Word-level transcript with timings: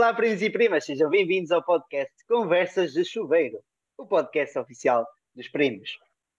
Olá, 0.00 0.14
primos 0.14 0.40
e 0.40 0.48
primas, 0.48 0.86
sejam 0.86 1.10
bem-vindos 1.10 1.50
ao 1.50 1.62
podcast 1.62 2.10
Conversas 2.26 2.94
de 2.94 3.04
Chuveiro, 3.04 3.58
o 3.98 4.06
podcast 4.06 4.58
oficial 4.58 5.06
dos 5.34 5.46
primos. 5.46 5.90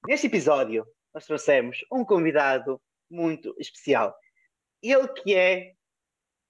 Neste 0.08 0.26
episódio, 0.26 0.84
nós 1.14 1.28
trouxemos 1.28 1.78
um 1.92 2.04
convidado 2.04 2.82
muito 3.08 3.54
especial. 3.60 4.16
Ele 4.82 5.08
que 5.10 5.36
é 5.36 5.74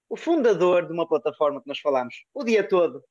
o 0.08 0.16
fundador 0.16 0.86
de 0.86 0.92
uma 0.94 1.06
plataforma 1.06 1.60
que 1.60 1.68
nós 1.68 1.80
falamos 1.80 2.14
o 2.32 2.42
dia 2.42 2.66
todo 2.66 3.04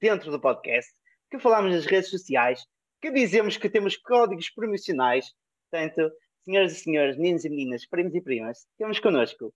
dentro 0.00 0.32
do 0.32 0.40
podcast, 0.40 0.92
que 1.30 1.38
falamos 1.38 1.72
nas 1.72 1.86
redes 1.86 2.10
sociais, 2.10 2.66
que 3.00 3.12
dizemos 3.12 3.56
que 3.56 3.70
temos 3.70 3.96
códigos 3.96 4.50
promocionais. 4.50 5.24
Portanto, 5.70 6.10
senhoras 6.44 6.72
e 6.72 6.80
senhores, 6.80 7.16
meninos 7.16 7.44
e 7.44 7.48
meninas, 7.48 7.86
primos 7.86 8.12
e 8.12 8.20
primas, 8.20 8.66
temos 8.76 8.98
connosco 8.98 9.54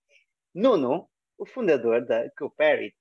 Nuno, 0.54 1.10
o 1.36 1.44
fundador 1.44 2.06
da 2.06 2.30
Cooperity. 2.38 2.94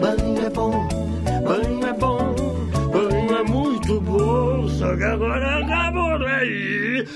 Banho 0.00 0.44
é 0.44 0.50
bom, 0.50 0.88
banho 1.44 1.86
é 1.86 1.92
bom, 1.92 2.34
banho 2.90 3.36
é 3.36 3.42
muito 3.44 4.00
bom, 4.00 4.68
só 4.68 4.96
que 4.96 5.04
agora 5.04 5.64
acabou 5.64 6.18
daí. 6.18 7.06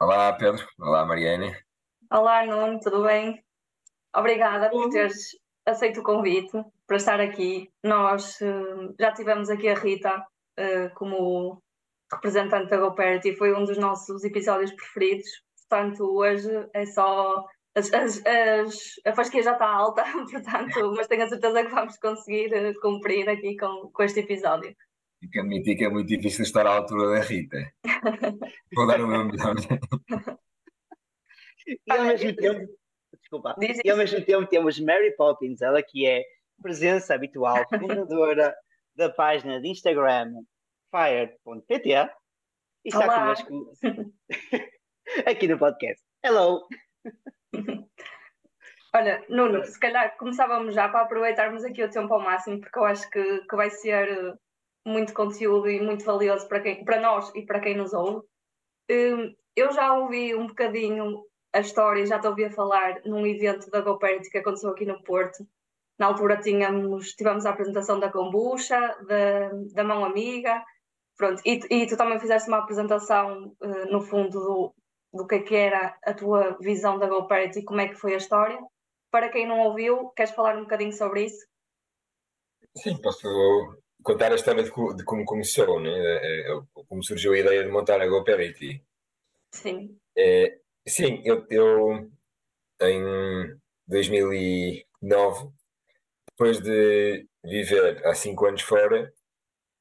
Olá, 0.00 0.32
Pedro. 0.32 0.66
Olá, 0.80 1.06
Mariane. 1.06 1.67
Olá, 2.10 2.44
Nuno, 2.46 2.80
tudo 2.80 3.02
bem? 3.04 3.42
Obrigada 4.14 4.70
por 4.70 4.88
teres 4.90 5.36
aceito 5.66 6.00
o 6.00 6.02
convite 6.02 6.50
para 6.86 6.96
estar 6.96 7.20
aqui. 7.20 7.70
Nós 7.84 8.40
eh, 8.40 8.94
já 8.98 9.12
tivemos 9.12 9.50
aqui 9.50 9.68
a 9.68 9.74
Rita 9.74 10.24
eh, 10.56 10.88
como 10.90 11.62
representante 12.10 12.70
da 12.70 12.78
GoParity, 12.78 13.36
foi 13.36 13.52
um 13.54 13.64
dos 13.64 13.76
nossos 13.76 14.24
episódios 14.24 14.72
preferidos. 14.72 15.28
Portanto, 15.68 16.04
hoje 16.04 16.48
é 16.72 16.86
só. 16.86 17.44
As, 17.74 17.92
as, 17.92 18.22
as- 18.26 18.94
a 19.06 19.12
fasquia 19.14 19.42
já 19.42 19.52
está 19.52 19.66
alta, 19.68 20.02
portanto, 20.32 20.92
mas 20.96 21.06
tenho 21.06 21.24
a 21.24 21.28
certeza 21.28 21.62
que 21.62 21.70
vamos 21.70 21.98
conseguir 21.98 22.52
eh, 22.54 22.72
cumprir 22.80 23.28
aqui 23.28 23.54
com, 23.56 23.90
com 23.92 24.02
este 24.02 24.20
episódio. 24.20 24.74
Tenho 25.20 25.30
que 25.32 25.40
admitir 25.40 25.76
que 25.76 25.84
é 25.84 25.90
muito 25.90 26.08
difícil 26.08 26.42
estar 26.44 26.66
à 26.66 26.70
altura 26.76 27.10
da 27.10 27.20
Rita. 27.20 27.58
Vou 28.74 28.86
dar 28.86 29.00
o 29.02 29.06
meu 29.06 29.24
melhor. 29.26 29.54
E 31.68 31.92
ao 31.92 32.04
mesmo 32.04 32.34
tempo, 32.34 32.72
desculpa, 33.20 33.54
e 33.84 33.90
ao 33.90 33.96
mesmo 33.96 34.24
tempo 34.24 34.46
temos 34.46 34.80
Mary 34.80 35.14
Poppins, 35.16 35.60
ela 35.60 35.82
que 35.82 36.06
é 36.06 36.24
presença 36.62 37.14
habitual, 37.14 37.64
fundadora 37.68 38.54
da 38.96 39.10
página 39.10 39.60
de 39.60 39.68
Instagram 39.68 40.32
fire.pt 40.90 41.88
e 42.84 42.88
está 42.88 43.04
Olá. 43.04 43.20
connosco 43.20 43.72
aqui 45.26 45.46
no 45.46 45.58
podcast. 45.58 46.02
Hello! 46.24 46.66
Olha, 48.94 49.22
Nuno, 49.28 49.64
se 49.64 49.78
calhar 49.78 50.16
começávamos 50.16 50.74
já 50.74 50.88
para 50.88 51.02
aproveitarmos 51.02 51.62
aqui 51.62 51.84
o 51.84 51.90
tempo 51.90 52.14
ao 52.14 52.20
máximo, 52.20 52.60
porque 52.60 52.78
eu 52.78 52.84
acho 52.84 53.08
que, 53.10 53.40
que 53.46 53.54
vai 53.56 53.68
ser 53.68 54.08
eh, 54.08 54.34
muito 54.86 55.12
conteúdo 55.12 55.68
e 55.68 55.78
muito 55.80 56.04
valioso 56.04 56.48
para, 56.48 56.60
quem, 56.60 56.84
para 56.84 56.98
nós 56.98 57.30
e 57.34 57.44
para 57.44 57.60
quem 57.60 57.76
nos 57.76 57.92
ouve. 57.92 58.26
Hum, 58.90 59.34
Eu 59.54 59.70
já 59.72 59.92
ouvi 59.92 60.34
um 60.34 60.46
bocadinho 60.46 61.22
a 61.52 61.60
história, 61.60 62.06
já 62.06 62.18
te 62.18 62.26
ouvi 62.26 62.44
a 62.44 62.50
falar 62.50 63.00
num 63.04 63.26
evento 63.26 63.70
da 63.70 63.80
GoParity 63.80 64.30
que 64.30 64.38
aconteceu 64.38 64.70
aqui 64.70 64.84
no 64.84 65.02
Porto. 65.02 65.46
Na 65.98 66.06
altura 66.06 66.36
tínhamos, 66.36 67.14
tivemos 67.14 67.44
a 67.44 67.50
apresentação 67.50 67.98
da 67.98 68.10
kombucha, 68.10 68.78
da, 69.06 69.50
da 69.74 69.84
mão 69.84 70.04
amiga, 70.04 70.64
pronto, 71.16 71.42
e, 71.44 71.60
e 71.70 71.86
tu 71.86 71.96
também 71.96 72.20
fizeste 72.20 72.48
uma 72.48 72.58
apresentação, 72.58 73.56
eh, 73.60 73.86
no 73.86 74.00
fundo, 74.00 74.38
do, 74.38 74.74
do 75.12 75.26
que 75.26 75.34
é 75.36 75.42
que 75.42 75.56
era 75.56 75.98
a 76.04 76.14
tua 76.14 76.56
visão 76.60 76.98
da 76.98 77.08
GoParity 77.08 77.60
e 77.60 77.64
como 77.64 77.80
é 77.80 77.88
que 77.88 77.96
foi 77.96 78.14
a 78.14 78.18
história. 78.18 78.58
Para 79.10 79.28
quem 79.28 79.46
não 79.46 79.60
ouviu, 79.60 80.10
queres 80.10 80.32
falar 80.32 80.56
um 80.56 80.62
bocadinho 80.62 80.92
sobre 80.92 81.24
isso? 81.24 81.46
Sim, 82.76 83.00
posso 83.00 83.26
contar 84.04 84.30
a 84.30 84.36
história 84.36 84.62
de, 84.62 84.70
de 84.70 85.04
como 85.04 85.24
começou, 85.24 85.80
né? 85.80 85.90
Eh, 85.90 86.52
eh, 86.52 86.60
Como 86.88 87.02
surgiu 87.02 87.32
a 87.32 87.38
ideia 87.38 87.64
de 87.64 87.70
montar 87.70 88.00
a 88.00 88.06
GoParity. 88.06 88.84
Sim, 89.52 89.98
Eh, 90.16 90.60
sim, 90.88 91.22
eu, 91.24 91.46
eu 91.50 92.10
em 92.80 93.58
2009, 93.86 95.50
depois 96.30 96.60
de 96.60 97.26
viver 97.44 98.06
há 98.06 98.14
cinco 98.14 98.46
anos 98.46 98.62
fora, 98.62 99.12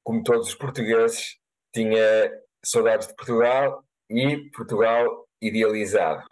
como 0.03 0.23
todos 0.23 0.47
os 0.47 0.55
portugueses, 0.55 1.37
tinha 1.73 2.31
saudades 2.63 3.07
de 3.07 3.15
Portugal 3.15 3.83
e 4.09 4.49
Portugal 4.51 5.27
idealizado. 5.41 6.25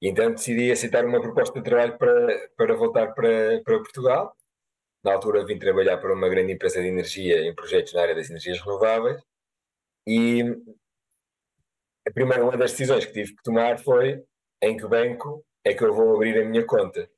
E 0.00 0.08
então 0.08 0.30
decidi 0.30 0.70
aceitar 0.70 1.04
uma 1.04 1.20
proposta 1.20 1.58
de 1.58 1.64
trabalho 1.64 1.98
para, 1.98 2.48
para 2.56 2.76
voltar 2.76 3.14
para, 3.14 3.62
para 3.64 3.78
Portugal. 3.78 4.36
Na 5.02 5.14
altura 5.14 5.44
vim 5.44 5.58
trabalhar 5.58 5.98
para 5.98 6.14
uma 6.14 6.28
grande 6.28 6.52
empresa 6.52 6.80
de 6.80 6.88
energia 6.88 7.40
em 7.42 7.54
projetos 7.54 7.92
na 7.92 8.02
área 8.02 8.14
das 8.14 8.30
energias 8.30 8.60
renováveis. 8.60 9.20
E 10.06 10.42
a 12.08 12.10
primeira 12.10 12.42
uma 12.42 12.56
das 12.56 12.70
decisões 12.70 13.04
que 13.04 13.12
tive 13.12 13.36
que 13.36 13.42
tomar 13.42 13.78
foi 13.78 14.24
em 14.62 14.76
que 14.76 14.86
banco 14.86 15.44
é 15.62 15.74
que 15.74 15.84
eu 15.84 15.92
vou 15.92 16.16
abrir 16.16 16.40
a 16.40 16.44
minha 16.44 16.64
conta. 16.64 17.08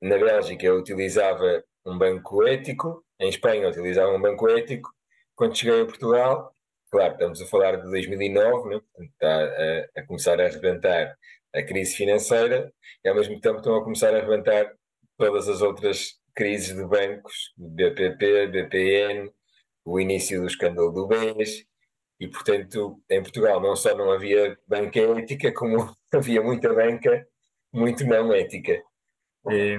Na 0.00 0.18
Bélgica 0.18 0.66
eu 0.66 0.78
utilizava 0.78 1.62
um 1.86 1.96
banco 1.96 2.44
ético, 2.44 3.04
em 3.20 3.28
Espanha 3.28 3.62
eu 3.62 3.70
utilizava 3.70 4.12
um 4.12 4.20
banco 4.20 4.48
ético. 4.48 4.90
Quando 5.36 5.56
cheguei 5.56 5.80
a 5.80 5.86
Portugal, 5.86 6.52
claro, 6.90 7.12
estamos 7.12 7.40
a 7.40 7.46
falar 7.46 7.76
de 7.76 7.88
2009, 7.88 8.68
né? 8.68 8.80
Está 8.98 9.44
a, 9.44 10.00
a 10.00 10.06
começar 10.06 10.40
a 10.40 10.46
arrebentar 10.46 11.16
a 11.54 11.62
crise 11.62 11.94
financeira 11.94 12.72
e 13.04 13.08
ao 13.08 13.14
mesmo 13.14 13.40
tempo 13.40 13.58
estão 13.58 13.76
a 13.76 13.84
começar 13.84 14.12
a 14.12 14.18
arrebentar 14.18 14.74
todas 15.16 15.48
as 15.48 15.62
outras 15.62 16.18
crises 16.34 16.74
de 16.74 16.84
bancos, 16.84 17.52
BPP, 17.56 18.48
BPN, 18.48 19.30
o 19.84 20.00
início 20.00 20.40
do 20.40 20.46
escândalo 20.46 20.90
do 20.90 21.06
BES, 21.06 21.64
e 22.22 22.28
portanto 22.28 23.02
em 23.10 23.20
Portugal 23.20 23.60
não 23.60 23.74
só 23.74 23.96
não 23.96 24.12
havia 24.12 24.56
banca 24.68 25.00
ética, 25.00 25.52
como 25.52 25.92
havia 26.14 26.40
muita 26.40 26.72
banca 26.72 27.26
muito 27.72 28.06
não 28.06 28.32
ética. 28.32 28.80
E, 29.50 29.76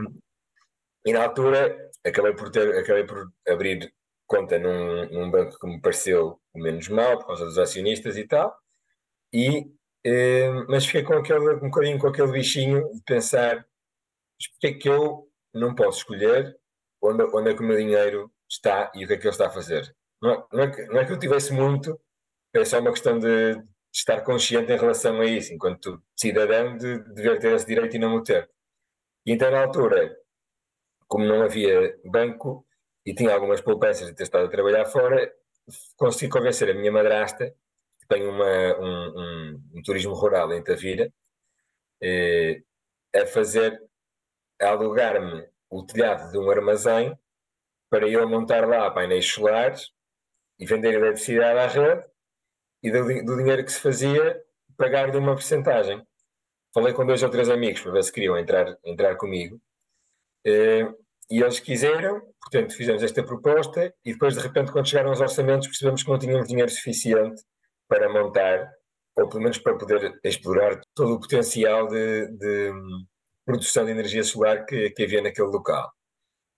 e 1.06 1.14
na 1.14 1.24
altura 1.24 1.90
acabei 2.06 2.34
por, 2.34 2.52
ter, 2.52 2.78
acabei 2.78 3.06
por 3.06 3.32
abrir 3.48 3.94
conta 4.28 4.60
num, 4.60 5.10
num 5.10 5.32
banco 5.32 5.58
que 5.58 5.68
me 5.68 5.80
pareceu 5.80 6.38
o 6.54 6.60
menos 6.60 6.90
mal, 6.90 7.18
por 7.18 7.28
causa 7.28 7.46
dos 7.46 7.58
acionistas 7.58 8.18
e 8.18 8.28
tal, 8.28 8.54
e, 9.32 9.72
eh, 10.06 10.50
mas 10.68 10.86
fiquei 10.86 11.04
com 11.04 11.14
aquele, 11.14 11.56
um 11.56 11.70
bocadinho 11.70 11.98
com 12.00 12.08
aquele 12.08 12.32
bichinho 12.32 12.92
de 12.94 13.02
pensar 13.04 13.66
porque 14.52 14.68
é 14.68 14.74
que 14.74 14.90
eu 14.90 15.30
não 15.54 15.74
posso 15.74 16.00
escolher 16.00 16.58
onde, 17.02 17.24
onde 17.24 17.52
é 17.52 17.54
que 17.54 17.62
o 17.62 17.66
meu 17.66 17.78
dinheiro 17.78 18.30
está 18.50 18.92
e 18.96 19.06
o 19.06 19.08
que 19.08 19.14
é 19.14 19.18
que 19.18 19.24
ele 19.24 19.30
está 19.30 19.48
a 19.48 19.52
fazer. 19.52 19.96
Não 20.22 20.32
é, 20.32 20.46
não 20.52 20.64
é, 20.64 20.72
que, 20.72 20.86
não 20.88 21.00
é 21.00 21.06
que 21.06 21.12
eu 21.14 21.20
tivesse 21.20 21.54
muito, 21.54 22.00
é 22.54 22.66
só 22.66 22.80
uma 22.80 22.92
questão 22.92 23.18
de, 23.20 23.62
estar 23.94 24.22
consciente 24.22 24.72
em 24.72 24.78
relação 24.78 25.22
a 25.22 25.26
isso, 25.26 25.54
enquanto 25.54 26.02
cidadão, 26.16 26.76
de 26.76 27.00
dever 27.14 27.40
ter 27.40 27.54
esse 27.56 27.68
direito 27.68 27.96
e 27.96 28.00
não 28.00 28.16
o 28.16 28.24
ter. 28.24 28.50
E 29.26 29.32
então, 29.32 29.52
na 29.52 29.62
altura, 29.62 30.18
como 31.08 31.26
não 31.26 31.44
havia 31.44 31.96
banco 32.04 32.66
e 33.06 33.14
tinha 33.14 33.34
algumas 33.34 33.62
poupanças 33.62 34.08
de 34.08 34.16
ter 34.16 34.24
estado 34.24 34.46
a 34.46 34.50
trabalhar 34.50 34.86
fora, 34.86 35.32
consegui 35.96 36.32
convencer 36.32 36.70
a 36.70 36.74
minha 36.74 36.92
madrasta, 36.92 37.56
que 38.00 38.08
tem 38.08 38.28
uma, 38.28 38.80
um, 38.80 39.20
um, 39.20 39.64
um 39.76 39.82
turismo 39.84 40.14
rural 40.14 40.52
em 40.54 40.64
Tavira, 40.64 41.14
eh, 42.02 42.64
a 43.16 43.26
fazer, 43.28 43.80
a 44.60 44.70
alugar-me 44.70 45.48
o 45.70 45.86
telhado 45.86 46.32
de 46.32 46.38
um 46.38 46.50
armazém 46.50 47.18
para 47.90 48.08
eu 48.08 48.28
montar 48.28 48.68
lá 48.68 48.90
painéis 48.92 49.28
solares 49.28 49.92
e 50.60 50.66
vender 50.66 50.96
eletricidade 50.96 51.60
à 51.60 51.68
rede 51.68 52.13
e 52.84 52.92
do, 52.92 53.06
do 53.24 53.38
dinheiro 53.38 53.64
que 53.64 53.72
se 53.72 53.80
fazia 53.80 54.40
pagar-lhe 54.78 55.18
uma 55.18 55.34
porcentagem. 55.34 56.06
Falei 56.74 56.94
com 56.94 57.06
dois 57.06 57.24
ou 57.24 57.30
três 57.30 57.50
amigos 57.50 57.82
para 57.82 57.92
ver 57.94 58.04
se 58.04 58.12
queriam 58.12 58.38
entrar, 58.38 58.78
entrar 58.84 59.16
comigo 59.16 59.60
eh, 60.46 60.88
e 61.30 61.42
eles 61.42 61.60
quiseram, 61.60 62.22
portanto 62.42 62.76
fizemos 62.76 63.02
esta 63.02 63.24
proposta 63.24 63.94
e 64.04 64.12
depois 64.12 64.34
de 64.34 64.42
repente 64.42 64.72
quando 64.72 64.88
chegaram 64.88 65.12
os 65.12 65.22
orçamentos 65.22 65.68
percebemos 65.68 66.04
que 66.04 66.10
não 66.10 66.20
tínhamos 66.20 66.48
dinheiro 66.48 66.70
suficiente 66.70 67.42
para 67.88 68.12
montar 68.12 68.70
ou 69.16 69.30
pelo 69.30 69.44
menos 69.44 69.60
para 69.60 69.78
poder 69.78 70.20
explorar 70.24 70.82
todo 70.96 71.14
o 71.14 71.20
potencial 71.20 71.88
de, 71.88 72.28
de 72.28 72.72
produção 73.46 73.86
de 73.86 73.92
energia 73.92 74.24
solar 74.24 74.66
que, 74.66 74.90
que 74.90 75.04
havia 75.04 75.22
naquele 75.22 75.48
local. 75.48 75.92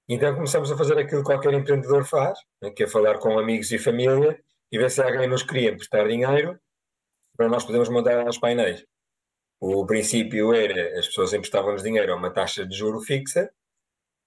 Então 0.07 0.33
começamos 0.33 0.71
a 0.71 0.77
fazer 0.77 0.97
aquilo 0.97 1.21
que 1.21 1.27
qualquer 1.27 1.53
empreendedor 1.53 2.05
faz, 2.05 2.39
né, 2.61 2.69
que 2.69 2.83
é 2.83 2.87
falar 2.87 3.17
com 3.17 3.37
amigos 3.37 3.71
e 3.71 3.77
família 3.77 4.39
e 4.71 4.77
ver 4.77 4.89
se 4.89 5.01
alguém 5.01 5.27
nos 5.27 5.43
queria 5.43 5.71
emprestar 5.71 6.07
dinheiro 6.07 6.59
para 7.37 7.47
nós 7.49 7.63
podermos 7.63 7.89
montar 7.89 8.27
os 8.27 8.37
painéis. 8.37 8.85
O 9.59 9.85
princípio 9.85 10.53
era 10.53 10.99
as 10.99 11.07
pessoas 11.07 11.33
emprestavam-nos 11.33 11.83
dinheiro 11.83 12.13
a 12.13 12.15
uma 12.15 12.31
taxa 12.31 12.65
de 12.65 12.75
juro 12.75 12.99
fixa, 13.01 13.49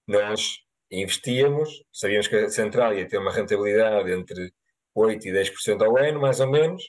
nós 0.06 0.58
investíamos, 0.90 1.84
sabíamos 1.92 2.28
que 2.28 2.36
a 2.36 2.48
central 2.48 2.94
ia 2.94 3.06
ter 3.06 3.18
uma 3.18 3.32
rentabilidade 3.32 4.10
entre 4.10 4.52
8% 4.96 5.24
e 5.26 5.32
10% 5.32 5.84
ao 5.84 5.96
ano, 5.98 6.20
mais 6.20 6.40
ou 6.40 6.50
menos, 6.50 6.82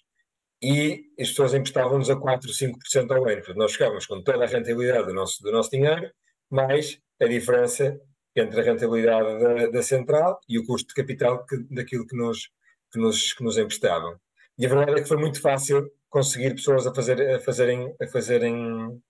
e 0.62 1.06
as 1.20 1.30
pessoas 1.30 1.54
emprestavam-nos 1.54 2.10
a 2.10 2.16
4, 2.16 2.50
5% 2.50 3.12
ao 3.12 3.28
ano. 3.28 3.38
Portanto, 3.38 3.58
nós 3.58 3.74
ficávamos 3.74 4.06
com 4.06 4.22
toda 4.24 4.44
a 4.44 4.48
rentabilidade 4.48 5.08
do 5.08 5.14
nosso, 5.14 5.42
do 5.44 5.52
nosso 5.52 5.70
dinheiro, 5.70 6.10
mais 6.50 7.00
a 7.22 7.26
diferença 7.26 8.00
entre 8.36 8.62
a 8.62 8.64
rentabilidade 8.64 9.40
da, 9.40 9.68
da 9.68 9.84
central 9.84 10.40
e 10.48 10.58
o 10.58 10.66
custo 10.66 10.90
de 10.90 10.94
capital 10.96 11.46
que, 11.46 11.58
daquilo 11.70 12.08
que 12.08 12.16
nos, 12.16 12.50
que, 12.92 13.00
nos, 13.00 13.34
que 13.34 13.44
nos 13.44 13.58
emprestavam. 13.58 14.20
E 14.58 14.66
a 14.66 14.70
verdade 14.70 15.00
é 15.00 15.02
que 15.04 15.08
foi 15.08 15.18
muito 15.18 15.42
fácil 15.42 15.90
conseguir 16.10 16.56
pessoas 16.56 16.86
a, 16.86 16.94
fazer, 16.94 17.36
a, 17.36 17.40
fazerem, 17.40 17.96
a 18.02 18.08
fazerem 18.08 19.02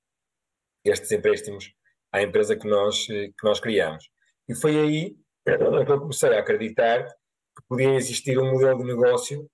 estes 0.84 1.12
empréstimos 1.12 1.74
à 2.12 2.22
empresa 2.22 2.56
que 2.56 2.68
nós, 2.68 3.06
que 3.06 3.44
nós 3.44 3.60
criamos. 3.60 4.10
E 4.48 4.56
foi 4.56 4.80
aí 4.80 5.16
que 5.46 5.92
eu 5.92 6.00
comecei 6.00 6.30
a 6.30 6.40
acreditar 6.40 7.06
que 7.06 7.64
podia 7.68 7.96
existir 7.96 8.38
um 8.38 8.52
modelo 8.52 8.80
de 8.80 8.86
negócio 8.86 9.50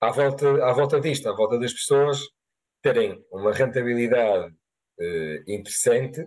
à 0.00 0.10
volta, 0.10 0.64
à 0.64 0.72
volta 0.72 1.00
disto, 1.00 1.28
à 1.28 1.32
volta 1.32 1.58
das 1.58 1.72
pessoas 1.72 2.20
terem 2.82 3.24
uma 3.30 3.52
rentabilidade 3.52 4.52
eh, 5.00 5.44
interessante 5.46 6.26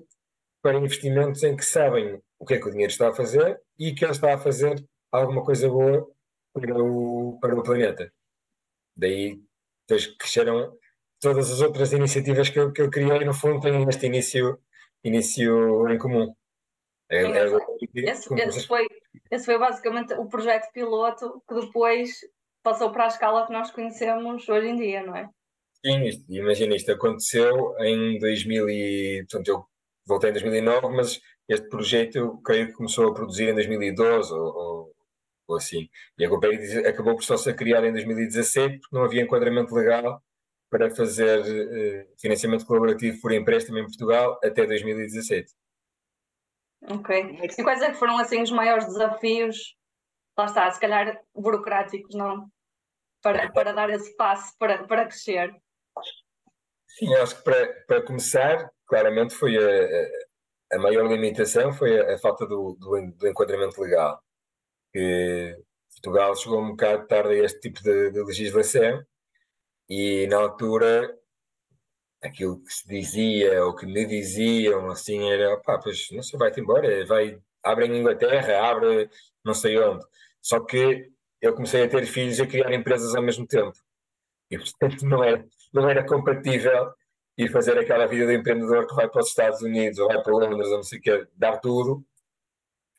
para 0.62 0.78
investimentos 0.78 1.44
em 1.44 1.56
que 1.56 1.66
sabem 1.66 2.20
o 2.40 2.46
que 2.46 2.56
é 2.56 2.60
que 2.60 2.68
o 2.68 2.72
dinheiro 2.72 2.92
está 2.92 3.10
a 3.10 3.14
fazer 3.14 3.62
e 3.78 3.94
que 3.94 4.04
ele 4.04 4.12
está 4.12 4.34
a 4.34 4.38
fazer 4.38 4.84
alguma 5.12 5.44
coisa 5.44 5.70
boa 5.70 6.10
para 6.60 6.84
o, 6.84 7.38
para 7.40 7.56
o 7.56 7.64
planeta. 7.64 8.12
Daí 8.96 9.42
depois 9.88 10.08
cresceram 10.18 10.76
todas 11.20 11.52
as 11.52 11.62
outras 11.62 11.92
iniciativas 11.92 12.50
que 12.50 12.60
eu, 12.60 12.72
que 12.72 12.82
eu 12.82 12.90
criei, 12.90 13.26
no 13.26 13.34
fundo, 13.34 13.60
têm 13.60 13.88
este 13.88 14.06
início, 14.08 14.60
início 15.04 15.88
em 15.90 15.98
comum. 15.98 16.34
É, 17.10 17.24
é, 17.24 17.46
esse, 17.96 18.34
esse, 18.34 18.68
foi, 18.68 18.88
esse 19.30 19.46
foi 19.46 19.60
basicamente 19.60 20.14
o 20.16 20.28
projeto 20.28 20.72
piloto 20.74 21.44
que 21.48 21.56
depois 21.56 22.10
passou 22.64 22.92
para 22.92 23.06
a 23.06 23.08
escala 23.08 23.46
que 23.46 23.54
nós 23.54 23.70
conhecemos 23.70 24.50
hoje 24.50 24.68
em 24.68 24.76
dia, 24.76 25.04
não 25.04 25.16
é? 25.16 25.30
Sim, 25.86 26.26
imagina, 26.30 26.76
isto 26.76 26.92
aconteceu 26.92 27.76
em 27.80 28.18
2000 28.18 28.70
e, 28.70 29.26
portanto, 29.30 29.48
eu 29.50 29.66
voltei 30.08 30.32
em 30.32 30.34
2009, 30.34 30.88
mas 30.90 31.22
este 31.48 31.70
projeto 31.70 32.16
eu 32.16 32.38
creio 32.38 32.68
que 32.68 32.74
começou 32.74 33.08
a 33.08 33.14
produzir 33.14 33.50
em 33.50 33.54
2012 33.54 34.34
ou, 34.34 34.40
ou, 34.40 34.95
ou 35.48 35.58
assim. 35.58 35.90
E 36.18 36.26
a 36.26 36.30
GoPay 36.30 36.86
acabou 36.88 37.16
por 37.16 37.24
só 37.24 37.38
ser 37.38 37.56
criada 37.56 37.88
em 37.88 37.94
2017 37.94 38.80
porque 38.80 38.96
não 38.96 39.04
havia 39.04 39.22
enquadramento 39.22 39.74
legal 39.74 40.22
para 40.70 40.90
fazer 40.90 41.40
uh, 41.42 42.20
financiamento 42.20 42.66
colaborativo 42.66 43.20
por 43.22 43.32
empréstimo 43.32 43.78
em 43.78 43.86
Portugal 43.86 44.40
até 44.44 44.66
2017. 44.66 45.52
Ok. 46.90 47.40
E 47.42 47.64
quais 47.64 47.82
é 47.82 47.92
que 47.92 47.98
foram 47.98 48.18
assim 48.18 48.42
os 48.42 48.52
maiores 48.52 48.86
desafios? 48.86 49.76
Lá 50.38 50.46
está, 50.46 50.70
se 50.70 50.80
calhar 50.80 51.20
burocráticos, 51.34 52.14
não? 52.14 52.50
para, 53.26 53.52
para 53.52 53.74
dar 53.74 53.90
esse 53.90 54.16
passo 54.16 54.56
para, 54.60 54.86
para 54.86 55.06
crescer? 55.06 55.52
Sim, 56.88 57.14
acho 57.16 57.38
que 57.38 57.44
para, 57.44 57.74
para 57.88 58.06
começar, 58.06 58.70
claramente 58.86 59.34
foi 59.34 59.58
a, 59.58 60.76
a 60.76 60.80
maior 60.80 61.08
limitação 61.08 61.74
foi 61.74 62.00
a, 62.00 62.14
a 62.14 62.18
falta 62.20 62.46
do, 62.46 62.78
do, 62.80 63.12
do, 63.18 63.28
enquadramento 63.28 63.82
legal. 63.82 64.22
Que 64.96 65.58
Portugal 65.92 66.34
chegou 66.38 66.62
um 66.62 66.70
bocado 66.70 67.06
tarde 67.06 67.34
a 67.34 67.44
este 67.44 67.60
tipo 67.60 67.84
de, 67.84 68.12
de 68.12 68.24
legislação 68.24 69.04
e 69.90 70.26
na 70.28 70.38
altura 70.38 71.14
aquilo 72.24 72.64
que 72.64 72.74
se 72.74 72.88
dizia 72.88 73.66
ou 73.66 73.76
que 73.76 73.86
me 73.86 74.06
diziam 74.06 74.90
assim 74.90 75.30
era 75.30 75.58
pá, 75.58 75.78
pois 75.78 76.08
não 76.12 76.24
sei, 76.24 76.40
vai-te 76.40 76.62
embora, 76.62 77.06
vai, 77.06 77.38
abre 77.62 77.88
em 77.88 77.98
Inglaterra, 78.00 78.70
abre 78.70 79.10
não 79.44 79.54
sei 79.54 79.78
onde. 79.78 80.06
Só 80.42 80.62
que 80.62 81.12
eu 81.42 81.54
comecei 81.54 81.84
a 81.84 81.90
ter 81.90 82.06
filhos 82.06 82.40
e 82.40 82.44
a 82.44 82.48
criar 82.48 82.74
empresas 82.74 83.14
ao 83.14 83.22
mesmo 83.22 83.46
tempo. 83.46 83.78
E, 84.50 84.58
portanto, 84.58 85.06
não 85.06 85.22
era, 85.22 85.46
não 85.74 85.90
era 85.90 86.06
compatível 86.06 86.94
ir 87.38 87.50
fazer 87.50 87.78
aquela 87.78 88.06
vida 88.08 88.28
de 88.28 88.36
empreendedor 88.36 88.88
que 88.88 88.96
vai 88.96 89.10
para 89.10 89.20
os 89.20 89.28
Estados 89.28 89.62
Unidos 89.62 90.00
ou 90.00 90.08
vai 90.08 90.24
para 90.24 90.32
Londres 90.32 90.70
ou 90.70 90.78
não 90.78 90.84
sei 90.84 91.00
o 91.00 91.02
quê, 91.02 91.28
dar 91.36 91.58
tudo. 91.58 92.02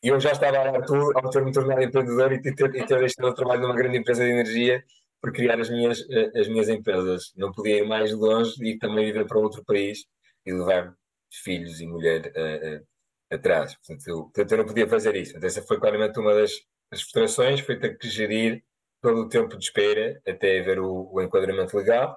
E 0.06 0.08
eu 0.08 0.20
já 0.20 0.30
estava 0.30 0.68
a 0.68 0.82
tudo 0.82 1.10
ao 1.18 1.30
ter-me 1.30 1.50
tornado 1.50 1.82
empreendedor 1.82 2.32
e 2.32 2.40
ter, 2.40 2.52
e 2.76 2.86
ter 2.86 2.98
deixado 3.00 3.26
o 3.26 3.34
trabalho 3.34 3.62
numa 3.62 3.74
grande 3.74 3.98
empresa 3.98 4.22
de 4.22 4.30
energia 4.30 4.84
por 5.20 5.32
criar 5.32 5.58
as 5.58 5.68
minhas, 5.68 5.98
eh, 6.08 6.30
as 6.38 6.46
minhas 6.46 6.68
empresas. 6.68 7.32
Não 7.36 7.50
podia 7.50 7.78
ir 7.78 7.88
mais 7.88 8.12
longe 8.12 8.54
e 8.64 8.78
também 8.78 9.04
viver 9.06 9.26
para 9.26 9.40
outro 9.40 9.64
país 9.64 10.04
e 10.46 10.52
levar 10.52 10.94
filhos 11.42 11.80
e 11.80 11.88
mulher 11.88 12.32
uh, 12.36 12.76
uh, 12.76 12.86
atrás. 13.34 13.74
Portanto 13.74 14.06
eu, 14.06 14.22
portanto, 14.22 14.52
eu 14.52 14.58
não 14.58 14.66
podia 14.66 14.86
fazer 14.86 15.16
isso. 15.16 15.32
Portanto, 15.32 15.50
essa 15.50 15.62
foi 15.62 15.80
claramente 15.80 16.20
uma 16.20 16.34
das, 16.34 16.52
as 16.92 17.00
frustrações 17.00 17.58
foi 17.58 17.76
ter 17.76 17.98
que 17.98 18.08
gerir 18.08 18.62
todo 19.02 19.22
o 19.22 19.28
tempo 19.28 19.58
de 19.58 19.64
espera 19.64 20.22
até 20.24 20.60
haver 20.60 20.78
o, 20.78 21.10
o 21.12 21.20
enquadramento 21.20 21.76
legal. 21.76 22.16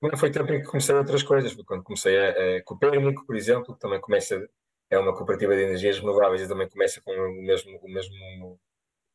Mas 0.00 0.18
foi 0.18 0.30
tempo 0.30 0.50
em 0.54 0.62
que 0.62 0.66
comecei 0.66 0.94
outras 0.94 1.22
coisas, 1.22 1.54
quando 1.66 1.82
comecei 1.82 2.16
a, 2.18 2.56
a 2.56 2.62
Copérnico, 2.62 3.26
por 3.26 3.36
exemplo, 3.36 3.74
que 3.74 3.80
também 3.80 4.00
começa, 4.00 4.48
é 4.90 4.98
uma 4.98 5.14
cooperativa 5.14 5.54
de 5.54 5.62
energias 5.62 5.98
renováveis 5.98 6.42
e 6.42 6.48
também 6.48 6.68
começa 6.68 7.00
com 7.00 7.12
o 7.12 7.42
mesmo, 7.42 7.78
o 7.82 7.88
mesmo 7.88 8.60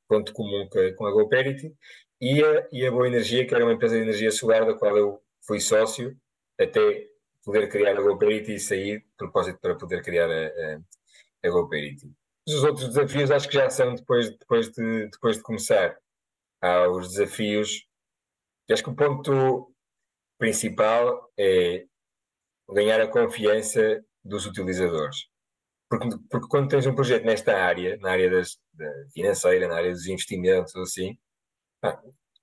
ponto 0.08 0.34
comum 0.34 0.68
que, 0.70 0.94
com 0.94 1.06
a 1.06 1.12
GoParity, 1.12 1.76
e 2.22 2.44
a, 2.44 2.68
e 2.72 2.86
a 2.86 2.92
Boa 2.92 3.08
Energia, 3.08 3.46
que 3.46 3.54
era 3.54 3.66
uma 3.66 3.74
empresa 3.74 3.96
de 3.96 4.02
energia 4.02 4.32
solar 4.32 4.66
da 4.66 4.74
qual 4.74 4.98
eu 4.98 5.22
fui 5.42 5.60
sócio, 5.60 6.18
até 6.60 7.08
poder 7.44 7.68
criar 7.70 7.98
a 7.98 8.02
GoParity 8.02 8.54
e 8.54 8.60
sair, 8.60 9.00
de 9.00 9.06
propósito 9.18 9.60
para 9.60 9.76
poder 9.76 10.02
criar 10.02 10.30
a, 10.30 10.48
a, 10.48 10.80
a 11.44 11.50
GoParity. 11.50 12.12
Os 12.48 12.64
outros 12.64 12.90
desafios 12.90 13.32
acho 13.32 13.48
que 13.48 13.56
já 13.56 13.70
são 13.70 13.96
depois, 13.96 14.30
depois, 14.30 14.70
de, 14.72 15.10
depois 15.10 15.38
de 15.38 15.44
começar. 15.44 15.98
Há 16.62 16.88
os 16.90 17.10
desafios. 17.10 17.86
Acho 18.72 18.84
que 18.84 18.90
o 18.90 18.96
ponto 18.96 19.74
principal 20.38 21.32
é 21.38 21.86
ganhar 22.70 23.02
a 23.02 23.08
confiança 23.08 24.04
dos 24.24 24.46
utilizadores. 24.46 25.28
Porque, 25.94 26.10
porque 26.28 26.48
quando 26.48 26.70
tens 26.70 26.88
um 26.88 26.96
projeto 26.96 27.24
nesta 27.24 27.56
área, 27.56 27.98
na 27.98 28.10
área 28.10 28.28
das, 28.28 28.58
da 28.74 28.92
financeira, 29.14 29.68
na 29.68 29.76
área 29.76 29.92
dos 29.92 30.08
investimentos, 30.08 30.76
assim, 30.76 31.16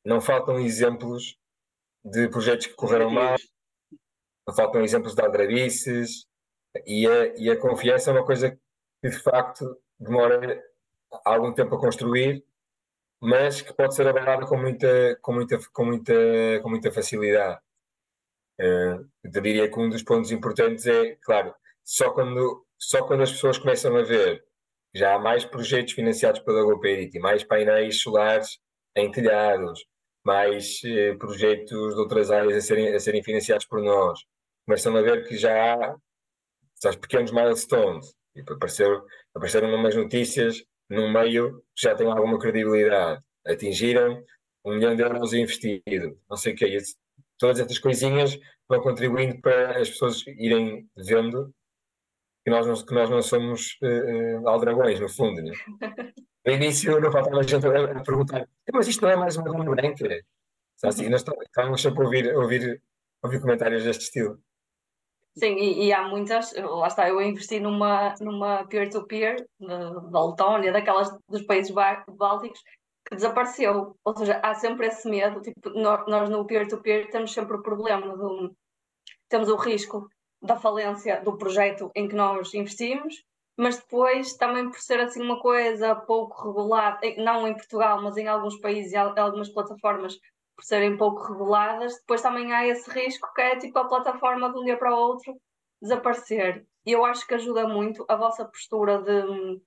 não 0.05 0.20
faltam 0.20 0.61
exemplos 0.61 1.37
de 2.05 2.29
projetos 2.29 2.69
que 2.69 2.75
correram 2.75 3.11
mal, 3.11 3.35
não 4.47 4.55
faltam 4.55 4.85
exemplos 4.85 5.17
de 5.17 5.23
aldrabices, 5.23 6.26
e 6.87 7.08
a, 7.08 7.26
e 7.37 7.50
a 7.50 7.58
confiança 7.58 8.11
é 8.11 8.12
uma 8.12 8.25
coisa 8.25 8.52
que 8.52 9.10
de 9.10 9.19
facto 9.19 9.77
demora 9.98 10.63
algum 11.24 11.53
tempo 11.53 11.74
a 11.74 11.81
construir, 11.81 12.44
mas 13.20 13.60
que 13.63 13.74
pode 13.74 13.96
ser 13.96 14.06
abalada 14.06 14.46
com 14.46 14.56
muita, 14.56 15.19
com 15.20 15.32
muita, 15.32 15.58
com 15.72 15.84
muita, 15.84 16.15
com 16.63 16.70
muita 16.70 16.93
facilidade. 16.93 17.60
Uh, 18.60 19.10
eu 19.24 19.31
diria 19.43 19.69
que 19.69 19.77
um 19.77 19.89
dos 19.89 20.05
pontos 20.05 20.31
importantes 20.31 20.86
é, 20.86 21.17
claro, 21.17 21.53
só 21.82 22.13
quando, 22.13 22.65
só 22.81 23.06
quando 23.06 23.22
as 23.22 23.31
pessoas 23.31 23.58
começam 23.58 23.94
a 23.96 24.03
ver 24.03 24.43
já 24.94 25.15
há 25.15 25.19
mais 25.19 25.44
projetos 25.44 25.93
financiados 25.93 26.41
pela 26.41 26.65
GoParity, 26.65 27.19
mais 27.20 27.44
painéis 27.44 28.01
solares 28.01 28.58
em 28.96 29.10
telhados, 29.10 29.84
mais 30.25 30.81
uh, 30.82 31.17
projetos 31.19 31.94
de 31.94 32.01
outras 32.01 32.31
áreas 32.31 32.56
a 32.56 32.60
serem, 32.60 32.94
a 32.94 32.99
serem 32.99 33.22
financiados 33.22 33.67
por 33.67 33.81
nós, 33.82 34.19
começam 34.67 34.96
a 34.96 35.03
ver 35.03 35.29
que 35.29 35.37
já 35.37 35.75
há 35.75 35.96
sabes, 36.75 36.99
pequenos 36.99 37.31
milestones 37.31 38.13
e 38.34 38.41
apareceram, 38.41 39.05
apareceram 39.34 39.75
umas 39.75 39.94
notícias 39.94 40.65
num 40.89 41.13
meio 41.13 41.58
que 41.77 41.82
já 41.82 41.94
tem 41.94 42.06
alguma 42.06 42.39
credibilidade. 42.39 43.22
Atingiram 43.46 44.22
um 44.65 44.75
milhão 44.75 44.96
de 44.96 45.03
euros 45.03 45.32
investido, 45.32 46.19
não 46.29 46.37
sei 46.37 46.53
o 46.53 46.56
que 46.56 46.65
é. 46.65 46.79
Todas 47.39 47.60
estas 47.60 47.79
coisinhas 47.79 48.39
vão 48.69 48.81
contribuindo 48.82 49.41
para 49.41 49.81
as 49.81 49.89
pessoas 49.89 50.27
irem 50.27 50.89
vendo 50.96 51.55
que 52.44 52.51
nós 52.51 52.67
não, 52.67 52.75
que 52.75 52.94
nós 52.94 53.11
não 53.11 53.23
somos 53.23 53.77
uh, 53.82 54.49
aldragões, 54.49 54.99
no 55.01 55.09
fundo. 55.09 55.43
Né? 55.43 55.53
No 56.47 56.55
início 56.55 56.99
não 56.99 57.13
faltava 57.13 57.43
gente 57.43 57.67
a, 57.67 58.01
a 58.01 58.03
perguntar 58.03 58.49
mas 58.73 58.89
isto 58.89 59.03
não 59.03 59.11
é 59.11 59.17
mais 59.17 59.37
uma 59.37 59.44
dona 59.44 59.70
branca? 59.70 60.06
Assim, 60.82 61.11
nós 61.11 61.23
estávamos 61.23 61.82
sempre 61.82 62.01
a 62.01 62.05
ouvir, 62.05 62.31
a 62.31 62.39
ouvir, 62.39 62.82
a 63.23 63.27
ouvir 63.27 63.41
comentários 63.43 63.85
deste 63.85 64.05
estilo. 64.05 64.39
Sim, 65.37 65.56
e, 65.56 65.87
e, 65.87 65.93
há 65.93 66.09
muitas, 66.09 66.55
lá 66.55 66.89
está, 66.89 67.09
eu 67.09 67.20
investi 67.20 67.61
numa, 67.61 68.15
numa 68.20 68.65
peer-to-peer 68.67 69.47
-peer, 69.61 70.11
da 70.11 70.27
Letónia, 70.27 70.73
daquelas 70.73 71.11
dos 71.29 71.43
países 71.43 71.73
bálticos, 71.73 72.61
que 73.06 73.17
desapareceu. 73.17 73.97
Ou 74.03 74.17
seja, 74.17 74.41
há 74.43 74.55
sempre 74.55 74.87
esse 74.87 75.09
medo, 75.09 75.41
tipo, 75.43 75.70
nós, 75.70 76.06
nós 76.09 76.31
no 76.31 76.47
peer-to-peer 76.47 77.03
-peer 77.05 77.11
temos 77.13 77.32
sempre 77.32 77.56
o 77.56 77.63
problema, 77.63 78.17
do, 78.17 78.56
temos 79.29 79.49
o 79.49 79.56
risco 79.56 80.09
da 80.43 80.56
falência 80.56 81.20
do 81.23 81.37
projeto 81.37 81.91
em 81.94 82.09
que 82.09 82.15
nós 82.15 82.53
investimos, 82.55 83.25
mas 83.56 83.79
depois 83.79 84.35
também 84.35 84.70
por 84.70 84.81
ser 84.81 85.01
assim 85.01 85.23
uma 85.23 85.39
coisa 85.39 85.94
pouco 85.94 86.49
regulada, 86.49 87.01
não 87.19 87.47
em 87.47 87.55
Portugal, 87.55 88.01
mas 88.03 88.17
em 88.17 88.27
alguns 88.27 88.59
países 88.59 88.93
e 88.93 88.97
algumas 88.97 89.51
plataformas 89.51 90.19
por 90.56 90.65
serem 90.65 90.97
pouco 90.97 91.23
reveladas, 91.23 91.97
depois 91.97 92.23
também 92.23 92.53
há 92.53 92.67
esse 92.67 92.91
risco 92.91 93.32
que 93.35 93.41
é 93.43 93.56
tipo 93.56 93.79
a 93.79 93.89
plataforma 93.89 94.53
de 94.53 94.59
um 94.59 94.65
dia 94.65 94.77
para 94.79 94.94
o 94.94 94.99
outro 94.99 95.35
desaparecer. 95.81 96.67
E 96.87 96.93
eu 96.93 97.05
acho 97.05 97.27
que 97.27 97.35
ajuda 97.35 97.69
muito 97.69 98.05
a 98.09 98.17
vossa 98.17 98.44
postura 98.44 99.01
de 99.03 99.27
hum, 99.27 99.61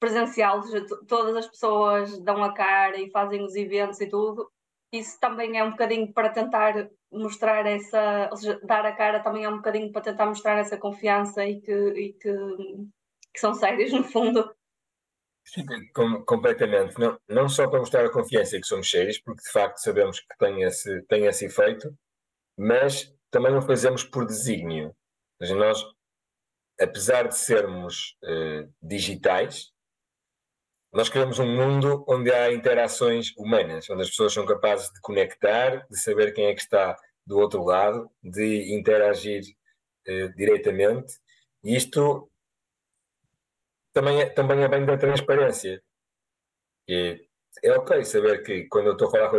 presencial, 0.00 0.60
todas 1.06 1.36
as 1.36 1.46
pessoas 1.46 2.18
dão 2.20 2.42
a 2.42 2.52
cara 2.54 3.00
e 3.00 3.10
fazem 3.10 3.42
os 3.44 3.54
eventos 3.54 4.00
e 4.00 4.08
tudo. 4.08 4.50
Isso 4.92 5.18
também 5.20 5.56
é 5.56 5.64
um 5.64 5.70
bocadinho 5.70 6.12
para 6.12 6.30
tentar 6.30 6.90
mostrar 7.12 7.66
essa, 7.66 8.28
ou 8.30 8.36
seja, 8.36 8.60
dar 8.64 8.84
a 8.84 8.94
cara 8.94 9.20
também 9.20 9.44
é 9.44 9.48
um 9.48 9.56
bocadinho 9.56 9.92
para 9.92 10.02
tentar 10.02 10.26
mostrar 10.26 10.58
essa 10.58 10.76
confiança 10.76 11.44
e 11.44 11.60
que, 11.60 11.72
e 11.72 12.12
que, 12.14 12.32
que 13.32 13.40
são 13.40 13.54
sérios 13.54 13.92
no 13.94 14.04
fundo. 14.04 14.52
Sim, 15.44 15.64
com, 15.94 16.24
completamente. 16.24 16.98
Não, 16.98 17.18
não 17.28 17.48
só 17.48 17.68
para 17.68 17.80
mostrar 17.80 18.04
a 18.04 18.12
confiança 18.12 18.60
que 18.60 18.66
somos 18.66 18.90
sérios, 18.90 19.18
porque 19.18 19.42
de 19.42 19.50
facto 19.50 19.78
sabemos 19.78 20.20
que 20.20 20.38
tem 20.38 20.62
esse, 20.62 21.02
tem 21.02 21.26
esse 21.26 21.46
efeito, 21.46 21.92
mas 22.56 23.12
também 23.30 23.54
o 23.54 23.62
fazemos 23.62 24.04
por 24.04 24.26
desígnio. 24.26 24.88
Ou 25.40 25.46
seja, 25.46 25.54
nós, 25.54 25.84
apesar 26.80 27.28
de 27.28 27.36
sermos 27.36 28.16
uh, 28.24 28.72
digitais, 28.82 29.72
nós 30.92 31.08
queremos 31.08 31.38
um 31.38 31.46
mundo 31.46 32.04
onde 32.08 32.32
há 32.32 32.52
interações 32.52 33.32
humanas, 33.36 33.88
onde 33.88 34.02
as 34.02 34.10
pessoas 34.10 34.32
são 34.32 34.44
capazes 34.44 34.92
de 34.92 35.00
conectar, 35.00 35.86
de 35.88 36.00
saber 36.00 36.32
quem 36.32 36.46
é 36.46 36.54
que 36.54 36.60
está 36.60 36.96
do 37.24 37.38
outro 37.38 37.64
lado, 37.64 38.10
de 38.22 38.74
interagir 38.74 39.42
uh, 40.08 40.34
diretamente. 40.34 41.14
E 41.62 41.76
isto 41.76 42.28
também 43.92 44.20
é, 44.20 44.26
também 44.30 44.62
é 44.62 44.68
bem 44.68 44.84
da 44.84 44.96
transparência. 44.96 45.80
E 46.88 47.24
é 47.62 47.72
ok 47.72 48.04
saber 48.04 48.42
que 48.42 48.66
quando 48.66 48.88
eu 48.88 48.92
estou 48.92 49.08
a 49.08 49.10
falar 49.10 49.30
com 49.30 49.36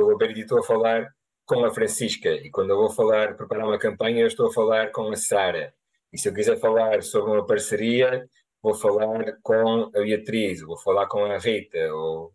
o 0.00 0.10
Roberto 0.10 0.38
estou 0.38 0.60
a 0.60 0.62
falar 0.62 1.14
com 1.44 1.64
a 1.64 1.74
Francisca 1.74 2.30
e 2.30 2.50
quando 2.50 2.70
eu 2.70 2.76
vou 2.76 2.90
falar, 2.90 3.36
preparar 3.36 3.66
uma 3.66 3.78
campanha, 3.78 4.22
eu 4.22 4.26
estou 4.26 4.48
a 4.48 4.52
falar 4.52 4.90
com 4.90 5.10
a 5.10 5.16
Sara. 5.16 5.74
E 6.12 6.18
se 6.18 6.28
eu 6.28 6.34
quiser 6.34 6.58
falar 6.58 7.02
sobre 7.02 7.32
uma 7.32 7.46
parceria, 7.46 8.26
vou 8.64 8.74
falar 8.74 9.36
com 9.42 9.90
a 9.94 10.00
Beatriz, 10.00 10.62
vou 10.62 10.78
falar 10.78 11.06
com 11.06 11.22
a 11.22 11.36
Rita, 11.36 11.78
ou 11.92 12.34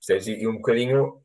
seja, 0.00 0.32
e 0.32 0.48
um 0.48 0.56
bocadinho 0.56 1.22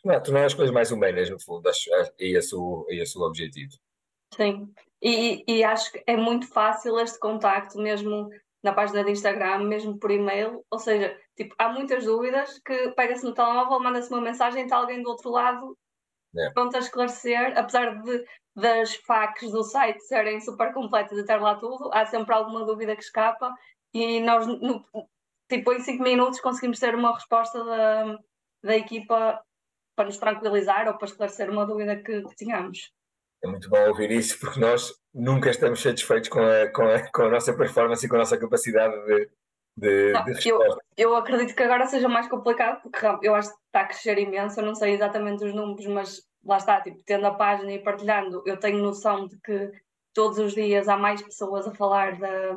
tornar, 0.00 0.20
tornar 0.20 0.44
as 0.44 0.54
coisas 0.54 0.72
mais 0.72 0.92
humanas, 0.92 1.28
no 1.28 1.40
fundo, 1.40 1.68
acho, 1.68 1.92
é 1.92 2.12
esse 2.20 2.54
o, 2.54 2.86
é 2.88 2.94
esse 2.94 3.18
o 3.18 3.22
objetivo. 3.22 3.72
Sim, 4.32 4.72
e, 5.02 5.42
e 5.44 5.64
acho 5.64 5.90
que 5.90 6.04
é 6.06 6.16
muito 6.16 6.46
fácil 6.46 7.00
este 7.00 7.18
contacto 7.18 7.80
mesmo 7.80 8.30
na 8.62 8.72
página 8.72 9.02
de 9.02 9.10
Instagram, 9.10 9.64
mesmo 9.64 9.98
por 9.98 10.12
e-mail, 10.12 10.64
ou 10.70 10.78
seja, 10.78 11.18
tipo, 11.34 11.52
há 11.58 11.68
muitas 11.68 12.04
dúvidas 12.04 12.60
que 12.64 12.92
pega-se 12.92 13.24
no 13.24 13.34
telemóvel, 13.34 13.80
manda-se 13.80 14.12
uma 14.12 14.20
mensagem 14.20 14.60
e 14.60 14.64
está 14.66 14.76
alguém 14.76 15.02
do 15.02 15.10
outro 15.10 15.30
lado 15.30 15.76
é. 16.36 16.50
pronto 16.50 16.76
a 16.76 16.78
esclarecer, 16.78 17.58
apesar 17.58 18.00
de 18.02 18.24
das 18.60 18.94
facts 18.94 19.50
do 19.50 19.62
site 19.62 20.00
serem 20.00 20.40
super 20.40 20.72
completas 20.72 21.18
e 21.18 21.24
ter 21.24 21.40
lá 21.40 21.54
tudo, 21.56 21.90
há 21.92 22.06
sempre 22.06 22.34
alguma 22.34 22.64
dúvida 22.64 22.94
que 22.94 23.02
escapa 23.02 23.52
e 23.92 24.20
nós, 24.20 24.46
no, 24.46 24.84
tipo, 25.48 25.72
em 25.72 25.80
5 25.80 26.02
minutos 26.02 26.40
conseguimos 26.40 26.78
ter 26.78 26.94
uma 26.94 27.14
resposta 27.14 27.64
da, 27.64 28.18
da 28.62 28.76
equipa 28.76 29.42
para 29.96 30.06
nos 30.06 30.18
tranquilizar 30.18 30.86
ou 30.88 30.94
para 30.96 31.08
esclarecer 31.08 31.50
uma 31.50 31.66
dúvida 31.66 31.96
que, 31.96 32.22
que 32.22 32.36
tínhamos. 32.36 32.92
É 33.42 33.48
muito 33.48 33.68
bom 33.68 33.88
ouvir 33.88 34.10
isso, 34.10 34.38
porque 34.38 34.60
nós 34.60 34.92
nunca 35.14 35.50
estamos 35.50 35.80
satisfeitos 35.80 36.28
com 36.28 36.40
a, 36.40 36.70
com 36.72 36.82
a, 36.82 37.10
com 37.10 37.22
a 37.22 37.28
nossa 37.30 37.54
performance 37.54 38.04
e 38.04 38.08
com 38.08 38.16
a 38.16 38.20
nossa 38.20 38.38
capacidade 38.38 38.94
de, 39.06 39.30
de, 39.76 40.12
não, 40.12 40.24
de 40.24 40.48
eu, 40.48 40.60
eu, 40.96 41.16
acredito 41.16 41.54
que 41.54 41.62
agora 41.62 41.86
seja 41.86 42.08
mais 42.08 42.28
complicado, 42.28 42.82
porque 42.82 43.26
eu 43.26 43.34
acho 43.34 43.48
que 43.48 43.56
está 43.66 43.80
a 43.80 43.86
crescer 43.86 44.18
imenso. 44.18 44.60
Eu 44.60 44.66
não 44.66 44.74
sei 44.74 44.92
exatamente 44.92 45.44
os 45.44 45.54
números, 45.54 45.86
mas 45.86 46.22
lá 46.44 46.56
está, 46.56 46.80
tipo, 46.80 47.02
tendo 47.04 47.26
a 47.26 47.34
página 47.34 47.72
e 47.72 47.82
partilhando, 47.82 48.42
eu 48.46 48.58
tenho 48.58 48.78
noção 48.78 49.26
de 49.26 49.38
que 49.40 49.72
todos 50.14 50.38
os 50.38 50.54
dias 50.54 50.88
há 50.88 50.96
mais 50.96 51.22
pessoas 51.22 51.66
a 51.66 51.74
falar 51.74 52.18
da, 52.18 52.56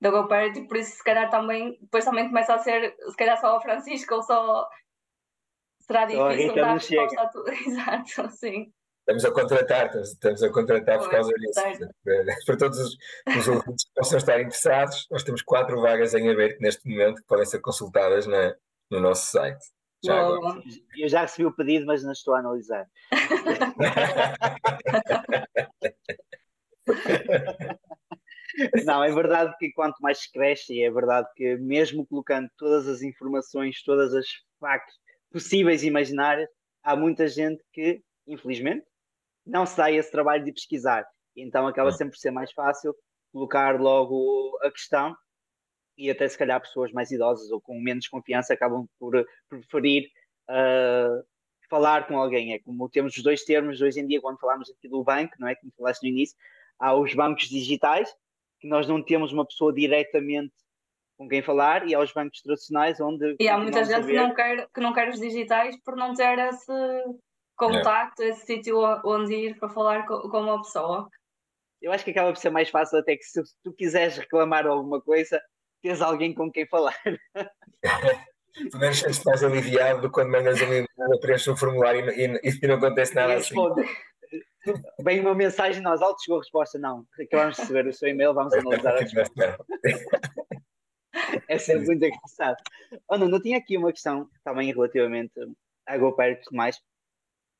da 0.00 0.10
GoParity, 0.10 0.66
por 0.66 0.76
isso 0.76 0.96
se 0.96 1.04
calhar 1.04 1.30
também, 1.30 1.76
depois 1.80 2.04
também 2.04 2.28
começa 2.28 2.54
a 2.54 2.58
ser, 2.58 2.94
se 2.96 3.16
calhar 3.16 3.38
só 3.40 3.56
a 3.56 3.60
Francisco 3.60 4.14
ou 4.14 4.22
só 4.22 4.68
será 5.80 6.04
difícil 6.04 6.54
dar 6.54 6.74
resposta 6.74 7.20
a 7.20 7.28
tudo. 7.28 7.50
Exato, 7.66 8.30
sim. 8.30 8.72
Estamos 9.00 9.24
a 9.24 9.32
contratar, 9.32 9.96
estamos 9.96 10.42
a 10.42 10.52
contratar 10.52 10.98
por 10.98 11.10
causa 11.10 11.32
disso. 11.32 11.60
Para 12.44 12.56
todos 12.58 12.78
os, 12.78 12.96
os 13.38 13.48
ouvintes 13.48 13.86
que 13.86 13.94
possam 13.94 14.18
estar 14.18 14.38
interessados, 14.38 15.06
nós 15.10 15.24
temos 15.24 15.40
quatro 15.40 15.80
vagas 15.80 16.12
em 16.12 16.28
aberto 16.28 16.60
neste 16.60 16.86
momento 16.86 17.22
que 17.22 17.26
podem 17.26 17.46
ser 17.46 17.60
consultadas 17.60 18.26
na, 18.26 18.54
no 18.90 19.00
nosso 19.00 19.30
site. 19.30 19.64
Já 20.04 20.28
eu 20.96 21.08
já 21.08 21.22
recebi 21.22 21.46
o 21.46 21.54
pedido, 21.54 21.86
mas 21.86 22.04
não 22.04 22.12
estou 22.12 22.34
a 22.34 22.38
analisar. 22.38 22.86
não, 28.84 29.02
é 29.02 29.12
verdade 29.12 29.54
que 29.58 29.72
quanto 29.72 29.96
mais 30.00 30.18
se 30.18 30.30
cresce, 30.32 30.80
é 30.82 30.90
verdade 30.90 31.28
que 31.34 31.56
mesmo 31.56 32.06
colocando 32.06 32.48
todas 32.56 32.86
as 32.86 33.02
informações, 33.02 33.82
todas 33.82 34.14
as 34.14 34.26
factos 34.60 34.94
possíveis 35.32 35.82
e 35.82 35.88
imaginárias, 35.88 36.48
há 36.82 36.96
muita 36.96 37.26
gente 37.26 37.62
que, 37.72 38.02
infelizmente, 38.26 38.86
não 39.44 39.66
se 39.66 39.76
dá 39.76 39.90
esse 39.90 40.10
trabalho 40.10 40.44
de 40.44 40.52
pesquisar. 40.52 41.06
Então 41.36 41.66
acaba 41.66 41.92
sempre 41.92 42.14
por 42.14 42.20
ser 42.20 42.30
mais 42.30 42.52
fácil 42.52 42.94
colocar 43.32 43.80
logo 43.80 44.58
a 44.62 44.70
questão 44.70 45.14
e 45.98 46.08
até 46.10 46.28
se 46.28 46.38
calhar 46.38 46.60
pessoas 46.60 46.92
mais 46.92 47.10
idosas 47.10 47.50
ou 47.50 47.60
com 47.60 47.78
menos 47.80 48.06
confiança 48.06 48.54
acabam 48.54 48.86
por 48.98 49.26
preferir 49.48 50.08
uh, 50.48 51.22
falar 51.68 52.06
com 52.06 52.16
alguém. 52.16 52.54
É 52.54 52.60
como 52.60 52.88
temos 52.88 53.16
os 53.16 53.22
dois 53.22 53.42
termos 53.42 53.80
hoje 53.82 54.00
em 54.00 54.06
dia 54.06 54.20
quando 54.20 54.38
falamos 54.38 54.70
aqui 54.70 54.88
do 54.88 55.02
banco, 55.02 55.34
não 55.38 55.48
é? 55.48 55.56
Como 55.56 55.72
falaste 55.76 56.04
no 56.04 56.08
início, 56.10 56.36
há 56.78 56.94
os 56.94 57.12
bancos 57.12 57.48
digitais, 57.48 58.08
que 58.60 58.68
nós 58.68 58.86
não 58.86 59.02
temos 59.02 59.32
uma 59.32 59.44
pessoa 59.44 59.72
diretamente 59.72 60.54
com 61.18 61.28
quem 61.28 61.42
falar, 61.42 61.88
e 61.88 61.96
há 61.96 61.98
os 62.00 62.12
bancos 62.12 62.40
tradicionais 62.40 63.00
onde. 63.00 63.34
E 63.40 63.48
há 63.48 63.58
muita 63.58 63.82
gente 63.84 64.06
que 64.06 64.14
não, 64.14 64.32
quer, 64.32 64.68
que 64.72 64.80
não 64.80 64.92
quer 64.92 65.08
os 65.08 65.18
digitais 65.18 65.76
por 65.82 65.96
não 65.96 66.14
ter 66.14 66.38
esse 66.38 66.72
contacto, 67.56 68.22
é. 68.22 68.28
esse 68.28 68.46
sítio 68.46 68.78
onde 69.04 69.34
ir 69.34 69.58
para 69.58 69.68
falar 69.68 70.06
com, 70.06 70.20
com, 70.28 70.40
uma 70.40 70.62
pessoa. 70.62 71.08
Eu 71.82 71.90
acho 71.90 72.04
que 72.04 72.12
acaba 72.12 72.32
por 72.32 72.38
ser 72.38 72.50
mais 72.50 72.70
fácil 72.70 73.00
até 73.00 73.16
que 73.16 73.24
se 73.24 73.42
tu 73.64 73.72
quiseres 73.72 74.16
reclamar 74.16 74.64
alguma 74.64 75.00
coisa, 75.00 75.42
tens 75.82 76.00
alguém 76.00 76.34
com 76.34 76.50
quem 76.50 76.66
falar. 76.66 76.96
Pelo 78.70 78.80
menos 78.80 79.02
estás 79.04 79.44
aliviado 79.44 80.10
quando 80.10 80.30
mandas 80.30 80.60
um 80.60 80.66
e-mail, 80.66 81.20
preenches 81.20 81.48
um 81.48 81.56
formulário 81.56 82.10
e, 82.10 82.26
e, 82.42 82.58
e, 82.62 82.66
não 82.66 82.76
acontece 82.76 83.14
nada 83.14 83.34
assim. 83.34 83.54
Vem 85.00 85.20
uma 85.20 85.34
mensagem, 85.34 85.80
nós 85.80 86.02
alto 86.02 86.22
chegou 86.22 86.38
a 86.38 86.42
resposta, 86.42 86.78
não. 86.78 87.06
Acabamos 87.20 87.56
de 87.56 87.62
receber 87.62 87.86
o 87.86 87.92
seu 87.92 88.08
e-mail, 88.08 88.34
vamos 88.34 88.52
analisar 88.52 88.96
a 88.96 89.00
resposta. 89.00 89.58
é 91.48 91.58
sempre 91.58 91.86
muito 91.86 92.04
engraçado. 92.04 92.56
Oh, 93.08 93.16
não, 93.16 93.28
não 93.28 93.40
tinha 93.40 93.58
aqui 93.58 93.76
uma 93.76 93.92
questão 93.92 94.28
também 94.44 94.72
relativamente 94.72 95.32
a 95.86 95.96
GoPro 95.96 96.32
e 96.32 96.36
tudo 96.36 96.56
mais. 96.56 96.80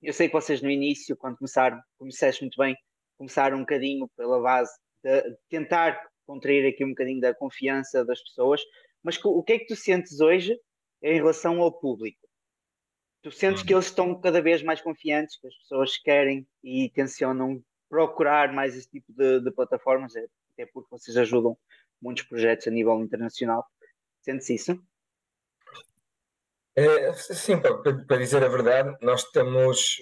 Eu 0.02 0.12
sei 0.12 0.28
que 0.28 0.34
vocês 0.34 0.62
no 0.62 0.70
início, 0.70 1.16
quando 1.16 1.38
começaram, 1.38 1.80
como 1.96 2.10
disseste 2.10 2.42
muito 2.42 2.56
bem, 2.56 2.76
começaram 3.16 3.56
um 3.56 3.60
bocadinho 3.60 4.08
pela 4.16 4.40
base 4.40 4.72
de 5.02 5.36
tentar 5.48 6.00
contrair 6.28 6.68
aqui 6.68 6.84
um 6.84 6.90
bocadinho 6.90 7.22
da 7.22 7.34
confiança 7.34 8.04
das 8.04 8.22
pessoas, 8.22 8.60
mas 9.02 9.18
o 9.24 9.42
que 9.42 9.54
é 9.54 9.58
que 9.58 9.66
tu 9.66 9.74
sentes 9.74 10.20
hoje 10.20 10.54
em 11.02 11.14
relação 11.14 11.62
ao 11.62 11.72
público? 11.72 12.28
Tu 13.22 13.32
sentes 13.32 13.62
que 13.62 13.72
hum. 13.72 13.78
eles 13.78 13.86
estão 13.86 14.20
cada 14.20 14.42
vez 14.42 14.62
mais 14.62 14.82
confiantes, 14.82 15.40
que 15.40 15.46
as 15.46 15.56
pessoas 15.56 15.96
querem 15.96 16.46
e 16.62 16.90
tencionam 16.90 17.64
procurar 17.88 18.52
mais 18.52 18.76
esse 18.76 18.90
tipo 18.90 19.10
de, 19.10 19.40
de 19.40 19.50
plataformas, 19.50 20.14
é, 20.14 20.26
até 20.52 20.66
porque 20.66 20.90
vocês 20.90 21.16
ajudam 21.16 21.56
muitos 22.00 22.24
projetos 22.24 22.68
a 22.68 22.70
nível 22.70 23.00
internacional. 23.00 23.64
Sentes 24.20 24.50
isso? 24.50 24.78
É, 26.76 27.12
sim, 27.14 27.58
para, 27.58 27.82
para, 28.04 28.18
dizer 28.18 28.44
a 28.44 28.48
verdade, 28.48 28.96
nós 29.00 29.24
estamos 29.24 29.96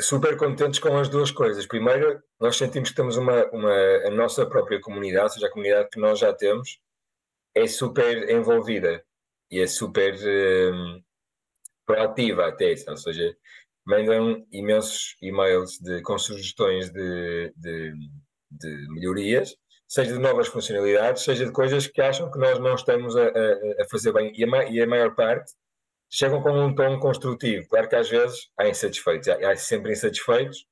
super 0.00 0.36
contentes 0.36 0.78
com 0.80 0.96
as 0.96 1.08
duas 1.08 1.30
coisas. 1.30 1.66
Primeiro, 1.66 2.22
nós 2.38 2.56
sentimos 2.56 2.90
que 2.90 2.96
temos 2.96 3.16
uma, 3.16 3.46
uma, 3.50 3.74
a 4.06 4.10
nossa 4.10 4.46
própria 4.46 4.80
comunidade, 4.80 5.24
ou 5.24 5.30
seja, 5.30 5.46
a 5.46 5.50
comunidade 5.50 5.88
que 5.90 6.00
nós 6.00 6.18
já 6.18 6.32
temos, 6.32 6.80
é 7.54 7.66
super 7.66 8.30
envolvida 8.30 9.04
e 9.50 9.60
é 9.60 9.66
super 9.66 10.14
um, 10.72 11.02
proativa 11.84 12.46
até, 12.46 12.74
ou 12.88 12.96
seja, 12.96 13.36
mandam 13.84 14.46
imensos 14.52 15.16
e-mails 15.20 15.78
de, 15.80 16.00
com 16.02 16.18
sugestões 16.18 16.90
de, 16.90 17.52
de, 17.56 17.92
de 18.50 18.86
melhorias, 18.90 19.56
seja 19.88 20.12
de 20.12 20.18
novas 20.18 20.46
funcionalidades, 20.46 21.24
seja 21.24 21.44
de 21.44 21.52
coisas 21.52 21.88
que 21.88 22.00
acham 22.00 22.30
que 22.30 22.38
nós 22.38 22.58
não 22.60 22.74
estamos 22.74 23.16
a, 23.16 23.24
a, 23.24 23.82
a 23.82 23.88
fazer 23.90 24.12
bem. 24.12 24.32
E 24.36 24.44
a, 24.44 24.64
e 24.70 24.80
a 24.80 24.86
maior 24.86 25.14
parte 25.16 25.52
chegam 26.10 26.42
com 26.42 26.52
um 26.52 26.74
tom 26.74 26.98
construtivo. 26.98 27.68
Claro 27.68 27.88
que 27.88 27.96
às 27.96 28.08
vezes 28.10 28.50
há 28.58 28.68
insatisfeitos, 28.68 29.28
há, 29.28 29.56
sempre 29.56 29.92
insatisfeitos, 29.92 30.66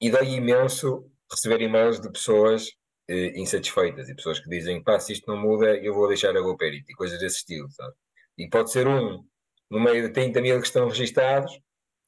e 0.00 0.10
dói 0.10 0.28
imenso 0.34 1.10
receber 1.30 1.62
e-mails 1.62 2.00
de 2.00 2.10
pessoas 2.10 2.70
eh, 3.08 3.38
insatisfeitas 3.38 4.08
e 4.08 4.14
pessoas 4.14 4.40
que 4.40 4.50
dizem: 4.50 4.82
pá, 4.82 4.98
se 4.98 5.12
isto 5.12 5.30
não 5.30 5.40
muda, 5.40 5.76
eu 5.76 5.94
vou 5.94 6.08
deixar 6.08 6.36
a 6.36 6.40
GoPerit 6.40 6.84
e 6.90 6.94
coisas 6.94 7.18
desse 7.20 7.38
estilo, 7.38 7.70
sabe? 7.70 7.94
E 8.36 8.48
pode 8.48 8.70
ser 8.70 8.86
um 8.86 9.24
no 9.70 9.80
meio 9.80 10.06
de 10.06 10.12
30 10.12 10.40
mil 10.40 10.60
que 10.60 10.66
estão 10.66 10.88
registados, 10.88 11.58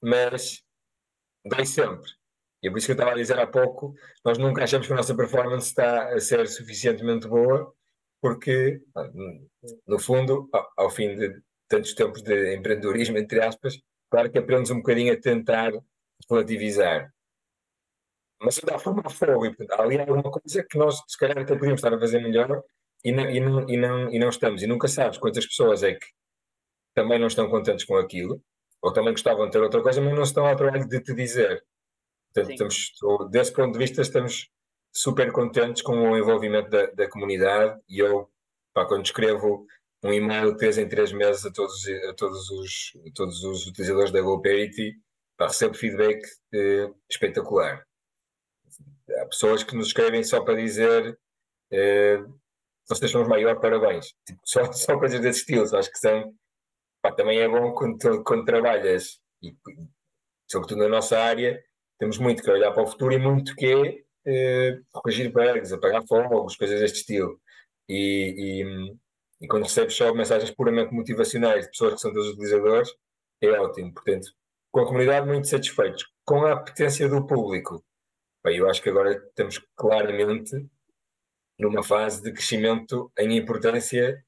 mas 0.02 0.62
dói 1.44 1.64
sempre. 1.66 2.10
E 2.62 2.68
é 2.68 2.70
por 2.70 2.78
isso 2.78 2.86
que 2.86 2.92
eu 2.92 2.94
estava 2.94 3.12
a 3.12 3.14
dizer 3.14 3.38
há 3.38 3.46
pouco, 3.46 3.94
nós 4.24 4.38
nunca 4.38 4.64
achamos 4.64 4.86
que 4.86 4.92
a 4.92 4.96
nossa 4.96 5.16
performance 5.16 5.68
está 5.68 6.12
a 6.14 6.20
ser 6.20 6.46
suficientemente 6.48 7.28
boa, 7.28 7.72
porque, 8.20 8.80
no 9.86 9.98
fundo, 9.98 10.48
ao 10.76 10.90
fim 10.90 11.14
de 11.14 11.40
tantos 11.68 11.94
tempos 11.94 12.22
de 12.22 12.56
empreendedorismo, 12.56 13.18
entre 13.18 13.40
aspas, 13.40 13.78
claro 14.10 14.30
que 14.30 14.38
aprendes 14.38 14.70
um 14.70 14.78
bocadinho 14.78 15.12
a 15.12 15.20
tentar 15.20 15.72
relativizar. 16.30 17.12
Mas 18.40 18.60
há 18.70 18.78
forma 18.78 19.02
a 19.04 19.10
fogo, 19.10 19.46
e 19.46 19.54
portanto, 19.54 19.78
há 19.78 19.82
ali 19.82 19.98
alguma 19.98 20.30
coisa 20.30 20.64
que 20.68 20.78
nós, 20.78 21.02
se 21.06 21.18
calhar, 21.18 21.38
até 21.38 21.54
podíamos 21.54 21.80
estar 21.80 21.92
a 21.92 21.98
fazer 21.98 22.20
melhor 22.20 22.62
e 23.04 23.12
não, 23.12 23.30
e 23.30 23.40
não, 23.40 23.68
e 23.68 23.76
não, 23.76 24.12
e 24.12 24.18
não 24.18 24.28
estamos. 24.28 24.62
E 24.62 24.66
nunca 24.66 24.88
sabes 24.88 25.18
quantas 25.18 25.46
pessoas 25.46 25.82
é 25.82 25.94
que 25.94 26.06
também 26.94 27.18
não 27.18 27.26
estão 27.26 27.48
contentes 27.50 27.84
com 27.84 27.96
aquilo, 27.96 28.42
ou 28.80 28.92
também 28.92 29.12
gostavam 29.12 29.46
de 29.46 29.52
ter 29.52 29.60
outra 29.60 29.82
coisa, 29.82 30.00
mas 30.00 30.14
não 30.14 30.22
estão 30.22 30.46
ao 30.46 30.56
trabalho 30.56 30.88
de 30.88 31.00
te 31.00 31.14
dizer. 31.14 31.64
Portanto, 32.32 32.52
estamos, 32.52 32.92
desse 33.30 33.52
ponto 33.52 33.72
de 33.72 33.78
vista, 33.78 34.02
estamos 34.02 34.50
super 34.92 35.32
contentes 35.32 35.82
com 35.82 36.10
o 36.10 36.16
envolvimento 36.16 36.70
da, 36.70 36.86
da 36.86 37.10
comunidade 37.10 37.80
e 37.88 37.98
eu, 37.98 38.30
pá, 38.72 38.86
quando 38.86 39.04
escrevo 39.04 39.66
um 40.02 40.12
e-mail 40.12 40.56
três 40.56 40.78
em 40.78 40.88
três 40.88 41.12
meses 41.12 41.44
a 41.44 41.52
todos, 41.52 41.86
a 42.08 42.14
todos, 42.14 42.50
os, 42.50 42.92
a 43.06 43.10
todos 43.14 43.42
os 43.44 43.66
utilizadores 43.66 44.12
da 44.12 44.20
GoParity, 44.20 44.94
pá, 45.36 45.48
recebo 45.48 45.74
feedback 45.74 46.22
eh, 46.54 46.90
espetacular. 47.10 47.84
Há 49.20 49.26
pessoas 49.26 49.64
que 49.64 49.74
nos 49.74 49.88
escrevem 49.88 50.22
só 50.22 50.42
para 50.42 50.54
dizer 50.54 51.18
eh, 51.72 52.22
vocês 52.88 53.10
são 53.10 53.22
os 53.22 53.28
maiores, 53.28 53.60
parabéns. 53.60 54.14
Tipo, 54.26 54.40
só, 54.44 54.64
só 54.72 54.98
coisas 54.98 55.20
desse 55.20 55.40
estilo, 55.40 55.76
acho 55.76 55.90
que 55.90 55.98
são. 55.98 56.34
Pá, 57.02 57.12
também 57.12 57.38
é 57.38 57.48
bom 57.48 57.72
quando, 57.74 58.24
quando 58.24 58.44
trabalhas, 58.44 59.20
e 59.42 59.54
sobretudo 60.50 60.82
na 60.82 60.88
nossa 60.88 61.18
área, 61.18 61.62
temos 61.98 62.18
muito 62.18 62.42
que 62.42 62.50
olhar 62.50 62.72
para 62.72 62.82
o 62.82 62.86
futuro 62.86 63.14
e 63.14 63.18
muito 63.18 63.54
que 63.54 63.66
é 63.66 64.04
eh, 64.26 64.80
bugs, 65.32 65.72
apagar 65.72 66.04
fogos, 66.06 66.56
coisas 66.56 66.80
deste 66.80 67.00
estilo. 67.00 67.40
E, 67.88 68.62
e, 68.62 68.96
e, 69.40 69.46
quando 69.46 69.64
recebes 69.64 69.94
só 69.94 70.12
mensagens 70.14 70.50
puramente 70.50 70.92
motivacionais 70.92 71.64
de 71.64 71.70
pessoas 71.70 71.94
que 71.94 72.00
são 72.00 72.12
teus 72.12 72.28
utilizadores, 72.28 72.88
é 73.40 73.50
ótimo. 73.50 73.92
Portanto, 73.94 74.32
com 74.70 74.80
a 74.80 74.86
comunidade, 74.86 75.26
muito 75.26 75.48
satisfeitos. 75.48 76.04
Com 76.24 76.44
a 76.44 76.52
apetência 76.52 77.08
do 77.08 77.26
público, 77.26 77.84
bem, 78.44 78.58
eu 78.58 78.68
acho 78.68 78.82
que 78.82 78.90
agora 78.90 79.12
estamos 79.12 79.58
claramente 79.76 80.66
numa 81.58 81.82
fase 81.82 82.22
de 82.22 82.32
crescimento 82.32 83.10
em 83.18 83.36
importância 83.36 84.24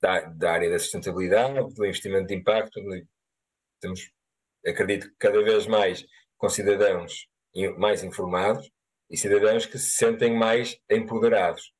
da, 0.00 0.20
da 0.20 0.52
área 0.52 0.70
da 0.70 0.78
sustentabilidade, 0.78 1.74
do 1.74 1.84
investimento 1.84 2.26
de 2.26 2.34
impacto. 2.34 2.80
Acredito 4.66 5.08
que 5.08 5.16
cada 5.18 5.42
vez 5.42 5.66
mais 5.66 6.04
com 6.36 6.48
cidadãos 6.48 7.26
mais 7.78 8.02
informados 8.02 8.70
e 9.08 9.16
cidadãos 9.16 9.66
que 9.66 9.78
se 9.78 9.90
sentem 9.90 10.36
mais 10.36 10.78
empoderados. 10.90 11.72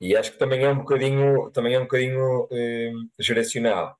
E 0.00 0.16
acho 0.16 0.32
que 0.32 0.38
também 0.38 0.64
é 0.64 0.68
um 0.68 0.78
bocadinho, 0.78 1.50
também 1.50 1.74
é 1.74 1.78
um 1.78 1.84
bocadinho 1.84 2.48
eh, 2.52 2.92
geracional, 3.18 3.98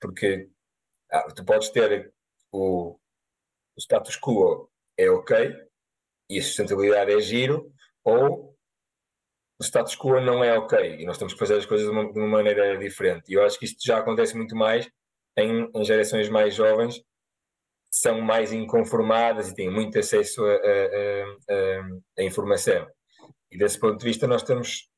porque 0.00 0.48
ah, 1.10 1.30
tu 1.34 1.44
podes 1.44 1.68
ter 1.70 2.12
o, 2.52 2.98
o 3.76 3.80
status 3.80 4.16
quo 4.16 4.70
é 4.96 5.10
ok 5.10 5.54
e 6.30 6.38
a 6.38 6.42
sustentabilidade 6.42 7.12
é 7.12 7.20
giro, 7.20 7.72
ou 8.02 8.56
o 9.60 9.64
status 9.64 9.96
quo 9.96 10.20
não 10.20 10.42
é 10.42 10.56
ok 10.58 10.96
e 11.00 11.06
nós 11.06 11.18
temos 11.18 11.34
que 11.34 11.38
fazer 11.38 11.58
as 11.58 11.66
coisas 11.66 11.86
de 11.86 11.92
uma, 11.92 12.12
de 12.12 12.18
uma 12.18 12.28
maneira 12.28 12.76
diferente. 12.78 13.30
E 13.30 13.34
eu 13.34 13.44
acho 13.44 13.58
que 13.58 13.66
isto 13.66 13.84
já 13.84 13.98
acontece 13.98 14.36
muito 14.36 14.56
mais 14.56 14.90
em, 15.36 15.70
em 15.74 15.84
gerações 15.84 16.28
mais 16.28 16.54
jovens 16.54 17.02
são 17.90 18.20
mais 18.20 18.52
inconformadas 18.52 19.48
e 19.48 19.54
têm 19.54 19.70
muito 19.70 19.96
acesso 19.98 20.44
a, 20.44 20.52
a, 20.52 20.56
a, 20.56 21.88
a, 22.18 22.22
informação. 22.24 22.88
E 23.52 23.56
desse 23.56 23.78
ponto 23.78 23.98
de 23.98 24.04
vista, 24.04 24.26
nós 24.26 24.42
temos 24.42 24.90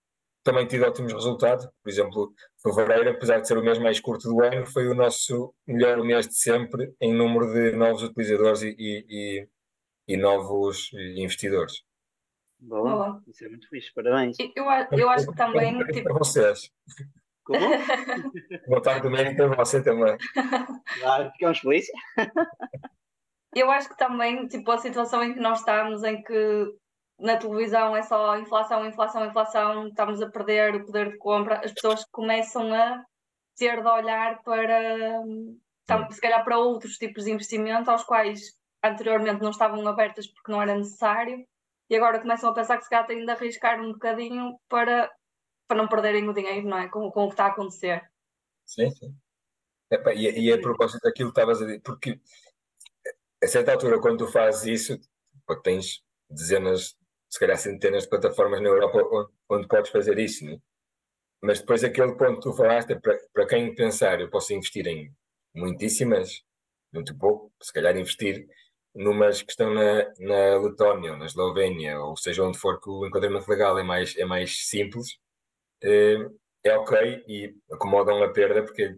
também 0.47 0.67
tido 0.67 0.87
ótimos 0.87 1.13
resultados. 1.13 1.67
Por 1.83 1.91
exemplo, 1.91 2.33
fevereiro, 2.63 3.11
apesar 3.11 3.41
de 3.41 3.49
ser 3.49 3.59
o 3.59 3.63
mês 3.63 3.79
mais 3.79 3.99
curto 3.99 4.29
do 4.29 4.41
ano, 4.43 4.65
foi 4.65 4.87
o 4.87 4.95
nosso 4.95 5.53
melhor 5.67 5.99
mês 6.05 6.29
de 6.29 6.39
sempre 6.39 6.95
em 7.01 7.13
número 7.13 7.53
de 7.53 7.73
novos 7.73 8.05
utilizadores 8.05 8.63
e, 8.63 8.75
e, 8.79 9.49
e 10.07 10.17
novos 10.17 10.91
investidores. 11.17 11.83
Boa, 12.61 13.21
isso 13.27 13.45
é 13.45 13.49
muito 13.49 13.69
fixe, 13.69 13.93
parabéns. 13.93 14.37
Eu, 14.55 14.65
eu 14.93 15.11
acho 15.11 15.27
que 15.27 15.37
também. 15.37 15.85
Tipo... 15.87 16.05
Para 16.05 16.19
vocês. 16.19 16.71
Como? 17.45 17.61
Boa 18.69 18.83
tarde, 18.83 19.09
mérito 19.09 19.43
a 19.43 19.49
você 19.49 19.83
também. 19.83 20.17
Claro, 21.01 21.31
ficamos 21.33 21.59
felizes. 21.59 21.91
Eu 23.55 23.71
acho 23.71 23.89
que 23.89 23.97
também, 23.97 24.47
tipo, 24.47 24.71
a 24.71 24.79
situação 24.79 25.23
em 25.23 25.35
que 25.35 25.41
nós 25.41 25.59
estamos, 25.59 26.03
em 26.05 26.23
que 26.23 26.75
na 27.19 27.37
televisão 27.37 27.97
é 27.97 28.03
só 28.03 28.39
inflação, 28.39 28.87
inflação, 28.87 29.27
inflação, 29.27 29.89
estamos 29.89 30.21
a 30.21 30.31
perder 30.31 30.75
o 30.77 30.85
poder 30.85 31.13
de 31.13 31.19
compra, 31.19 31.61
as 31.65 31.73
pessoas 31.73 32.05
começam 32.11 32.73
a 32.75 33.03
ter 33.57 33.83
de 33.83 33.89
olhar 33.89 34.43
para, 34.43 35.23
se 36.11 36.21
calhar, 36.21 36.45
para 36.45 36.59
outros 36.59 36.97
tipos 36.99 37.25
de 37.25 37.33
investimento 37.33 37.91
aos 37.91 38.05
quais 38.05 38.41
anteriormente 38.85 39.43
não 39.43 39.51
estavam 39.51 39.87
abertas 39.89 40.27
porque 40.27 40.53
não 40.53 40.61
era 40.61 40.77
necessário 40.77 41.47
e 41.89 41.97
agora 41.97 42.21
começam 42.21 42.51
a 42.51 42.55
pensar 42.55 42.77
que 42.77 42.85
se 42.85 42.91
calhar 42.91 43.07
têm 43.07 43.25
de 43.25 43.31
arriscar 43.31 43.81
um 43.81 43.93
bocadinho 43.93 44.59
para 44.69 45.11
para 45.69 45.79
não 45.79 45.89
perderem 45.89 46.29
o 46.29 46.33
dinheiro, 46.33 46.69
não 46.69 46.79
é? 46.79 46.89
Com, 46.89 47.11
com 47.11 47.25
o 47.25 47.27
que 47.27 47.35
está 47.35 47.47
a 47.47 47.49
acontecer. 47.49 48.01
Sim, 48.65 48.91
sim. 48.91 49.15
Epa, 49.91 50.13
e, 50.15 50.31
e 50.31 50.53
a 50.53 50.61
propósito 50.61 51.03
daquilo 51.03 51.33
que 51.33 51.41
estavas 51.41 51.61
a 51.61 51.65
dizer, 51.65 51.81
porque 51.81 52.21
a 53.43 53.47
certa 53.47 53.73
altura, 53.73 54.01
quando 54.01 54.19
tu 54.19 54.33
fazes 54.33 54.65
isso, 54.65 55.01
tens 55.63 56.03
dezenas, 56.29 56.97
se 57.37 57.41
calhar 57.41 57.59
centenas 57.59 58.05
de 58.05 58.09
plataformas 58.09 58.63
na 58.63 58.69
Europa 58.69 58.99
onde, 59.13 59.31
onde 59.51 59.69
podes 59.69 59.91
fazer 59.91 60.19
isso, 60.19 60.43
né? 60.47 60.59
mas 61.43 61.61
depois 61.61 61.85
aquele 61.85 62.17
ponto 62.17 62.37
que 62.37 62.41
tu 62.41 62.53
falaste, 62.55 62.93
é 62.93 62.99
para, 62.99 63.19
para 63.31 63.47
quem 63.47 63.75
pensar, 63.75 64.21
eu 64.21 64.31
posso 64.31 64.55
investir 64.55 64.87
em 64.87 65.15
muitíssimas, 65.55 66.43
muito 66.91 67.15
pouco, 67.19 67.53
se 67.63 67.71
calhar 67.75 67.95
investir 67.95 68.47
numas 68.95 69.43
que 69.43 69.51
estão 69.51 69.73
na, 69.75 70.11
na 70.19 70.59
Letónia, 70.59 71.13
ou 71.13 71.19
na 71.19 71.27
Eslovénia, 71.27 72.01
ou 72.01 72.17
seja 72.17 72.43
onde 72.43 72.59
for 72.59 72.81
que 72.81 72.89
o 72.89 73.07
enquadramento 73.07 73.51
legal 73.51 73.79
é 73.79 73.83
mais, 73.83 74.17
é 74.17 74.25
mais 74.25 74.67
simples, 74.67 75.19
eh, 75.83 76.27
é 76.65 76.79
ok 76.79 77.23
e 77.29 77.55
acomodam 77.71 78.23
a 78.23 78.33
perda 78.33 78.65
porque 78.65 78.97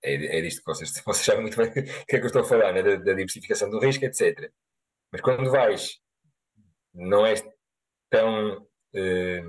é, 0.00 0.38
é 0.38 0.40
disto 0.42 0.60
que 0.60 0.66
vocês, 0.66 0.92
vocês 1.04 1.26
sabem 1.26 1.42
muito 1.42 1.56
bem 1.56 1.70
o 1.70 1.72
que 1.72 2.16
é 2.16 2.18
que 2.18 2.24
eu 2.24 2.26
estou 2.26 2.42
a 2.42 2.44
falar, 2.44 2.72
né? 2.72 2.84
da, 2.84 2.94
da 2.94 3.14
diversificação 3.14 3.68
do 3.68 3.80
risco, 3.80 4.04
etc. 4.04 4.48
Mas 5.10 5.20
quando 5.20 5.50
vais, 5.50 5.98
não 6.94 7.26
és 7.26 7.44
tão, 8.14 8.66
eh, 8.94 9.42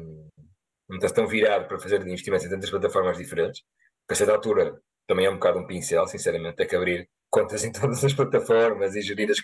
não 0.89 0.95
estás 0.95 1.11
tão 1.11 1.27
virado 1.27 1.67
para 1.67 1.79
fazer 1.79 2.01
investimentos 2.01 2.45
em 2.45 2.49
tantas 2.49 2.69
plataformas 2.69 3.17
diferentes, 3.17 3.63
porque 4.01 4.13
a 4.13 4.15
certa 4.15 4.33
altura 4.33 4.81
também 5.07 5.25
é 5.25 5.29
um 5.29 5.35
bocado 5.35 5.59
um 5.59 5.67
pincel, 5.67 6.07
sinceramente, 6.07 6.61
é 6.61 6.65
que 6.65 6.75
abrir 6.75 7.07
contas 7.29 7.63
em 7.63 7.71
todas 7.71 8.03
as 8.03 8.13
plataformas 8.13 8.95
e 8.95 9.01
gerir 9.01 9.29
as 9.29 9.37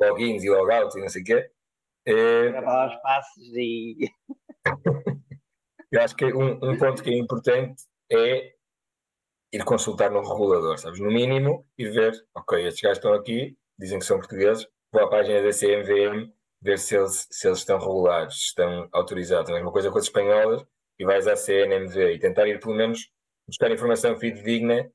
logins 0.00 0.42
e 0.42 0.50
logouts 0.50 0.96
e 0.96 1.00
não 1.00 1.08
sei 1.08 1.22
o 1.22 1.24
quê. 1.24 1.50
É... 2.06 2.48
Gravar 2.50 2.88
os 2.88 3.02
passos 3.02 3.54
e. 3.54 4.10
Eu 5.92 6.02
acho 6.02 6.16
que 6.16 6.24
um, 6.24 6.54
um 6.54 6.76
ponto 6.76 7.04
que 7.04 7.10
é 7.10 7.16
importante 7.16 7.84
é 8.10 8.52
ir 9.52 9.64
consultar 9.64 10.10
no 10.10 10.22
regulador, 10.22 10.76
sabes? 10.76 10.98
No 10.98 11.08
mínimo, 11.08 11.64
e 11.78 11.88
ver, 11.88 12.12
ok, 12.34 12.66
estes 12.66 12.82
gajos 12.82 12.98
estão 12.98 13.14
aqui, 13.14 13.56
dizem 13.78 14.00
que 14.00 14.04
são 14.04 14.18
portugueses, 14.18 14.66
vou 14.92 15.04
à 15.04 15.08
página 15.08 15.40
da 15.40 15.50
CMVM 15.50 16.32
ver 16.64 16.78
se 16.78 16.96
eles, 16.96 17.28
se 17.30 17.46
eles 17.46 17.58
estão 17.58 17.78
regulados, 17.78 18.38
se 18.38 18.46
estão 18.46 18.88
autorizados. 18.90 19.50
A 19.50 19.54
mesma 19.54 19.70
coisa 19.70 19.90
com 19.90 19.98
as 19.98 20.04
espanholas, 20.04 20.64
e 20.98 21.04
vais 21.04 21.26
à 21.26 21.36
CNMV 21.36 22.14
e 22.14 22.18
tentar 22.18 22.48
ir 22.48 22.58
pelo 22.58 22.74
menos 22.74 23.10
buscar 23.46 23.70
informação 23.70 24.16
fidedigna 24.16 24.90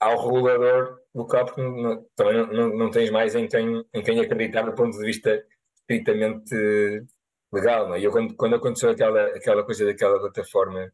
ao 0.00 0.16
regulador 0.26 0.98
local, 1.14 1.44
porque 1.44 1.60
não, 1.60 2.02
também 2.16 2.34
não, 2.34 2.46
não, 2.46 2.68
não, 2.78 2.90
tens 2.90 3.10
mais 3.10 3.34
em 3.34 3.46
quem, 3.46 3.84
em 3.92 4.02
quem 4.02 4.18
acreditar 4.20 4.62
do 4.62 4.74
ponto 4.74 4.96
de 4.96 5.04
vista 5.04 5.44
estritamente 5.74 6.54
legal, 7.52 7.88
não 7.88 7.96
é? 7.96 8.00
E 8.00 8.04
eu, 8.04 8.12
quando, 8.12 8.34
quando 8.34 8.56
aconteceu 8.56 8.90
aquela, 8.90 9.26
aquela 9.36 9.64
coisa 9.64 9.84
daquela 9.84 10.18
plataforma, 10.18 10.90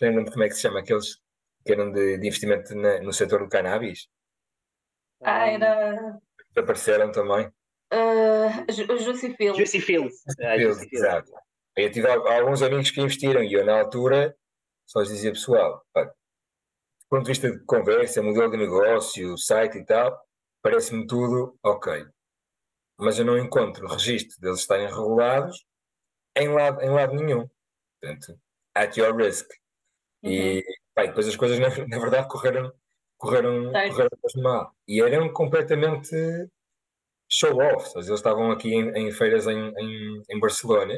já 0.00 0.10
não 0.10 0.16
lembro 0.16 0.32
como 0.32 0.42
é 0.42 0.48
que 0.48 0.54
se 0.54 0.62
chama, 0.62 0.80
aqueles 0.80 1.20
que 1.64 1.72
eram 1.72 1.92
de, 1.92 2.18
de 2.18 2.26
investimento 2.26 2.74
na, 2.74 3.00
no 3.00 3.12
setor 3.12 3.40
do 3.40 3.48
cannabis. 3.48 4.08
Ah, 5.22 5.46
era. 5.46 6.18
Apareceram 6.56 7.12
também. 7.12 7.52
Uh, 7.92 8.70
Juicy. 8.70 9.36
Juicy 9.56 9.80
Fields. 9.80 10.22
exato. 10.92 11.32
Eu 11.76 11.90
tive 11.90 12.08
alguns 12.08 12.60
amigos 12.60 12.90
que 12.90 13.00
investiram 13.00 13.42
e 13.42 13.52
eu, 13.52 13.64
na 13.64 13.80
altura, 13.80 14.36
só 14.84 15.00
lhes 15.00 15.10
dizia 15.10 15.30
pessoal, 15.30 15.84
pá, 15.92 16.04
do 16.04 16.12
ponto 17.08 17.22
de 17.22 17.28
vista 17.28 17.50
de 17.50 17.64
conversa, 17.64 18.22
modelo 18.22 18.50
de 18.50 18.56
negócio, 18.56 19.38
site 19.38 19.78
e 19.78 19.84
tal, 19.84 20.18
parece-me 20.60 21.06
tudo 21.06 21.56
ok. 21.62 22.04
Mas 22.98 23.18
eu 23.18 23.24
não 23.24 23.38
encontro 23.38 23.86
registro 23.86 24.40
deles 24.40 24.60
estarem 24.60 24.88
regulados 24.88 25.64
em 26.36 26.48
lado, 26.48 26.82
em 26.82 26.90
lado 26.90 27.14
nenhum. 27.14 27.48
Portanto, 28.00 28.38
at 28.74 28.96
your 28.96 29.16
risk. 29.16 29.48
Uhum. 30.22 30.30
E 30.30 30.64
pá, 30.94 31.06
depois 31.06 31.28
as 31.28 31.36
coisas, 31.36 31.58
na, 31.58 31.68
na, 31.86 31.98
verdade, 31.98 32.28
correram, 32.28 32.72
correram, 33.16 33.70
Certo. 33.70 33.90
correram 33.90 34.42
mal. 34.42 34.74
E 34.86 35.00
eram 35.00 35.32
completamente 35.32 36.10
show-off. 37.28 37.92
Eles 37.96 38.08
estavam 38.08 38.50
aqui 38.50 38.72
em, 38.74 38.90
em 38.96 39.12
feiras 39.12 39.46
em, 39.46 39.72
em, 39.78 40.22
em 40.30 40.40
Barcelona, 40.40 40.94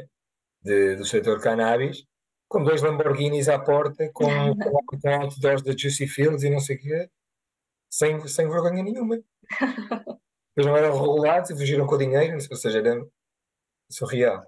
de- 0.63 0.95
do 0.95 1.05
setor 1.05 1.41
cannabis, 1.41 2.05
com 2.47 2.63
dois 2.63 2.81
Lamborghinis 2.81 3.47
à 3.49 3.57
porta, 3.59 4.09
com, 4.13 4.25
com, 4.55 4.85
com 5.01 5.09
outdoors 5.09 5.61
da 5.63 5.71
Juicy 5.75 6.07
Fields 6.07 6.43
e 6.43 6.49
não 6.49 6.59
sei 6.59 6.75
o 6.77 6.79
quê, 6.79 7.09
sem, 7.91 8.27
sem 8.27 8.47
vergonha 8.49 8.83
nenhuma. 8.83 9.15
Eles 10.55 10.67
não 10.67 10.75
eram 10.75 10.91
regulados 10.99 11.49
e 11.49 11.55
fugiram 11.55 11.87
com 11.87 11.95
o 11.95 11.97
dinheiro, 11.97 12.33
ou 12.33 12.55
seja, 12.57 12.79
era 12.79 13.05
surreal. 13.89 14.43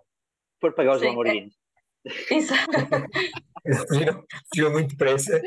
Por 0.59 0.73
pagar 0.73 0.95
os 0.97 1.01
é- 1.01 1.07
Lamborghinis. 1.07 1.53
Isso. 2.31 2.53
Fugiram, 3.87 4.23
fugiram 4.49 4.71
muito 4.71 4.89
depressa. 4.89 5.41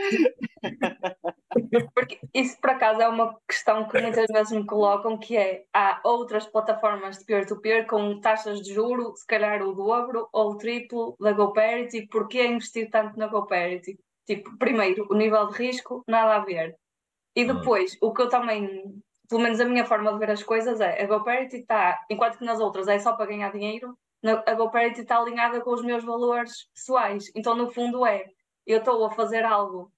Porque 1.94 2.18
isso, 2.34 2.58
por 2.60 2.70
acaso, 2.70 3.00
é 3.00 3.08
uma 3.08 3.38
questão 3.48 3.86
que 3.88 4.00
muitas 4.00 4.26
vezes 4.26 4.52
me 4.52 4.64
colocam, 4.64 5.18
que 5.18 5.36
é, 5.36 5.64
há 5.72 6.00
outras 6.04 6.46
plataformas 6.46 7.18
de 7.18 7.24
peer-to-peer 7.24 7.86
com 7.86 8.20
taxas 8.20 8.62
de 8.62 8.74
juro, 8.74 9.14
se 9.16 9.26
calhar 9.26 9.62
o 9.62 9.74
dobro 9.74 10.28
ou 10.32 10.52
o 10.52 10.58
triplo 10.58 11.16
da 11.20 11.32
GoParity, 11.32 12.06
porquê 12.08 12.46
investir 12.46 12.90
tanto 12.90 13.18
na 13.18 13.26
GoParity? 13.26 13.98
Tipo, 14.26 14.56
primeiro, 14.58 15.06
o 15.10 15.14
nível 15.14 15.48
de 15.48 15.56
risco, 15.56 16.02
nada 16.08 16.36
a 16.36 16.44
ver. 16.44 16.74
E 17.34 17.44
Hum. 17.44 17.54
depois, 17.58 17.96
o 18.00 18.12
que 18.12 18.22
eu 18.22 18.28
também, 18.28 18.82
pelo 19.28 19.42
menos 19.42 19.60
a 19.60 19.64
minha 19.64 19.84
forma 19.84 20.12
de 20.12 20.18
ver 20.18 20.30
as 20.30 20.42
coisas 20.42 20.80
é, 20.80 21.02
a 21.02 21.06
GoParity 21.06 21.58
está, 21.58 22.02
enquanto 22.10 22.38
que 22.38 22.44
nas 22.44 22.60
outras 22.60 22.88
é 22.88 22.98
só 22.98 23.12
para 23.14 23.26
ganhar 23.26 23.52
dinheiro, 23.52 23.96
a 24.24 24.54
GoParity 24.54 25.02
está 25.02 25.18
alinhada 25.18 25.60
com 25.60 25.70
os 25.70 25.82
meus 25.82 26.04
valores 26.04 26.68
pessoais. 26.74 27.30
Então, 27.34 27.54
no 27.54 27.70
fundo, 27.70 28.04
é, 28.06 28.26
eu 28.66 28.78
estou 28.78 29.04
a 29.04 29.10
fazer 29.10 29.44
algo 29.44 29.92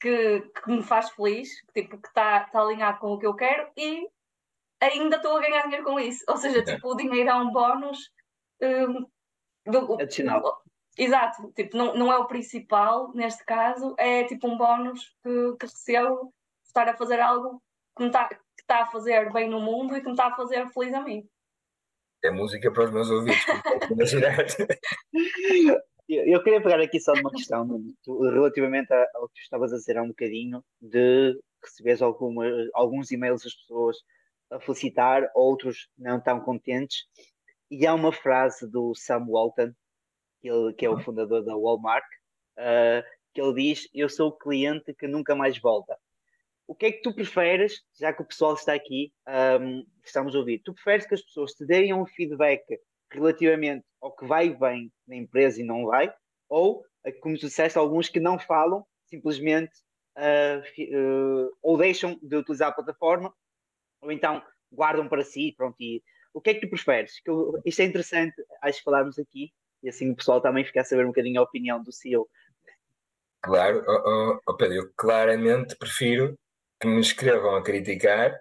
que, 0.00 0.40
que 0.40 0.70
me 0.70 0.82
faz 0.82 1.10
feliz, 1.10 1.60
que, 1.72 1.82
tipo, 1.82 1.98
que 1.98 2.08
está 2.08 2.44
tá 2.44 2.60
alinhado 2.60 2.98
com 3.00 3.12
o 3.12 3.18
que 3.18 3.26
eu 3.26 3.34
quero 3.34 3.70
e 3.76 4.08
ainda 4.80 5.16
estou 5.16 5.36
a 5.36 5.40
ganhar 5.40 5.62
dinheiro 5.62 5.84
com 5.84 5.98
isso. 5.98 6.24
Ou 6.28 6.36
seja, 6.36 6.60
Ok. 6.60 6.74
tipo, 6.74 6.88
o 6.88 6.96
dinheiro 6.96 7.30
é 7.30 7.34
um 7.34 7.50
bónus 7.50 8.10
hum, 8.62 9.06
do- 9.66 9.94
Adicional. 10.00 10.62
Exato, 10.96 11.52
tipo, 11.52 11.76
não, 11.76 11.94
não 11.94 12.12
é 12.12 12.18
o 12.18 12.26
principal 12.26 13.12
neste 13.14 13.44
caso, 13.44 13.94
é 13.98 14.24
tipo 14.24 14.48
um 14.48 14.56
bónus 14.58 15.14
que, 15.22 15.56
que 15.56 15.66
recebo 15.66 16.34
estar 16.64 16.88
a 16.88 16.96
fazer 16.96 17.20
algo 17.20 17.62
que 17.96 18.02
me 18.02 18.08
está 18.08 18.28
que 18.28 18.36
está 18.58 18.82
a 18.82 18.86
fazer 18.86 19.32
bem 19.32 19.48
no 19.48 19.60
mundo 19.60 19.96
e 19.96 20.00
que 20.00 20.06
me 20.06 20.12
está 20.12 20.26
a 20.26 20.34
fazer 20.34 20.68
feliz 20.70 20.92
a 20.92 21.00
mim. 21.00 21.28
É 22.22 22.30
música 22.30 22.70
para 22.72 22.84
os 22.84 22.90
meus 22.90 23.10
ouvidos, 23.10 23.44
como. 23.44 24.02
Eu, 26.08 26.42
queria 26.42 26.62
pegar 26.62 26.80
aqui 26.80 26.98
só 26.98 27.12
numa 27.14 27.30
questão, 27.30 27.68
relativamente 28.32 28.90
ao 29.14 29.28
que 29.28 29.40
estavas 29.40 29.74
a 29.74 29.76
dizer 29.76 29.98
há 29.98 30.02
um 30.02 30.08
bocadinho, 30.08 30.64
de 30.80 31.38
receberes 31.62 32.00
alguma, 32.00 32.46
alguns 32.72 33.10
e-mails 33.10 33.42
das 33.42 33.54
pessoas 33.54 33.98
a 34.50 34.58
felicitar, 34.58 35.30
outros 35.34 35.90
não 35.98 36.18
tão 36.18 36.40
contentes. 36.40 37.04
E 37.70 37.86
há 37.86 37.92
uma 37.92 38.10
frase 38.10 38.66
do 38.66 38.94
Sam 38.94 39.26
Walton, 39.28 39.72
que, 40.40 40.48
ele, 40.48 40.72
que 40.72 40.86
é 40.86 40.90
o 40.90 40.98
fundador 40.98 41.44
da 41.44 41.54
Walmart, 41.54 42.06
ah, 42.56 43.04
que 43.34 43.40
ele 43.40 43.54
diz: 43.54 43.88
Eu 43.94 44.08
sou 44.08 44.28
o 44.28 44.38
cliente 44.38 44.94
que 44.94 45.06
nunca 45.06 45.34
mais 45.36 45.58
volta. 45.58 45.98
O 46.68 46.74
que 46.74 46.84
é 46.84 46.92
que 46.92 47.00
tu 47.00 47.14
preferes, 47.14 47.82
já 47.98 48.12
que 48.12 48.20
o 48.20 48.26
pessoal 48.26 48.52
está 48.52 48.74
aqui, 48.74 49.10
ahm, 49.26 49.84
estamos 50.04 50.34
a 50.34 50.38
ouvir, 50.38 50.58
tu 50.62 50.74
preferes 50.74 51.06
que 51.06 51.14
as 51.14 51.22
pessoas 51.22 51.52
te 51.54 51.64
deem 51.64 51.94
um 51.94 52.04
feedback 52.04 52.62
relativamente 53.10 53.86
ao 54.02 54.14
que 54.14 54.26
vai 54.26 54.50
vem 54.54 54.92
na 55.06 55.16
empresa 55.16 55.62
e 55.62 55.64
não 55.64 55.86
vai, 55.86 56.12
ou, 56.46 56.84
eh, 57.04 57.12
como 57.12 57.36
tu 57.38 57.46
disseste, 57.46 57.78
alguns 57.78 58.10
que 58.10 58.20
não 58.20 58.38
falam, 58.38 58.84
simplesmente 59.06 59.72
fi- 60.74 60.90
ah, 60.94 61.48
ou 61.62 61.78
deixam 61.78 62.18
de 62.22 62.36
utilizar 62.36 62.68
a 62.68 62.72
plataforma, 62.72 63.32
ou 64.02 64.12
então 64.12 64.42
guardam 64.70 65.08
para 65.08 65.24
si, 65.24 65.54
pronto, 65.56 65.76
e 65.80 66.02
o 66.34 66.40
que 66.40 66.50
é 66.50 66.54
que 66.54 66.60
tu 66.60 66.68
preferes? 66.68 67.18
Que 67.22 67.30
eu- 67.30 67.62
isto 67.64 67.80
é 67.80 67.86
interessante, 67.86 68.34
acho 68.60 68.78
que 68.78 68.84
falarmos 68.84 69.18
aqui, 69.18 69.52
e 69.82 69.88
assim 69.88 70.10
o 70.10 70.16
pessoal 70.16 70.42
também 70.42 70.64
fica 70.64 70.82
a 70.82 70.84
saber 70.84 71.04
um 71.04 71.08
bocadinho 71.08 71.40
a 71.40 71.44
opinião 71.44 71.82
do 71.82 71.92
CEO. 71.92 72.28
Claro, 73.40 73.82
oh, 73.86 74.02
oh, 74.04 74.40
oh, 74.48 74.54
Pedro, 74.54 74.74
eu 74.74 74.92
claramente 74.96 75.74
prefiro 75.76 76.36
que 76.80 76.86
me 76.86 77.00
escrevam 77.00 77.56
a 77.56 77.62
criticar 77.62 78.38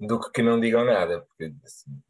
do 0.00 0.20
que 0.20 0.30
que 0.32 0.42
não 0.42 0.58
digam 0.58 0.84
nada, 0.84 1.20
porque 1.22 1.52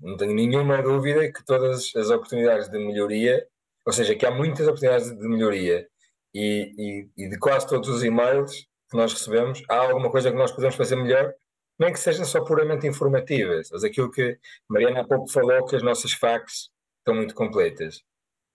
não 0.00 0.16
tenho 0.16 0.34
nenhuma 0.34 0.82
dúvida 0.82 1.30
que 1.32 1.44
todas 1.44 1.94
as 1.94 2.10
oportunidades 2.10 2.68
de 2.68 2.78
melhoria, 2.78 3.46
ou 3.86 3.92
seja, 3.92 4.14
que 4.14 4.26
há 4.26 4.30
muitas 4.30 4.66
oportunidades 4.66 5.10
de 5.10 5.28
melhoria 5.28 5.86
e, 6.34 6.72
e, 7.16 7.24
e 7.24 7.28
de 7.28 7.38
quase 7.38 7.66
todos 7.66 7.88
os 7.88 8.02
e-mails 8.02 8.66
que 8.90 8.96
nós 8.96 9.12
recebemos, 9.12 9.62
há 9.68 9.76
alguma 9.76 10.10
coisa 10.10 10.30
que 10.30 10.36
nós 10.36 10.52
podemos 10.52 10.76
fazer 10.76 10.96
melhor, 10.96 11.32
nem 11.78 11.92
que 11.92 11.98
sejam 11.98 12.24
só 12.24 12.42
puramente 12.44 12.86
informativas. 12.86 13.68
Mas 13.70 13.84
aquilo 13.84 14.10
que 14.10 14.38
Mariana 14.68 15.00
há 15.00 15.04
pouco 15.04 15.28
falou, 15.28 15.64
que 15.66 15.76
as 15.76 15.82
nossas 15.82 16.12
facs 16.12 16.70
estão 16.98 17.14
muito 17.14 17.34
completas. 17.34 18.02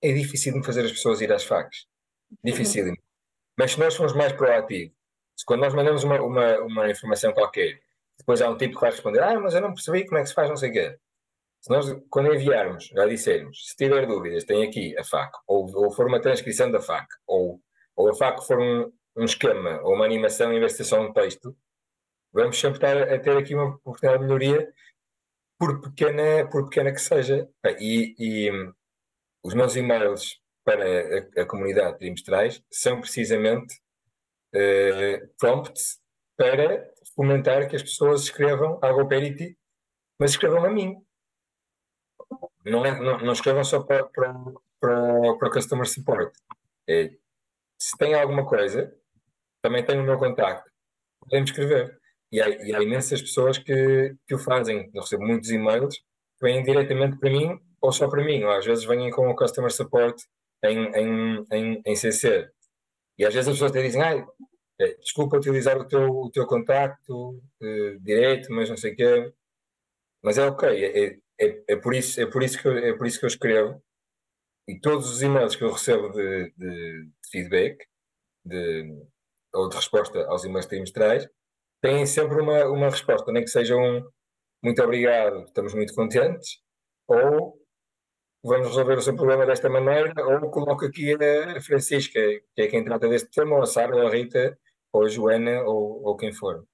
É 0.01 0.11
difícil 0.13 0.53
de 0.53 0.65
fazer 0.65 0.85
as 0.85 0.91
pessoas 0.91 1.21
ir 1.21 1.31
às 1.31 1.43
facs. 1.43 1.85
Difícil. 2.43 2.93
Mas 3.57 3.73
se 3.73 3.79
nós 3.79 3.95
formos 3.95 4.15
mais 4.15 4.31
proativos, 4.31 4.93
quando 5.45 5.61
nós 5.61 5.73
mandamos 5.73 6.03
uma, 6.03 6.21
uma, 6.21 6.59
uma 6.59 6.89
informação 6.89 7.33
qualquer, 7.33 7.79
depois 8.17 8.41
há 8.41 8.49
um 8.49 8.57
tipo 8.57 8.75
que 8.75 8.81
vai 8.81 8.91
responder, 8.91 9.21
ah, 9.21 9.39
mas 9.39 9.53
eu 9.53 9.61
não 9.61 9.73
percebi 9.73 10.05
como 10.05 10.17
é 10.17 10.21
que 10.21 10.29
se 10.29 10.33
faz, 10.33 10.49
não 10.49 10.57
sei 10.57 10.69
o 10.69 10.73
quê. 10.73 10.99
Se 11.61 11.69
nós, 11.69 11.85
quando 12.09 12.33
enviarmos, 12.33 12.85
já 12.87 13.05
dissermos, 13.05 13.67
se 13.67 13.75
tiver 13.75 14.05
dúvidas, 14.05 14.45
tem 14.45 14.63
aqui 14.65 14.97
a 14.97 15.03
FAC, 15.03 15.31
ou, 15.47 15.69
ou 15.75 15.91
for 15.91 16.07
uma 16.07 16.21
transcrição 16.21 16.71
da 16.71 16.81
FAC, 16.81 17.07
ou, 17.27 17.61
ou 17.95 18.09
a 18.09 18.15
FAC 18.15 18.45
for 18.45 18.59
um, 18.59 18.91
um 19.17 19.25
esquema, 19.25 19.81
ou 19.81 19.93
uma 19.95 20.05
animação 20.05 20.53
em 20.53 20.59
vez 20.59 20.73
de 20.73 20.77
ser 20.77 20.83
só 20.85 21.01
um 21.01 21.11
texto, 21.11 21.55
vamos 22.31 22.59
sempre 22.59 22.77
estar 22.77 22.97
a 22.97 23.19
ter 23.19 23.37
aqui 23.37 23.55
uma 23.55 23.75
oportunidade 23.75 24.21
de 24.21 24.25
melhoria, 24.25 24.73
por 25.57 25.81
pequena, 25.81 26.47
por 26.49 26.69
pequena 26.69 26.91
que 26.93 27.01
seja. 27.01 27.49
E, 27.79 28.15
e 28.17 28.51
os 29.43 29.53
meus 29.53 29.75
e-mails 29.75 30.39
para 30.63 30.85
a, 30.85 31.41
a 31.41 31.45
comunidade 31.45 31.97
trimestrais 31.97 32.63
são 32.71 33.01
precisamente 33.01 33.75
eh, 34.53 35.27
prompts 35.37 35.99
para 36.37 36.89
fomentar 37.15 37.67
que 37.67 37.75
as 37.75 37.83
pessoas 37.83 38.23
escrevam 38.23 38.79
à 38.81 38.91
GoParity, 38.91 39.57
mas 40.19 40.31
escrevam 40.31 40.63
a 40.63 40.69
mim. 40.69 40.95
Não, 42.65 42.85
é, 42.85 42.99
não, 42.99 43.17
não 43.19 43.33
escrevam 43.33 43.63
só 43.63 43.81
para, 43.81 44.05
para, 44.05 44.33
para, 44.79 45.37
para 45.37 45.47
o 45.47 45.51
Customer 45.51 45.85
Support. 45.85 46.31
É, 46.87 47.11
se 47.79 47.97
tem 47.97 48.13
alguma 48.13 48.45
coisa, 48.45 48.93
também 49.61 49.83
tem 49.83 49.99
o 49.99 50.03
meu 50.03 50.17
contacto. 50.17 50.69
Podemos 51.21 51.49
escrever. 51.49 51.99
E 52.31 52.41
há, 52.41 52.49
e 52.49 52.75
há 52.75 52.81
imensas 52.81 53.21
pessoas 53.21 53.57
que, 53.57 54.15
que 54.27 54.35
o 54.35 54.39
fazem. 54.39 54.89
Eu 54.93 55.01
recebo 55.01 55.25
muitos 55.25 55.49
e-mails 55.49 55.95
que 55.95 56.43
vêm 56.43 56.63
diretamente 56.63 57.17
para 57.17 57.29
mim 57.29 57.59
ou 57.81 57.91
só 57.91 58.07
para 58.07 58.23
mim. 58.23 58.43
Ou 58.43 58.51
às 58.51 58.65
vezes 58.65 58.85
vêm 58.85 59.09
com 59.11 59.29
o 59.29 59.35
Customer 59.35 59.71
Support 59.71 60.21
em, 60.63 60.85
em, 60.95 61.45
em, 61.51 61.81
em 61.85 61.95
CC. 61.95 62.49
E 63.19 63.25
às 63.25 63.33
vezes 63.33 63.49
as 63.49 63.55
pessoas 63.55 63.71
até 63.71 63.83
dizem, 63.83 64.01
ah, 64.01 64.25
desculpa 65.01 65.37
utilizar 65.37 65.77
o 65.77 65.85
teu, 65.87 66.09
o 66.09 66.31
teu 66.31 66.47
contacto 66.47 67.41
eh, 67.61 67.97
direito, 67.99 68.51
mas 68.53 68.69
não 68.69 68.77
sei 68.77 68.93
o 68.93 68.95
quê. 68.95 69.33
Mas 70.23 70.37
é 70.37 70.45
ok, 70.47 70.69
é, 70.85 71.19
é, 71.39 71.63
é, 71.69 71.75
por 71.77 71.93
isso, 71.93 72.21
é, 72.21 72.25
por 72.25 72.43
isso 72.43 72.61
que 72.61 72.67
eu, 72.67 72.77
é 72.77 72.93
por 72.97 73.07
isso 73.07 73.19
que 73.19 73.25
eu 73.25 73.29
escrevo. 73.29 73.83
E 74.67 74.79
todos 74.79 75.09
os 75.11 75.21
e-mails 75.21 75.55
que 75.55 75.63
eu 75.63 75.71
recebo 75.71 76.09
de, 76.11 76.51
de, 76.57 77.05
de 77.05 77.29
feedback 77.31 77.85
de, 78.45 79.05
ou 79.53 79.69
de 79.69 79.75
resposta 79.75 80.25
aos 80.27 80.45
e-mails 80.45 80.67
trimestrais 80.67 81.27
têm 81.81 82.05
sempre 82.05 82.41
uma, 82.41 82.65
uma 82.65 82.89
resposta, 82.89 83.31
nem 83.31 83.43
que 83.43 83.49
seja 83.49 83.75
um 83.75 84.03
muito 84.63 84.81
obrigado, 84.83 85.45
estamos 85.45 85.73
muito 85.73 85.93
contentes, 85.95 86.59
ou 87.07 87.58
vamos 88.43 88.67
resolver 88.67 88.97
o 88.97 89.01
seu 89.01 89.15
problema 89.15 89.45
desta 89.45 89.69
maneira, 89.69 90.13
ou 90.17 90.49
coloco 90.49 90.85
aqui 90.85 91.13
a 91.13 91.61
Francisca, 91.61 92.19
que 92.55 92.61
é 92.61 92.67
quem 92.67 92.83
trata 92.83 93.07
deste 93.07 93.29
tema, 93.29 93.55
ou 93.55 93.63
a 93.63 93.65
Sara, 93.65 93.95
ou 93.95 94.07
a 94.07 94.09
Rita, 94.09 94.57
ou 94.91 95.03
a 95.03 95.07
Joana, 95.07 95.61
ou, 95.63 96.03
ou 96.03 96.15
quem 96.15 96.31
for. 96.31 96.65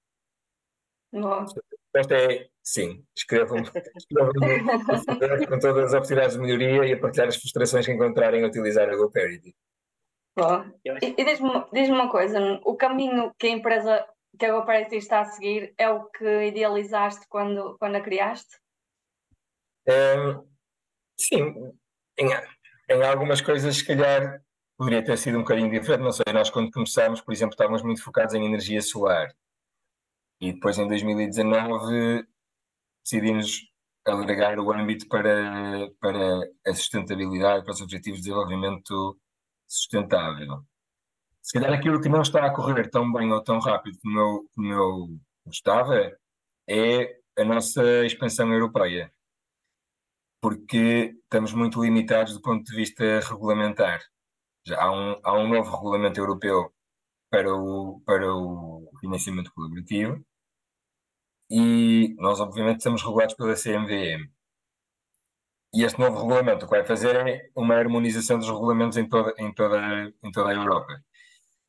Bom, 1.12 1.32
A 1.32 1.46
resposta 1.94 2.14
é 2.14 2.48
sim, 2.62 3.04
escrevam-me 3.16 3.66
escrevam 3.96 5.46
com 5.48 5.58
todas 5.58 5.86
as 5.86 5.94
oportunidades 5.94 6.36
de 6.36 6.42
melhoria 6.42 6.84
e 6.84 6.92
a 6.92 6.98
partilhar 6.98 7.28
as 7.28 7.36
frustrações 7.36 7.86
que 7.86 7.92
encontrarem 7.92 8.44
a 8.44 8.48
utilizar 8.48 8.88
a 8.88 8.96
GoParity. 8.96 9.54
bom. 10.36 10.64
E, 10.84 11.14
e 11.16 11.24
diz-me 11.24 11.64
diz 11.72 11.88
uma 11.88 12.10
coisa, 12.10 12.60
o 12.64 12.76
caminho 12.76 13.32
que 13.38 13.46
a 13.46 13.50
empresa, 13.50 14.06
que 14.38 14.44
a 14.44 14.52
GoParity 14.52 14.96
está 14.96 15.20
a 15.20 15.24
seguir 15.24 15.74
é 15.78 15.88
o 15.88 16.04
que 16.06 16.46
idealizaste 16.48 17.26
quando, 17.28 17.76
quando 17.78 17.96
a 17.96 18.00
criaste? 18.00 18.58
Hum, 19.88 20.44
sim, 21.18 21.72
em, 22.18 22.28
em 22.90 23.02
algumas 23.02 23.40
coisas, 23.40 23.76
se 23.76 23.84
calhar, 23.84 24.40
poderia 24.76 25.04
ter 25.04 25.16
sido 25.18 25.38
um 25.38 25.42
bocadinho 25.42 25.70
diferente. 25.70 26.02
Não 26.02 26.12
sei, 26.12 26.24
nós 26.32 26.50
quando 26.50 26.70
começámos, 26.70 27.20
por 27.20 27.32
exemplo, 27.32 27.54
estávamos 27.54 27.82
muito 27.82 28.02
focados 28.02 28.34
em 28.34 28.44
energia 28.44 28.80
solar. 28.82 29.28
E 30.40 30.52
depois, 30.52 30.78
em 30.78 30.86
2019, 30.86 32.26
decidimos 33.02 33.62
alargar 34.04 34.58
o 34.58 34.72
âmbito 34.72 35.08
para, 35.08 35.90
para 36.00 36.40
a 36.66 36.74
sustentabilidade, 36.74 37.64
para 37.64 37.72
os 37.72 37.80
Objetivos 37.80 38.20
de 38.20 38.28
Desenvolvimento 38.28 39.18
Sustentável. 39.66 40.64
Se 41.42 41.58
calhar 41.58 41.72
aquilo 41.72 42.00
que 42.00 42.08
não 42.08 42.22
está 42.22 42.44
a 42.44 42.54
correr 42.54 42.90
tão 42.90 43.12
bem 43.12 43.32
ou 43.32 43.42
tão 43.42 43.58
rápido 43.58 43.98
como 44.02 44.18
eu, 44.18 44.48
como 44.54 44.72
eu 44.72 45.20
gostava 45.46 46.16
é 46.68 47.18
a 47.38 47.44
nossa 47.44 48.04
expansão 48.04 48.52
europeia, 48.52 49.12
porque 50.46 51.12
estamos 51.24 51.52
muito 51.52 51.82
limitados 51.82 52.32
do 52.32 52.40
ponto 52.40 52.62
de 52.62 52.76
vista 52.76 53.18
regulamentar. 53.18 54.00
Já 54.64 54.80
há 54.80 54.92
um, 54.92 55.20
há 55.24 55.36
um 55.36 55.48
novo 55.48 55.76
regulamento 55.76 56.20
europeu 56.20 56.72
para 57.28 57.52
o, 57.52 58.00
para 58.06 58.32
o 58.32 58.88
financiamento 59.00 59.52
colaborativo 59.52 60.24
e 61.50 62.14
nós, 62.20 62.38
obviamente, 62.38 62.78
estamos 62.78 63.02
regulados 63.02 63.34
pela 63.34 63.56
CMVM. 63.56 64.30
E 65.74 65.82
este 65.82 65.98
novo 65.98 66.16
regulamento 66.20 66.64
o 66.64 66.68
que 66.68 66.76
vai 66.76 66.86
fazer 66.86 67.16
é 67.16 67.50
uma 67.56 67.74
harmonização 67.74 68.38
dos 68.38 68.48
regulamentos 68.48 68.96
em 68.96 69.08
toda, 69.08 69.34
em 69.38 69.52
toda, 69.52 70.12
em 70.22 70.30
toda 70.30 70.50
a 70.50 70.54
Europa. 70.54 71.02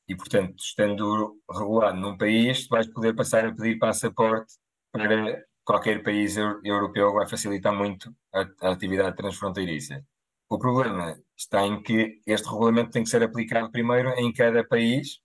E, 0.07 0.15
portanto, 0.15 0.53
estando 0.59 1.41
regulado 1.51 1.97
num 1.97 2.15
país, 2.15 2.67
vais 2.67 2.85
poder 2.85 3.15
passar 3.15 3.43
a 3.43 3.55
pedir 3.55 3.79
passaporte 3.79 4.53
para 4.91 5.46
qualquer 5.67 6.01
país 6.01 6.37
europeu, 6.63 7.11
vai 7.11 7.27
facilitar 7.27 7.75
muito 7.75 8.15
a, 8.33 8.47
a 8.61 8.71
atividade 8.71 9.17
transfronteiriça. 9.17 10.01
O 10.49 10.57
problema 10.57 11.21
está 11.35 11.67
em 11.67 11.83
que 11.83 12.21
este 12.25 12.47
regulamento 12.47 12.91
tem 12.91 13.03
que 13.03 13.09
ser 13.09 13.21
aplicado 13.21 13.69
primeiro 13.69 14.11
em 14.11 14.31
cada 14.31 14.65
país, 14.65 15.19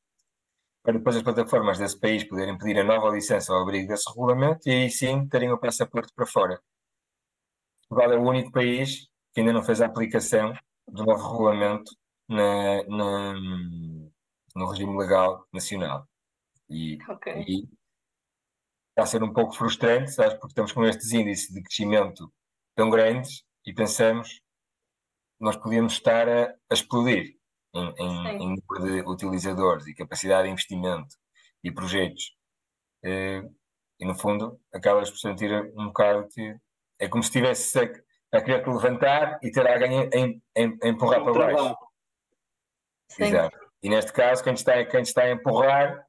para 0.83 0.94
depois 0.94 1.14
as 1.14 1.22
plataformas 1.22 1.78
desse 1.78 1.98
país 1.98 2.24
poderem 2.24 2.59
pedir 2.59 2.81
a 2.81 2.83
nova 2.83 3.09
licença 3.11 3.52
ao 3.52 3.62
abrigo 3.62 3.87
desse 3.87 4.11
regulamento 4.11 4.68
e 4.68 4.72
aí 4.72 4.90
sim 4.90 5.28
terem 5.28 5.52
o 5.52 5.59
passaporte 5.59 6.12
para 6.12 6.26
fora. 6.26 6.61
Portugal 7.88 8.12
é 8.12 8.18
o 8.18 8.28
único 8.28 8.50
país 8.50 9.07
que 9.33 9.40
ainda 9.40 9.52
não 9.52 9.62
fez 9.62 9.81
a 9.81 9.87
aplicação 9.87 10.52
do 10.88 11.05
novo 11.05 11.33
regulamento 11.33 11.92
na, 12.28 12.83
na, 12.88 13.35
no 14.57 14.70
regime 14.70 14.98
legal 14.98 15.46
nacional. 15.52 16.05
E, 16.68 16.98
Ok. 17.09 17.33
e 17.46 17.68
a 18.96 19.07
ser 19.07 19.22
um 19.22 19.33
pouco 19.33 19.55
frustrante, 19.55 20.11
sabes, 20.12 20.35
porque 20.35 20.48
estamos 20.48 20.72
com 20.72 20.85
estes 20.85 21.12
índices 21.12 21.48
de 21.52 21.62
crescimento 21.62 22.33
tão 22.76 22.90
grandes 22.90 23.42
e 23.66 23.72
pensamos 23.72 24.40
nós 25.40 25.57
podíamos 25.57 25.94
estar 25.94 26.28
a, 26.28 26.44
a 26.70 26.74
explodir 26.74 27.37
em, 27.74 27.94
em, 27.98 28.26
em 28.28 28.57
número 28.57 28.85
de 29.02 29.11
utilizadores 29.11 29.87
e 29.87 29.94
capacidade 29.94 30.44
de 30.46 30.52
investimento 30.52 31.16
e 31.64 31.72
projetos. 31.72 32.37
Eh, 33.05 33.42
e 33.98 34.05
no 34.07 34.14
fundo 34.14 34.61
acabas 34.72 35.11
por 35.11 35.18
sentir 35.18 35.50
um 35.76 35.87
bocado 35.87 36.28
que 36.28 36.55
é 37.00 37.09
como 37.09 37.22
se 37.22 37.28
estivesse 37.31 37.78
a, 37.78 38.38
a 38.38 38.40
querer 38.42 38.62
te 38.62 38.68
levantar 38.70 39.38
e 39.42 39.50
ter 39.50 39.66
alguém 39.66 40.00
a, 40.00 40.16
em- 40.16 40.42
em- 40.55 40.78
a 40.83 40.88
empurrar 40.88 41.24
para 41.24 41.33
baixo. 41.33 41.76
Sim. 43.11 43.24
Exato. 43.24 43.59
E 43.83 43.88
neste 43.88 44.12
caso, 44.12 44.44
quem 44.44 44.55
te 44.55 44.59
está, 44.59 44.85
quem 44.85 45.02
te 45.02 45.07
está 45.07 45.22
a 45.24 45.31
empurrar 45.33 46.07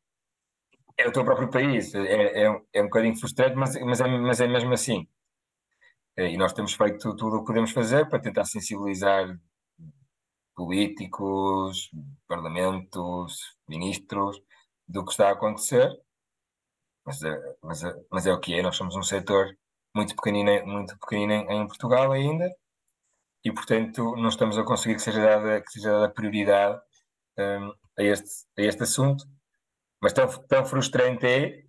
é 1.03 1.07
o 1.07 1.11
teu 1.11 1.25
próprio 1.25 1.49
país. 1.49 1.93
É, 1.95 2.43
é, 2.45 2.61
é 2.73 2.81
um 2.81 2.85
bocadinho 2.85 3.17
frustrante, 3.17 3.55
mas, 3.55 3.75
mas, 3.81 4.01
é, 4.01 4.07
mas 4.07 4.41
é 4.41 4.47
mesmo 4.47 4.73
assim. 4.73 5.07
Eh, 6.17 6.31
E 6.33 6.37
nós 6.37 6.53
temos 6.53 6.73
feito 6.73 7.15
tudo 7.15 7.37
o 7.37 7.39
que 7.41 7.47
podemos 7.47 7.71
fazer 7.71 8.07
para 8.09 8.21
tentar 8.21 8.45
sensibilizar 8.45 9.37
políticos, 10.55 11.89
parlamentos, 12.27 13.37
ministros 13.67 14.41
do 14.87 15.03
que 15.05 15.11
está 15.11 15.29
a 15.29 15.33
acontecer. 15.33 15.89
Mas 17.05 17.21
é, 17.23 17.55
mas 17.61 17.83
é, 17.83 17.93
mas 18.11 18.27
é 18.27 18.33
o 18.33 18.39
que 18.39 18.53
é. 18.53 18.61
Nós 18.61 18.75
somos 18.75 18.95
um 18.95 19.03
setor 19.03 19.57
muito 19.95 20.15
pequenino, 20.15 20.65
muito 20.65 20.97
pequenino 20.99 21.33
em, 21.33 21.67
Portugal 21.67 22.11
ainda 22.11 22.49
e, 23.43 23.51
portanto, 23.53 24.15
não 24.17 24.29
estamos 24.29 24.57
a 24.57 24.63
conseguir 24.63 24.95
que 24.95 25.01
seja 25.01 25.21
dada, 25.21 25.61
que 25.61 25.71
seja 25.71 25.91
dada 25.91 26.09
prioridade 26.13 26.81
hum, 27.37 27.73
a, 27.99 28.03
este, 28.03 28.45
a 28.57 28.61
este 28.63 28.83
assunto. 28.83 29.25
Mas 30.03 30.11
tão, 30.11 30.27
tão 30.27 30.65
frustrante 30.65 31.25
é, 31.25 31.63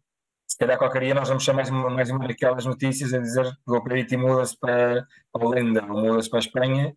se 0.45 0.59
calhar 0.59 0.77
qualquer 0.77 1.03
dia 1.03 1.15
nós 1.15 1.29
vamos 1.29 1.45
chamar 1.45 1.59
mais 1.59 1.71
uma, 1.71 1.89
mais 1.89 2.11
uma 2.11 2.27
daquelas 2.27 2.67
notícias 2.67 3.15
a 3.15 3.21
dizer 3.21 3.45
que 3.45 3.71
o 3.71 3.77
Operity 3.77 4.17
muda-se 4.17 4.59
para, 4.59 5.07
a 5.33 5.39
Holanda 5.39 5.85
ou 5.85 6.01
muda-se 6.01 6.29
para 6.29 6.41
a 6.41 6.41
Espanha, 6.41 6.97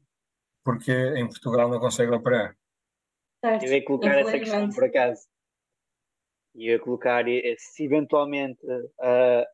porque 0.63 0.91
em 0.91 1.27
Portugal 1.27 1.69
não 1.69 1.79
consegue 1.79 2.11
operar. 2.11 2.57
Certo. 3.45 3.65
Eu 3.65 3.71
ia 3.71 3.85
colocar 3.85 4.17
essa 4.17 4.39
questão, 4.39 4.67
por 4.71 4.83
acaso. 4.83 5.27
Eu 6.55 6.61
ia 6.61 6.79
colocar, 6.79 7.23
se 7.59 7.83
eventualmente 7.83 8.59
ah, 8.99 9.45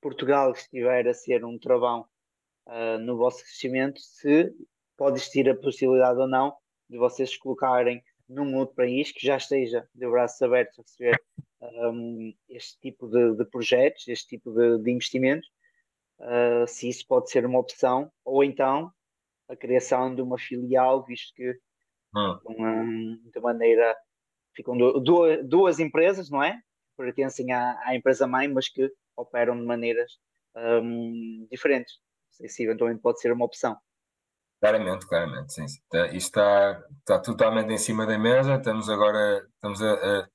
Portugal 0.00 0.52
estiver 0.52 1.06
a 1.06 1.12
ser 1.12 1.44
um 1.44 1.58
travão 1.58 2.06
ah, 2.66 2.96
no 2.96 3.18
vosso 3.18 3.42
crescimento, 3.42 4.00
se 4.00 4.50
pode 4.96 5.18
existir 5.18 5.50
a 5.50 5.54
possibilidade 5.54 6.18
ou 6.18 6.26
não 6.26 6.56
de 6.88 6.96
vocês 6.96 7.36
colocarem 7.36 8.02
num 8.28 8.56
outro 8.56 8.74
país 8.74 9.12
que 9.12 9.26
já 9.26 9.36
esteja 9.36 9.88
de 9.94 10.08
braços 10.08 10.40
abertos 10.42 10.78
a 10.78 10.82
receber 10.82 11.22
ahm, 11.60 12.32
este 12.48 12.78
tipo 12.80 13.08
de, 13.08 13.36
de 13.36 13.44
projetos, 13.46 14.06
este 14.08 14.28
tipo 14.28 14.52
de, 14.52 14.78
de 14.82 14.90
investimentos, 14.90 15.48
ah, 16.20 16.64
se 16.66 16.88
isso 16.88 17.06
pode 17.06 17.30
ser 17.30 17.44
uma 17.46 17.58
opção, 17.58 18.10
ou 18.24 18.42
então 18.44 18.90
a 19.48 19.56
criação 19.56 20.14
de 20.14 20.22
uma 20.22 20.38
filial, 20.38 21.04
visto 21.04 21.34
que 21.34 21.58
uma, 22.46 22.84
de 23.32 23.40
maneira 23.40 23.96
ficam 24.54 24.76
du- 24.76 25.00
du- 25.00 25.42
duas 25.46 25.78
empresas, 25.80 26.30
não 26.30 26.42
é? 26.42 26.58
Pertencem 26.96 27.52
à, 27.52 27.78
à 27.84 27.96
empresa 27.96 28.26
mãe, 28.26 28.46
mas 28.48 28.68
que 28.68 28.90
operam 29.16 29.56
de 29.56 29.64
maneiras 29.66 30.12
hum, 30.82 31.46
diferentes. 31.50 31.94
Se 32.30 32.62
eventualmente 32.62 33.00
pode 33.02 33.20
ser 33.20 33.32
uma 33.32 33.44
opção. 33.44 33.76
Claramente, 34.64 35.06
claramente, 35.06 35.52
sim. 35.52 35.68
sim. 35.68 35.78
Tá- 35.90 36.06
Isto 36.08 36.16
está, 36.40 36.82
está 37.00 37.18
totalmente 37.20 37.70
em 37.72 37.76
cima 37.78 38.06
da 38.06 38.18
mesa. 38.18 38.54
Estamos 38.54 38.88
agora 38.88 39.46
estamos 39.56 39.82
a, 39.82 39.92
a- 40.22 40.28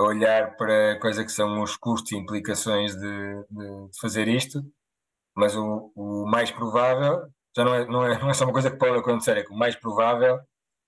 olhar 0.00 0.56
para 0.56 0.98
coisa 1.00 1.24
que 1.24 1.32
são 1.32 1.62
os 1.62 1.76
custos 1.76 2.12
e 2.12 2.16
implicações 2.16 2.96
de, 2.96 3.00
de- 3.50 3.88
de 3.90 4.00
fazer 4.00 4.28
isto, 4.28 4.62
mas 5.36 5.56
o, 5.56 5.92
o 5.96 6.26
mais 6.26 6.50
provável 6.50 7.28
já 7.56 7.64
não 7.64 7.74
é, 7.74 7.86
não 7.86 8.04
é, 8.06 8.18
não 8.20 8.30
é 8.30 8.34
só 8.34 8.44
uma 8.44 8.52
coisa 8.54 8.70
que 8.70 8.78
pode 8.78 8.98
acontecer, 8.98 9.38
é 9.38 9.44
que 9.44 9.52
o 9.52 9.56
mais 9.58 9.76
provável 9.76 10.40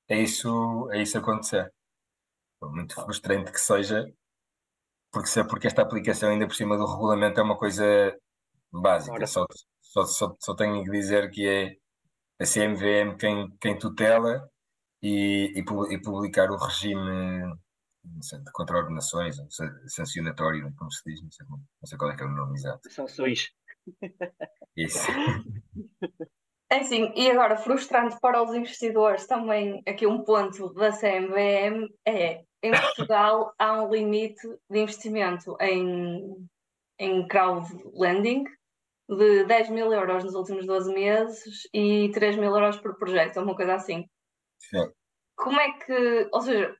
é 0.08 0.18
isso, 0.20 0.88
é 0.92 1.02
isso 1.02 1.18
acontecer. 1.18 1.72
Muito 2.62 2.94
frustrante 2.96 3.52
que 3.52 3.60
seja, 3.60 4.06
porque, 5.12 5.28
se- 5.28 5.44
porque 5.44 5.66
esta 5.66 5.82
aplicação 5.82 6.30
ainda 6.30 6.46
por 6.46 6.54
cima 6.54 6.76
do 6.76 6.86
regulamento 6.86 7.40
é 7.40 7.42
uma 7.42 7.56
coisa 7.58 8.16
básica. 8.72 9.26
Só, 9.26 9.46
só, 9.82 10.04
só, 10.06 10.36
só 10.40 10.54
tenho 10.56 10.84
que 10.84 10.90
dizer 10.90 11.30
que 11.30 11.46
é 11.48 11.76
a 12.40 12.44
CMVM 12.44 13.16
quem, 13.18 13.51
quem 13.61 13.79
tutela 13.79 14.51
e, 15.03 15.53
e, 15.57 15.94
e 15.94 15.98
publicar 16.01 16.51
o 16.51 16.57
regime 16.57 17.57
sei, 18.20 18.38
de 18.40 18.53
contraordenações, 18.53 19.37
sancionatório, 19.87 20.72
como 20.77 20.90
se 20.90 21.03
diz, 21.05 21.22
não 21.22 21.31
sei, 21.31 21.46
não 21.48 21.87
sei 21.87 21.98
qual 21.98 22.11
é 22.11 22.16
que 22.16 22.22
é 22.22 22.27
o 22.27 22.31
nome 22.31 22.55
exato. 22.55 22.90
Sanções. 22.90 23.51
Isso. 24.77 25.09
É 26.70 26.81
assim, 26.81 27.11
e 27.16 27.31
agora, 27.31 27.57
frustrante 27.57 28.20
para 28.20 28.42
os 28.42 28.55
investidores 28.55 29.27
também, 29.27 29.83
aqui 29.87 30.07
um 30.07 30.22
ponto 30.22 30.72
da 30.74 30.92
CMVM 30.92 31.88
é, 32.07 32.44
em 32.62 32.70
Portugal 32.72 33.55
há 33.59 33.83
um 33.83 33.90
limite 33.90 34.46
de 34.70 34.79
investimento 34.79 35.57
em, 35.61 36.46
em 36.98 37.27
crowdlending 37.27 38.44
de 39.09 39.44
10 39.44 39.71
mil 39.71 39.92
euros 39.92 40.25
nos 40.25 40.35
últimos 40.35 40.66
12 40.66 40.92
meses 40.92 41.68
e 41.73 42.11
3 42.12 42.37
mil 42.37 42.55
euros 42.55 42.77
por 42.79 42.97
projeto, 42.99 43.40
uma 43.40 43.57
coisa 43.57 43.75
assim. 43.75 44.05
Sim. 44.59 44.90
Como 45.37 45.59
é 45.59 45.73
que, 45.73 46.29
ou 46.33 46.40
seja, 46.40 46.77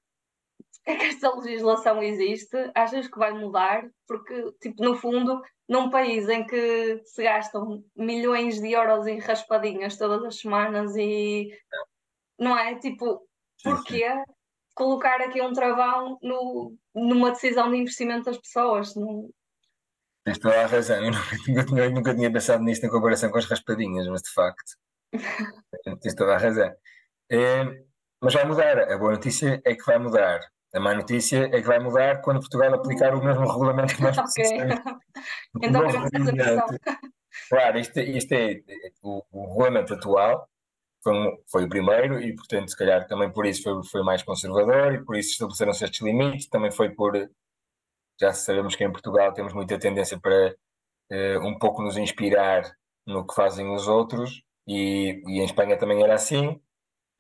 é 0.85 0.97
que 0.97 1.07
esta 1.07 1.35
legislação 1.35 2.03
existe? 2.03 2.57
Achas 2.75 3.09
que 3.09 3.19
vai 3.19 3.33
mudar? 3.33 3.88
Porque, 4.07 4.53
tipo, 4.61 4.83
no 4.83 4.97
fundo, 4.97 5.41
num 5.69 5.91
país 5.91 6.29
em 6.29 6.45
que 6.47 7.01
se 7.05 7.23
gastam 7.23 7.85
milhões 7.97 8.61
de 8.61 8.73
euros 8.73 9.07
em 9.07 9.19
raspadinhas 9.19 9.97
todas 9.97 10.25
as 10.25 10.41
semanas 10.41 10.97
e 10.97 11.51
não 12.38 12.57
é? 12.57 12.75
Tipo, 12.79 13.27
Sim, 13.59 13.71
porquê 13.71 14.07
colocar 14.75 15.21
aqui 15.21 15.43
um 15.43 15.53
travão 15.53 16.19
no, 16.23 16.75
numa 16.95 17.33
decisão 17.33 17.71
de 17.71 17.77
investimento 17.79 18.27
das 18.27 18.38
pessoas? 18.38 18.95
Não- 18.95 19.29
Tens 20.29 20.38
toda 20.41 20.62
a 20.62 20.67
razão. 20.67 20.97
Eu 21.03 21.11
nunca, 21.11 21.37
nunca 21.49 21.64
tinha, 21.64 21.88
nunca 21.91 22.14
tinha 22.14 22.31
pensado 22.31 22.62
nisto 22.62 22.85
em 22.85 22.91
comparação 22.91 23.31
com 23.31 23.38
as 23.38 23.47
raspadinhas, 23.47 24.07
mas 24.09 24.21
de 24.21 24.31
facto, 24.31 24.77
tens 26.03 26.14
toda 26.14 26.35
a 26.35 26.38
razão. 26.38 26.71
É, 27.31 27.64
mas 28.23 28.35
vai 28.35 28.45
mudar. 28.45 28.79
A 28.93 28.99
boa 28.99 29.12
notícia 29.12 29.59
é 29.64 29.75
que 29.75 29.85
vai 29.87 29.99
mudar. 29.99 30.41
A 30.75 30.81
má 30.81 30.95
notícia 30.95 31.47
é 31.47 31.62
que 31.62 31.67
vai 31.67 31.79
mudar 31.79 32.21
quando 32.21 32.41
Portugal 32.41 32.75
aplicar 32.75 33.14
o 33.14 33.25
mesmo 33.25 33.51
regulamento 33.51 33.97
que 33.97 34.03
nós 34.03 34.17
precisamos. 34.21 34.77
O 35.55 35.64
Então 35.64 35.83
Claro, 37.49 37.79
isto, 37.79 37.99
isto 38.01 38.33
é 38.33 38.61
o, 39.03 39.23
o 39.33 39.49
regulamento 39.49 39.95
atual 39.95 40.47
foi, 41.03 41.14
foi 41.51 41.64
o 41.64 41.69
primeiro 41.69 42.21
e, 42.21 42.35
portanto, 42.35 42.69
se 42.69 42.77
calhar 42.77 43.07
também 43.07 43.33
por 43.33 43.47
isso 43.47 43.62
foi, 43.62 43.83
foi 43.85 44.03
mais 44.03 44.23
conservador 44.23 44.93
e 44.95 45.05
por 45.05 45.17
isso 45.17 45.31
estabeleceram-se 45.31 45.85
estes 45.85 46.03
limites. 46.03 46.49
Também 46.49 46.71
foi 46.71 46.91
por. 46.91 47.14
Já 48.20 48.33
sabemos 48.33 48.74
que 48.76 48.85
em 48.85 48.90
Portugal 48.92 49.33
temos 49.33 49.52
muita 49.52 49.78
tendência 49.78 50.18
para 50.18 50.54
eh, 51.11 51.38
um 51.38 51.59
pouco 51.59 51.83
nos 51.83 51.96
inspirar 51.96 52.62
no 53.07 53.26
que 53.26 53.35
fazem 53.35 53.72
os 53.72 53.88
outros 53.88 54.42
e, 54.66 55.22
e 55.26 55.40
em 55.40 55.44
Espanha 55.44 55.78
também 55.78 56.02
era 56.02 56.14
assim 56.14 56.61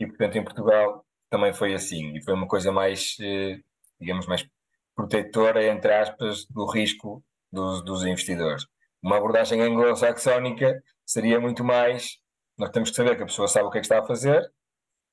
e, 0.00 0.06
portanto, 0.06 0.36
em 0.36 0.44
Portugal 0.44 1.04
também 1.30 1.52
foi 1.52 1.74
assim 1.74 2.14
e 2.16 2.22
foi 2.22 2.34
uma 2.34 2.46
coisa 2.48 2.72
mais, 2.72 3.16
eh, 3.20 3.60
digamos, 4.00 4.26
mais 4.26 4.46
protetora, 4.94 5.64
entre 5.66 5.92
aspas, 5.94 6.46
do 6.46 6.66
risco 6.66 7.24
dos, 7.52 7.84
dos 7.84 8.04
investidores. 8.04 8.66
Uma 9.02 9.16
abordagem 9.18 9.60
anglo-saxónica 9.60 10.82
seria 11.06 11.40
muito 11.40 11.64
mais. 11.64 12.18
Nós 12.58 12.70
temos 12.70 12.90
que 12.90 12.96
saber 12.96 13.16
que 13.16 13.22
a 13.22 13.26
pessoa 13.26 13.48
sabe 13.48 13.66
o 13.66 13.70
que 13.70 13.78
é 13.78 13.80
que 13.80 13.86
está 13.86 14.00
a 14.00 14.06
fazer 14.06 14.52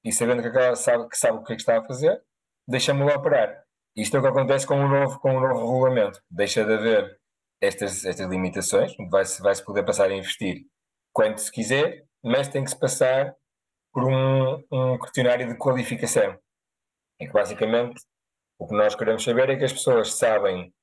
e 0.04 0.12
sabendo 0.12 0.42
que 0.42 0.58
ela 0.58 0.76
sabe, 0.76 1.08
que 1.10 1.18
sabe 1.18 1.38
o 1.38 1.44
que 1.44 1.54
é 1.54 1.56
que 1.56 1.62
está 1.62 1.80
a 1.80 1.84
fazer, 1.84 2.22
deixamos-la 2.68 3.16
operar. 3.16 3.65
Isto 3.96 4.18
é 4.18 4.20
o 4.20 4.24
que 4.24 4.30
acontece 4.30 4.68
com 4.68 4.76
o 4.76 4.88
novo, 4.88 5.20
com 5.20 5.36
o 5.36 5.40
novo 5.40 5.72
regulamento. 5.72 6.22
Deixa 6.30 6.66
de 6.66 6.74
haver 6.74 7.18
estas, 7.62 8.04
estas 8.06 8.28
limitações, 8.30 8.94
vai-se 9.10 9.42
vai 9.42 9.56
-se 9.56 9.64
poder 9.64 9.84
passar 9.86 10.10
a 10.10 10.16
investir 10.16 10.66
quando 11.14 11.38
se 11.38 11.52
quiser, 11.52 12.06
mas 12.24 12.50
tem 12.50 12.64
que 12.64 12.70
se 12.72 12.80
passar 12.80 13.34
por 13.94 14.04
um, 14.04 14.62
um 14.72 15.00
questionário 15.00 15.48
de 15.48 15.58
qualificação. 15.58 16.38
Em 17.20 17.28
que 17.28 17.34
basicamente 17.34 18.02
o 18.60 18.68
que 18.68 18.76
nós 18.76 18.96
queremos 18.96 19.24
saber 19.24 19.50
é 19.50 19.56
que 19.56 19.64
as 19.64 19.72
pessoas 19.72 20.14
sabem 20.14 20.74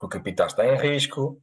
que 0.00 0.06
o 0.06 0.08
capital 0.08 0.46
está 0.46 0.66
em 0.66 0.76
risco, 0.76 1.38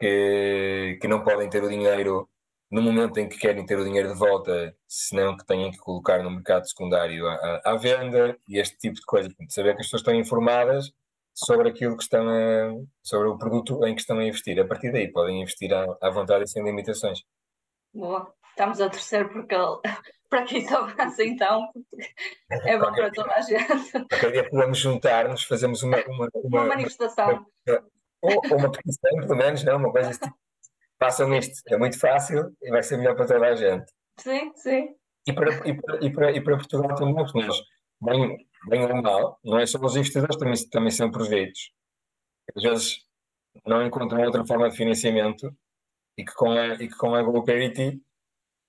que, 0.00 0.98
que 1.00 1.08
não 1.08 1.24
podem 1.24 1.50
ter 1.50 1.64
o 1.64 1.68
dinheiro 1.68 2.28
no 2.74 2.82
momento 2.82 3.18
em 3.18 3.28
que 3.28 3.38
querem 3.38 3.64
ter 3.64 3.78
o 3.78 3.84
dinheiro 3.84 4.08
de 4.08 4.18
volta, 4.18 4.76
senão 4.88 5.36
que 5.36 5.46
tenham 5.46 5.70
que 5.70 5.78
colocar 5.78 6.20
no 6.24 6.30
mercado 6.30 6.68
secundário 6.68 7.24
à, 7.28 7.60
à 7.64 7.76
venda 7.76 8.36
e 8.48 8.58
este 8.58 8.76
tipo 8.76 8.96
de 8.96 9.06
coisa. 9.06 9.28
Saber 9.48 9.76
que 9.76 9.82
as 9.82 9.86
pessoas 9.86 10.00
estão 10.00 10.12
informadas 10.12 10.92
sobre 11.32 11.68
aquilo 11.68 11.96
que 11.96 12.02
estão 12.02 12.28
a, 12.28 12.74
sobre 13.00 13.28
o 13.28 13.38
produto 13.38 13.86
em 13.86 13.94
que 13.94 14.00
estão 14.00 14.18
a 14.18 14.24
investir. 14.24 14.58
A 14.58 14.66
partir 14.66 14.90
daí 14.90 15.06
podem 15.06 15.40
investir 15.40 15.72
à, 15.72 15.86
à 16.02 16.10
vontade 16.10 16.42
e 16.42 16.48
sem 16.48 16.64
limitações. 16.64 17.22
Boa, 17.94 18.34
estamos 18.50 18.80
a 18.80 18.90
terceiro 18.90 19.28
porque 19.32 19.54
ele, 19.54 19.78
para 20.28 20.42
quem 20.42 20.66
soubesse 20.66 21.28
então, 21.28 21.70
é 22.50 22.76
bom 22.76 22.92
para 22.92 23.12
toda 23.12 23.34
a 23.34 23.40
gente. 23.40 23.92
Qualquer 24.08 24.32
dia 24.32 24.50
podemos 24.50 24.78
juntar-nos, 24.78 25.44
fazemos 25.44 25.84
uma, 25.84 25.98
uma, 26.08 26.28
uma, 26.34 26.60
uma 26.60 26.64
manifestação. 26.66 27.46
Uma, 27.68 27.84
ou, 28.20 28.42
ou 28.50 28.58
uma 28.58 28.72
petição, 28.72 29.16
pelo 29.20 29.36
menos, 29.36 29.62
não, 29.62 29.76
uma 29.76 29.92
coisa 29.92 30.10
assim. 30.10 30.43
Façam 31.04 31.34
isto, 31.34 31.60
é 31.68 31.76
muito 31.76 31.98
fácil 31.98 32.56
e 32.62 32.70
vai 32.70 32.82
ser 32.82 32.96
melhor 32.96 33.14
para 33.14 33.26
toda 33.26 33.46
a 33.46 33.54
gente. 33.54 33.84
Sim, 34.18 34.52
sim. 34.54 34.94
E 35.26 35.32
para, 35.34 35.50
e 35.68 35.74
para, 35.74 36.04
e 36.04 36.10
para, 36.10 36.32
e 36.32 36.40
para 36.40 36.56
Portugal 36.56 36.94
também, 36.94 37.14
nós, 37.14 37.30
bem, 38.00 38.46
bem 38.70 38.84
ou 38.86 39.02
mal, 39.02 39.38
não 39.44 39.58
é 39.58 39.66
só 39.66 39.78
os 39.78 39.96
investidores, 39.96 40.36
também, 40.36 40.54
também 40.70 40.90
são 40.90 41.10
proveitos. 41.10 41.72
Às 42.56 42.62
vezes 42.62 42.96
não 43.66 43.86
encontram 43.86 44.22
outra 44.22 44.46
forma 44.46 44.70
de 44.70 44.76
financiamento 44.78 45.54
e 46.16 46.24
que 46.24 46.32
com 46.32 46.52
a, 46.52 46.68
e 46.68 46.88
que 46.88 46.96
com 46.96 47.14
a 47.14 47.22
GoParity 47.22 48.00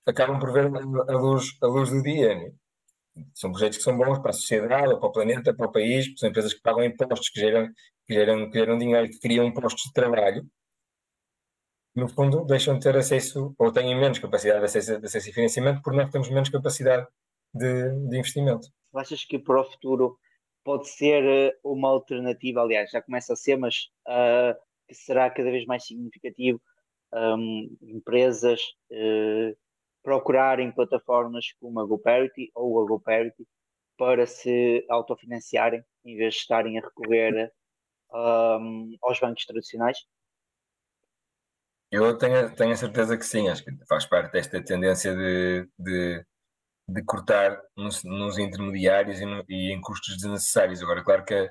acabam 0.06 0.38
por 0.38 0.52
ver 0.52 0.66
a 0.66 1.16
luz, 1.16 1.56
a 1.62 1.66
luz 1.66 1.88
do 1.88 2.02
dia. 2.02 2.34
Né? 2.34 2.52
São 3.34 3.50
projetos 3.50 3.78
que 3.78 3.84
são 3.84 3.96
bons 3.96 4.18
para 4.18 4.30
a 4.30 4.34
sociedade, 4.34 4.98
para 4.98 5.08
o 5.08 5.12
planeta, 5.12 5.54
para 5.54 5.66
o 5.66 5.72
país, 5.72 6.12
são 6.18 6.28
empresas 6.28 6.52
que 6.52 6.60
pagam 6.60 6.84
impostos, 6.84 7.30
que 7.30 7.40
geram, 7.40 7.66
que 8.06 8.12
geram, 8.12 8.50
que 8.50 8.58
geram 8.58 8.76
dinheiro, 8.76 9.08
que 9.08 9.20
criam 9.20 9.50
postos 9.54 9.84
de 9.84 9.92
trabalho. 9.94 10.46
No 11.96 12.08
fundo, 12.08 12.44
deixam 12.44 12.74
de 12.74 12.82
ter 12.82 12.94
acesso, 12.94 13.54
ou 13.58 13.72
têm 13.72 13.98
menos 13.98 14.18
capacidade 14.18 14.60
de 14.60 14.66
acesso, 14.66 15.00
de 15.00 15.06
acesso 15.06 15.30
a 15.30 15.32
financiamento, 15.32 15.80
porque 15.82 15.96
nós 15.96 16.10
temos 16.10 16.28
menos 16.28 16.50
capacidade 16.50 17.06
de, 17.54 17.90
de 18.08 18.18
investimento. 18.18 18.68
Achas 18.94 19.24
que 19.24 19.38
para 19.38 19.62
o 19.62 19.64
futuro 19.64 20.18
pode 20.62 20.88
ser 20.88 21.24
eh, 21.24 21.58
uma 21.64 21.88
alternativa, 21.88 22.60
aliás, 22.60 22.90
já 22.90 23.00
começa 23.00 23.32
a 23.32 23.36
ser, 23.36 23.56
mas 23.56 23.88
uh, 24.06 24.54
que 24.86 24.94
será 24.94 25.30
cada 25.30 25.50
vez 25.50 25.64
mais 25.64 25.86
significativo 25.86 26.60
um, 27.14 27.76
empresas 27.82 28.60
uh, 28.90 29.56
procurarem 30.02 30.72
plataformas 30.72 31.46
como 31.58 31.80
a 31.80 31.86
GoParity 31.86 32.50
ou 32.54 32.82
a 32.82 32.86
GoParity 32.86 33.46
para 33.96 34.26
se 34.26 34.84
autofinanciarem 34.90 35.82
em 36.04 36.16
vez 36.16 36.34
de 36.34 36.40
estarem 36.40 36.78
a 36.78 36.82
recorrer 36.82 37.50
um, 38.12 38.96
aos 39.02 39.18
bancos 39.18 39.46
tradicionais? 39.46 39.98
Eu 41.90 42.16
tenho, 42.18 42.54
tenho 42.54 42.72
a 42.72 42.76
certeza 42.76 43.16
que 43.16 43.24
sim, 43.24 43.48
acho 43.48 43.64
que 43.64 43.70
faz 43.88 44.04
parte 44.06 44.32
desta 44.32 44.62
tendência 44.62 45.14
de, 45.14 45.68
de, 45.78 46.24
de 46.88 47.04
cortar 47.04 47.60
nos, 47.76 48.02
nos 48.02 48.38
intermediários 48.38 49.20
e, 49.20 49.24
no, 49.24 49.44
e, 49.48 49.72
em 49.72 49.80
custos 49.80 50.16
desnecessários. 50.16 50.82
Agora, 50.82 51.04
claro 51.04 51.24
que 51.24 51.34
a, 51.34 51.48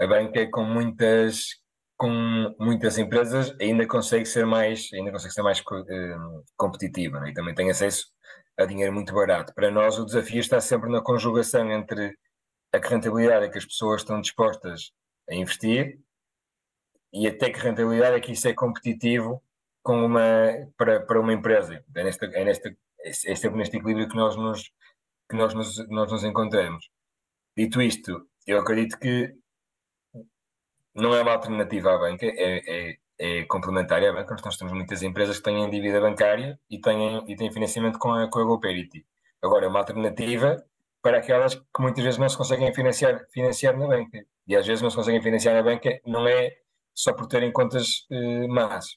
a 0.00 0.06
banca 0.06 0.48
com 0.50 0.64
muitas 0.64 1.62
com 1.96 2.10
muitas 2.58 2.98
empresas 2.98 3.54
ainda 3.60 3.86
consegue 3.86 4.26
ser 4.26 4.44
mais 4.44 4.88
ainda 4.92 5.12
consegue 5.12 5.32
ser 5.32 5.42
mais 5.42 5.60
uh, 5.60 6.44
competitiva 6.56 7.20
né? 7.20 7.30
e 7.30 7.34
também 7.34 7.54
tem 7.54 7.70
acesso 7.70 8.06
a 8.58 8.64
dinheiro 8.64 8.92
muito 8.92 9.14
barato. 9.14 9.54
Para 9.54 9.70
nós 9.70 9.98
o 9.98 10.04
desafio 10.04 10.40
está 10.40 10.60
sempre 10.60 10.90
na 10.90 11.00
conjugação 11.02 11.70
entre 11.70 12.12
a 12.72 12.78
rentabilidade 12.78 13.50
que 13.50 13.58
as 13.58 13.64
pessoas 13.64 14.00
estão 14.00 14.20
dispostas 14.20 14.90
a 15.30 15.34
investir 15.34 16.00
e 17.12 17.28
até 17.28 17.50
que 17.50 17.60
rentabilidade 17.60 18.16
é 18.16 18.20
que 18.20 18.32
isso 18.32 18.48
é 18.48 18.52
competitivo 18.52 19.43
com 19.84 20.06
uma, 20.06 20.20
para, 20.76 21.00
para 21.00 21.20
uma 21.20 21.32
empresa. 21.32 21.84
É, 21.94 22.02
nesta, 22.02 22.26
é, 22.26 22.44
nesta, 22.44 22.74
é 23.04 23.12
sempre 23.12 23.58
neste 23.58 23.76
equilíbrio 23.76 24.08
que 24.08 24.16
nós 24.16 24.34
nos, 24.34 24.62
que 25.30 25.36
nós 25.36 25.54
nos, 25.54 25.88
nós 25.90 26.10
nos 26.10 26.24
encontramos. 26.24 26.88
Dito 27.56 27.80
isto, 27.82 28.26
eu 28.46 28.58
acredito 28.58 28.98
que 28.98 29.32
não 30.94 31.14
é 31.14 31.22
uma 31.22 31.32
alternativa 31.32 31.94
à 31.94 31.98
banca, 31.98 32.26
é, 32.26 32.62
é, 32.66 32.96
é 33.18 33.44
complementar 33.44 34.02
à 34.02 34.12
banca. 34.12 34.34
Nós 34.44 34.56
temos 34.56 34.72
muitas 34.72 35.02
empresas 35.02 35.36
que 35.36 35.44
têm 35.44 35.68
dívida 35.70 36.00
bancária 36.00 36.58
e 36.70 36.80
têm, 36.80 37.22
e 37.30 37.36
têm 37.36 37.52
financiamento 37.52 37.98
com 37.98 38.12
a, 38.12 38.28
com 38.28 38.40
a 38.40 38.44
GoParity. 38.44 39.06
Agora, 39.42 39.66
é 39.66 39.68
uma 39.68 39.80
alternativa 39.80 40.64
para 41.02 41.18
aquelas 41.18 41.54
que 41.56 41.82
muitas 41.82 42.02
vezes 42.02 42.18
não 42.18 42.28
se 42.28 42.38
conseguem 42.38 42.72
financiar, 42.72 43.20
financiar 43.30 43.76
na 43.78 43.86
banca. 43.86 44.24
E 44.46 44.56
às 44.56 44.66
vezes 44.66 44.82
não 44.82 44.88
se 44.90 44.96
conseguem 44.96 45.22
financiar 45.22 45.54
na 45.54 45.62
banca, 45.62 46.00
não 46.06 46.26
é 46.26 46.56
só 46.94 47.12
por 47.12 47.26
terem 47.26 47.52
contas 47.52 48.06
eh, 48.10 48.46
más. 48.48 48.96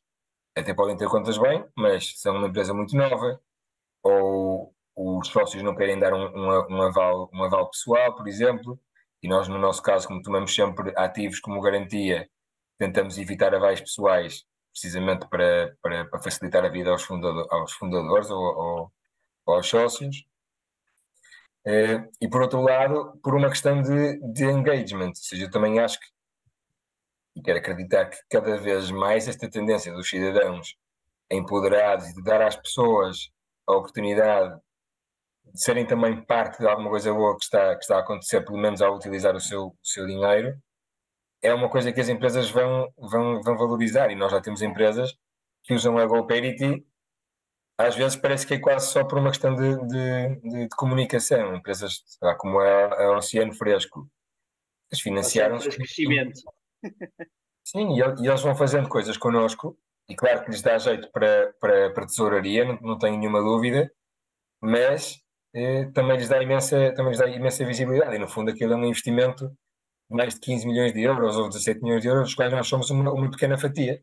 Até 0.58 0.74
podem 0.74 0.98
ter 0.98 1.08
contas 1.08 1.38
bem, 1.38 1.64
mas 1.76 2.20
são 2.20 2.36
uma 2.36 2.48
empresa 2.48 2.74
muito 2.74 2.96
nova, 2.96 3.40
ou 4.02 4.74
os 4.96 5.28
sócios 5.28 5.62
não 5.62 5.76
querem 5.76 6.00
dar 6.00 6.14
um, 6.14 6.26
um, 6.26 6.76
um, 6.76 6.82
aval, 6.82 7.30
um 7.32 7.44
aval 7.44 7.70
pessoal, 7.70 8.16
por 8.16 8.28
exemplo, 8.28 8.80
e 9.22 9.28
nós, 9.28 9.48
no 9.48 9.60
nosso 9.60 9.82
caso, 9.84 10.08
como 10.08 10.22
tomamos 10.22 10.54
sempre 10.54 10.92
ativos 10.98 11.40
como 11.40 11.62
garantia, 11.62 12.28
tentamos 12.80 13.20
evitar 13.20 13.54
avais 13.54 13.80
pessoais, 13.80 14.44
precisamente 14.72 15.28
para, 15.28 15.76
para, 15.82 16.06
para 16.06 16.22
facilitar 16.22 16.66
a 16.66 16.70
vida 16.70 16.90
aos, 16.90 17.04
fundador, 17.04 17.48
aos 17.52 17.74
fundadores 17.74 18.30
ou, 18.32 18.42
ou, 18.42 18.92
ou 19.46 19.56
aos 19.56 19.68
sócios. 19.68 20.26
Uh, 21.66 22.10
e 22.22 22.30
por 22.30 22.42
outro 22.42 22.62
lado, 22.62 23.20
por 23.22 23.36
uma 23.36 23.50
questão 23.50 23.82
de, 23.82 24.20
de 24.34 24.46
engagement, 24.46 25.10
ou 25.10 25.16
seja, 25.16 25.46
eu 25.46 25.52
também 25.52 25.80
acho 25.80 26.00
que, 26.00 26.08
e 27.38 27.42
quero 27.42 27.60
acreditar 27.60 28.10
que 28.10 28.18
cada 28.30 28.58
vez 28.58 28.90
mais 28.90 29.28
esta 29.28 29.48
tendência 29.48 29.94
dos 29.94 30.10
cidadãos 30.10 30.76
empoderados 31.30 32.08
e 32.08 32.16
de 32.16 32.24
dar 32.24 32.42
às 32.42 32.56
pessoas 32.56 33.30
a 33.68 33.74
oportunidade 33.74 34.60
de 35.54 35.62
serem 35.62 35.86
também 35.86 36.26
parte 36.26 36.58
de 36.60 36.68
alguma 36.68 36.90
coisa 36.90 37.14
boa 37.14 37.38
que 37.38 37.44
está, 37.44 37.76
que 37.76 37.82
está 37.82 37.98
a 37.98 38.00
acontecer, 38.00 38.44
pelo 38.44 38.58
menos 38.58 38.82
ao 38.82 38.96
utilizar 38.96 39.36
o 39.36 39.40
seu, 39.40 39.68
o 39.68 39.78
seu 39.84 40.08
dinheiro, 40.08 40.58
é 41.42 41.54
uma 41.54 41.70
coisa 41.70 41.92
que 41.92 42.02
as 42.02 42.10
empresas 42.10 42.50
vão, 42.50 42.92
vão, 42.98 43.42
vão 43.44 43.56
valorizar. 43.56 44.10
E 44.10 44.16
nós 44.16 44.32
já 44.32 44.42
temos 44.42 44.62
empresas 44.62 45.16
que 45.64 45.74
usam 45.74 45.98
a 45.98 46.06
GoParity, 46.06 46.84
às 47.78 47.96
vezes 47.96 48.16
parece 48.16 48.48
que 48.48 48.56
é 48.56 48.60
quase 48.60 48.92
só 48.92 49.04
por 49.04 49.20
uma 49.20 49.30
questão 49.30 49.54
de, 49.54 49.78
de, 49.88 50.36
de, 50.42 50.68
de 50.68 50.70
comunicação. 50.76 51.56
Empresas 51.56 52.04
lá, 52.20 52.34
como 52.36 52.60
a, 52.60 53.04
a 53.04 53.18
Oceano 53.18 53.54
Fresco, 53.54 54.10
eles 54.92 55.02
financiaram-se. 55.02 55.70
crescimento. 55.70 56.42
Sim, 57.64 57.94
e, 57.94 58.00
e 58.00 58.28
eles 58.28 58.42
vão 58.42 58.56
fazendo 58.56 58.88
coisas 58.88 59.18
connosco, 59.18 59.78
e 60.10 60.16
claro 60.16 60.44
que 60.44 60.52
lhes 60.52 60.62
dá 60.62 60.78
jeito 60.78 61.12
para, 61.12 61.54
para, 61.60 61.92
para 61.92 62.06
tesouraria, 62.06 62.64
não, 62.66 62.80
não 62.82 62.98
tenho 62.98 63.18
nenhuma 63.18 63.42
dúvida, 63.42 63.92
mas 64.62 65.22
eh, 65.54 65.86
também, 65.94 66.18
lhes 66.18 66.30
dá 66.30 66.42
imensa, 66.42 66.94
também 66.94 67.12
lhes 67.12 67.20
dá 67.20 67.28
imensa 67.28 67.66
visibilidade. 67.66 68.16
E 68.16 68.20
no 68.20 68.28
fundo, 68.28 68.52
aquilo 68.52 68.74
é 68.74 68.76
um 68.76 68.86
investimento 68.86 69.50
de 69.50 70.16
mais 70.18 70.36
de 70.36 70.42
15 70.42 70.68
milhões 70.68 70.94
de 70.94 71.02
euros 71.04 71.36
ou 71.38 71.50
17 71.50 71.82
milhões 71.84 72.02
de 72.02 72.08
euros, 72.10 72.26
dos 72.26 72.36
quais 72.36 72.52
nós 72.52 72.68
somos 72.68 72.90
uma, 72.90 73.12
uma 73.12 73.32
pequena 73.32 73.58
fatia. 73.58 74.02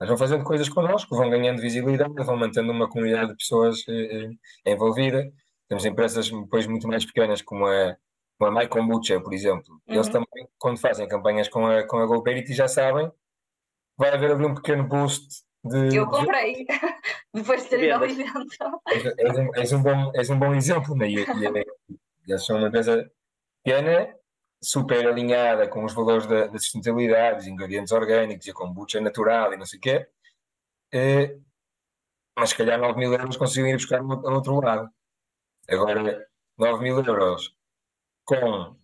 Mas 0.00 0.08
vão 0.08 0.18
fazendo 0.18 0.44
coisas 0.44 0.68
connosco, 0.68 1.16
vão 1.16 1.30
ganhando 1.30 1.60
visibilidade, 1.60 2.14
vão 2.24 2.36
mantendo 2.36 2.72
uma 2.72 2.88
comunidade 2.88 3.30
de 3.30 3.36
pessoas 3.36 3.84
eh, 3.88 4.30
eh 4.64 4.72
envolvida. 4.72 5.24
Temos 5.68 5.84
empresas 5.84 6.30
depois 6.30 6.66
muito 6.66 6.88
mais 6.88 7.04
pequenas, 7.04 7.42
como 7.42 7.66
a, 7.66 7.96
como 8.38 8.56
a 8.56 8.62
My 8.62 8.68
Kombucha, 8.68 9.20
por 9.20 9.34
exemplo. 9.34 9.74
Uhum. 9.88 9.94
Eles 9.94 10.08
também, 10.08 10.48
quando 10.58 10.78
fazem 10.78 11.08
campanhas 11.08 11.48
com 11.48 11.66
a, 11.66 11.82
com 11.82 11.98
a 11.98 12.06
GoParity, 12.06 12.54
já 12.54 12.68
sabem 12.68 13.10
vai 13.98 14.10
haver 14.14 14.30
ali 14.30 14.46
um 14.46 14.54
pequeno 14.54 14.84
boost 14.84 15.42
de. 15.64 15.96
Eu 15.96 16.06
comprei, 16.06 16.64
depois 17.34 17.64
de 17.64 17.68
ter 17.68 17.82
ido 17.82 17.94
ao 17.94 18.04
evento. 18.04 18.46
És, 18.86 19.04
és, 19.04 19.38
um, 19.38 19.54
és, 19.54 19.72
um 19.72 19.82
bom, 19.82 20.12
és 20.14 20.30
um 20.30 20.38
bom 20.38 20.54
exemplo, 20.54 20.94
né? 20.94 21.08
e, 21.08 21.16
e, 21.16 21.98
e 22.26 22.32
eles 22.32 22.46
são 22.46 22.56
uma 22.56 22.68
empresa 22.68 23.10
pequena, 23.64 24.14
super 24.62 25.06
alinhada 25.08 25.66
com 25.68 25.84
os 25.84 25.92
valores 25.92 26.26
da, 26.26 26.46
da 26.46 26.58
sustentabilidade, 26.58 27.40
os 27.40 27.46
ingredientes 27.48 27.92
orgânicos 27.92 28.46
e 28.46 28.50
a 28.50 28.54
kombucha 28.54 29.00
natural 29.00 29.52
e 29.52 29.56
não 29.56 29.66
sei 29.66 29.78
o 29.78 29.82
quê. 29.82 30.08
Eh, 30.92 31.36
mas 32.38 32.50
se 32.50 32.56
calhar 32.56 32.78
9 32.78 32.98
mil 32.98 33.12
euros 33.12 33.36
conseguiam 33.36 33.68
ir 33.68 33.74
buscar 33.74 34.00
no 34.02 34.14
outro 34.32 34.60
lado. 34.60 34.88
Agora, 35.68 36.26
9 36.56 36.82
mil 36.82 37.04
euros 37.04 37.56
com 38.28 38.76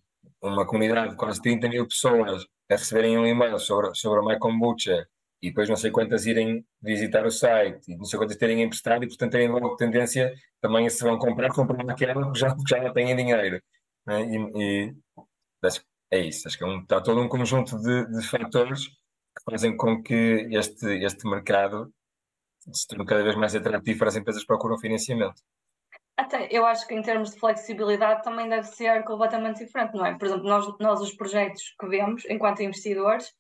uma 0.43 0.67
comunidade 0.67 1.11
de 1.11 1.17
quase 1.17 1.41
30 1.43 1.69
mil 1.69 1.87
pessoas 1.87 2.47
a 2.71 2.77
receberem 2.77 3.19
um 3.19 3.27
e-mail 3.27 3.59
sobre, 3.59 3.95
sobre 3.95 4.21
a 4.21 4.23
My 4.23 4.39
Kombucha 4.39 5.07
e 5.43 5.49
depois 5.51 5.69
não 5.69 5.77
sei 5.77 5.91
quantas 5.91 6.25
irem 6.25 6.65
visitar 6.81 7.27
o 7.27 7.31
site, 7.31 7.93
e 7.93 7.97
não 7.99 8.07
sei 8.07 8.19
quantas 8.19 8.39
terem 8.39 8.63
emprestado, 8.63 9.05
e 9.05 9.07
portanto 9.07 9.33
terem 9.33 9.49
logo 9.49 9.77
tendência 9.77 10.33
também 10.63 10.89
se 10.89 11.05
vão 11.05 11.19
comprar, 11.19 11.51
comprar 11.51 11.91
aquela 11.91 12.33
que 12.33 12.39
já, 12.39 12.57
já 12.67 12.91
têm 12.95 13.15
dinheiro. 13.15 13.61
Né? 14.07 14.23
E, 14.25 14.89
e 14.89 14.95
é 16.11 16.21
isso, 16.21 16.49
acho 16.49 16.57
que 16.57 16.65
é 16.65 16.67
um, 16.67 16.81
está 16.81 17.03
todo 17.03 17.21
um 17.21 17.29
conjunto 17.29 17.79
de, 17.79 18.07
de 18.07 18.27
fatores 18.27 18.87
que 18.87 19.45
fazem 19.51 19.77
com 19.77 20.03
que 20.03 20.49
este, 20.53 20.87
este 21.05 21.29
mercado 21.29 21.93
se 22.73 22.87
torne 22.87 23.05
cada 23.05 23.23
vez 23.23 23.37
mais 23.37 23.55
atrativo 23.55 23.99
para 23.99 24.09
as 24.09 24.17
empresas 24.17 24.43
que 24.43 24.47
procuram 24.47 24.79
financiamento. 24.79 25.43
Até 26.17 26.49
eu 26.51 26.65
acho 26.65 26.87
que 26.87 26.95
em 26.95 27.03
termos 27.03 27.33
de 27.33 27.41
flexibilidade 27.41 28.23
também 28.23 28.49
deve 28.49 28.67
ser 28.69 29.03
completamente 29.05 29.65
diferente, 29.65 29.95
não 29.95 30.07
é? 30.07 30.17
Por 30.17 30.27
exemplo, 30.27 30.45
nós, 30.45 30.79
nós 30.79 31.01
os 31.01 31.13
projetos 31.15 31.75
que 31.79 31.87
vemos 31.89 32.25
enquanto 32.29 32.63
investidores, 32.63 33.33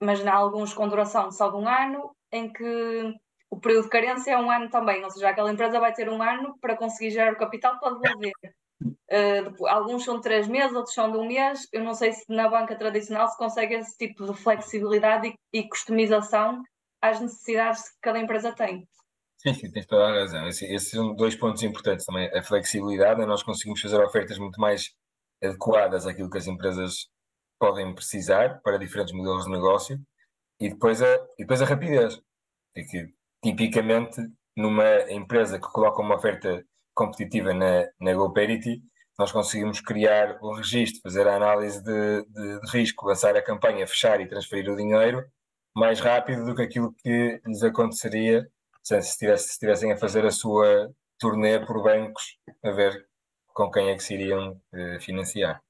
mas 0.00 0.24
há 0.26 0.34
alguns 0.34 0.74
com 0.74 0.88
duração 0.88 1.30
só 1.30 1.48
de 1.48 1.56
um 1.56 1.66
ano, 1.66 2.14
em 2.30 2.52
que 2.52 3.14
o 3.50 3.58
período 3.58 3.84
de 3.84 3.90
carência 3.90 4.32
é 4.32 4.38
um 4.38 4.50
ano 4.50 4.68
também, 4.68 5.02
ou 5.02 5.10
seja, 5.10 5.30
aquela 5.30 5.50
empresa 5.50 5.80
vai 5.80 5.92
ter 5.92 6.10
um 6.10 6.22
ano 6.22 6.58
para 6.60 6.76
conseguir 6.76 7.10
gerar 7.10 7.32
o 7.32 7.38
capital 7.38 7.78
para 7.78 7.94
devolver. 7.94 8.32
Uh, 9.10 9.66
alguns 9.66 10.04
são 10.04 10.16
de 10.16 10.22
três 10.22 10.46
meses, 10.46 10.76
outros 10.76 10.94
são 10.94 11.10
de 11.10 11.18
um 11.18 11.26
mês. 11.26 11.66
Eu 11.72 11.82
não 11.82 11.94
sei 11.94 12.12
se 12.12 12.24
na 12.28 12.48
banca 12.48 12.76
tradicional 12.76 13.26
se 13.26 13.36
consegue 13.36 13.74
esse 13.74 13.96
tipo 13.96 14.24
de 14.24 14.38
flexibilidade 14.38 15.34
e, 15.52 15.58
e 15.58 15.68
customização 15.68 16.62
às 17.00 17.18
necessidades 17.18 17.88
que 17.88 17.96
cada 18.00 18.20
empresa 18.20 18.52
tem. 18.52 18.86
Sim, 19.38 19.54
sim, 19.54 19.70
tens 19.70 19.86
toda 19.86 20.04
a 20.04 20.20
razão. 20.20 20.48
Esse, 20.48 20.66
esses 20.66 20.90
são 20.90 21.14
dois 21.14 21.36
pontos 21.36 21.62
importantes 21.62 22.04
também. 22.04 22.28
A 22.36 22.42
flexibilidade, 22.42 23.24
nós 23.24 23.42
conseguimos 23.42 23.80
fazer 23.80 24.00
ofertas 24.02 24.36
muito 24.38 24.60
mais 24.60 24.90
adequadas 25.42 26.06
àquilo 26.06 26.28
que 26.28 26.38
as 26.38 26.46
empresas 26.48 27.08
podem 27.58 27.94
precisar 27.94 28.60
para 28.62 28.78
diferentes 28.78 29.14
modelos 29.14 29.44
de 29.44 29.50
negócio 29.52 30.00
e 30.60 30.68
depois 30.70 31.02
a, 31.02 31.14
e 31.38 31.44
depois 31.44 31.62
a 31.62 31.66
rapidez. 31.66 32.20
que, 32.74 33.08
tipicamente, 33.42 34.20
numa 34.56 35.10
empresa 35.12 35.60
que 35.60 35.68
coloca 35.68 36.02
uma 36.02 36.16
oferta 36.16 36.64
competitiva 36.94 37.54
na, 37.54 37.86
na 38.00 38.14
GoParity, 38.14 38.82
nós 39.18 39.32
conseguimos 39.32 39.80
criar 39.80 40.38
o 40.42 40.52
registro, 40.54 41.00
fazer 41.02 41.28
a 41.28 41.36
análise 41.36 41.82
de, 41.82 42.24
de, 42.24 42.60
de 42.60 42.70
risco, 42.72 43.06
lançar 43.06 43.36
a 43.36 43.42
campanha, 43.42 43.86
fechar 43.86 44.20
e 44.20 44.28
transferir 44.28 44.70
o 44.70 44.76
dinheiro 44.76 45.24
mais 45.76 46.00
rápido 46.00 46.44
do 46.44 46.54
que 46.56 46.62
aquilo 46.62 46.92
que 46.94 47.40
lhes 47.46 47.62
aconteceria 47.62 48.48
se, 48.82 48.96
estivesse, 48.96 49.44
se 49.44 49.52
estivessem 49.52 49.92
a 49.92 49.96
fazer 49.96 50.24
a 50.24 50.30
sua 50.30 50.90
turnê 51.18 51.64
por 51.64 51.82
bancos 51.82 52.38
a 52.64 52.70
ver 52.70 53.06
com 53.52 53.70
quem 53.70 53.90
é 53.90 53.96
que 53.96 54.02
se 54.02 54.14
iriam 54.14 54.52
uh, 54.52 55.00
financiar. 55.00 55.62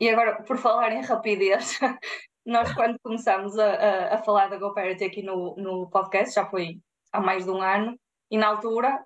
E 0.00 0.08
agora, 0.08 0.42
por 0.42 0.58
falar 0.58 0.92
em 0.92 1.02
rapidez, 1.02 1.78
nós 2.44 2.72
quando 2.74 2.98
começámos 3.02 3.58
a, 3.58 3.72
a, 3.72 4.14
a 4.14 4.18
falar 4.18 4.48
da 4.48 4.58
GoParity 4.58 5.04
aqui 5.04 5.22
no, 5.22 5.54
no 5.56 5.88
podcast, 5.90 6.34
já 6.34 6.46
foi 6.46 6.80
há 7.12 7.20
mais 7.20 7.44
de 7.44 7.50
um 7.50 7.62
ano, 7.62 7.98
e 8.30 8.38
na 8.38 8.48
altura, 8.48 9.04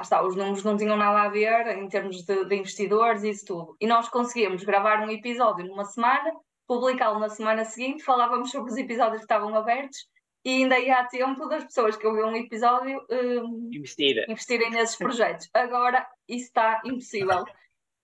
está, 0.00 0.22
os 0.22 0.36
números 0.36 0.62
não 0.62 0.76
tinham 0.76 0.96
nada 0.96 1.22
a 1.22 1.28
ver 1.28 1.66
em 1.76 1.88
termos 1.88 2.24
de, 2.24 2.44
de 2.44 2.56
investidores 2.56 3.22
e 3.22 3.30
isso 3.30 3.44
tudo. 3.46 3.76
E 3.80 3.86
nós 3.86 4.08
conseguíamos 4.08 4.62
gravar 4.64 5.00
um 5.00 5.10
episódio 5.10 5.66
numa 5.66 5.84
semana, 5.84 6.32
publicá-lo 6.66 7.18
na 7.18 7.28
semana 7.28 7.64
seguinte, 7.64 8.04
falávamos 8.04 8.50
sobre 8.50 8.70
os 8.70 8.78
episódios 8.78 9.18
que 9.18 9.24
estavam 9.24 9.54
abertos 9.56 9.98
e 10.44 10.62
ainda 10.62 10.76
há 10.76 11.04
tempo 11.04 11.46
das 11.48 11.64
pessoas 11.64 11.96
que 11.96 12.06
ouviram 12.06 12.30
um 12.30 12.36
episódio 12.36 13.04
um, 13.10 13.70
Investir. 13.72 14.24
investirem 14.28 14.70
nesses 14.70 14.96
projetos. 14.96 15.48
Agora 15.52 16.06
isso 16.28 16.46
está 16.46 16.80
impossível, 16.84 17.44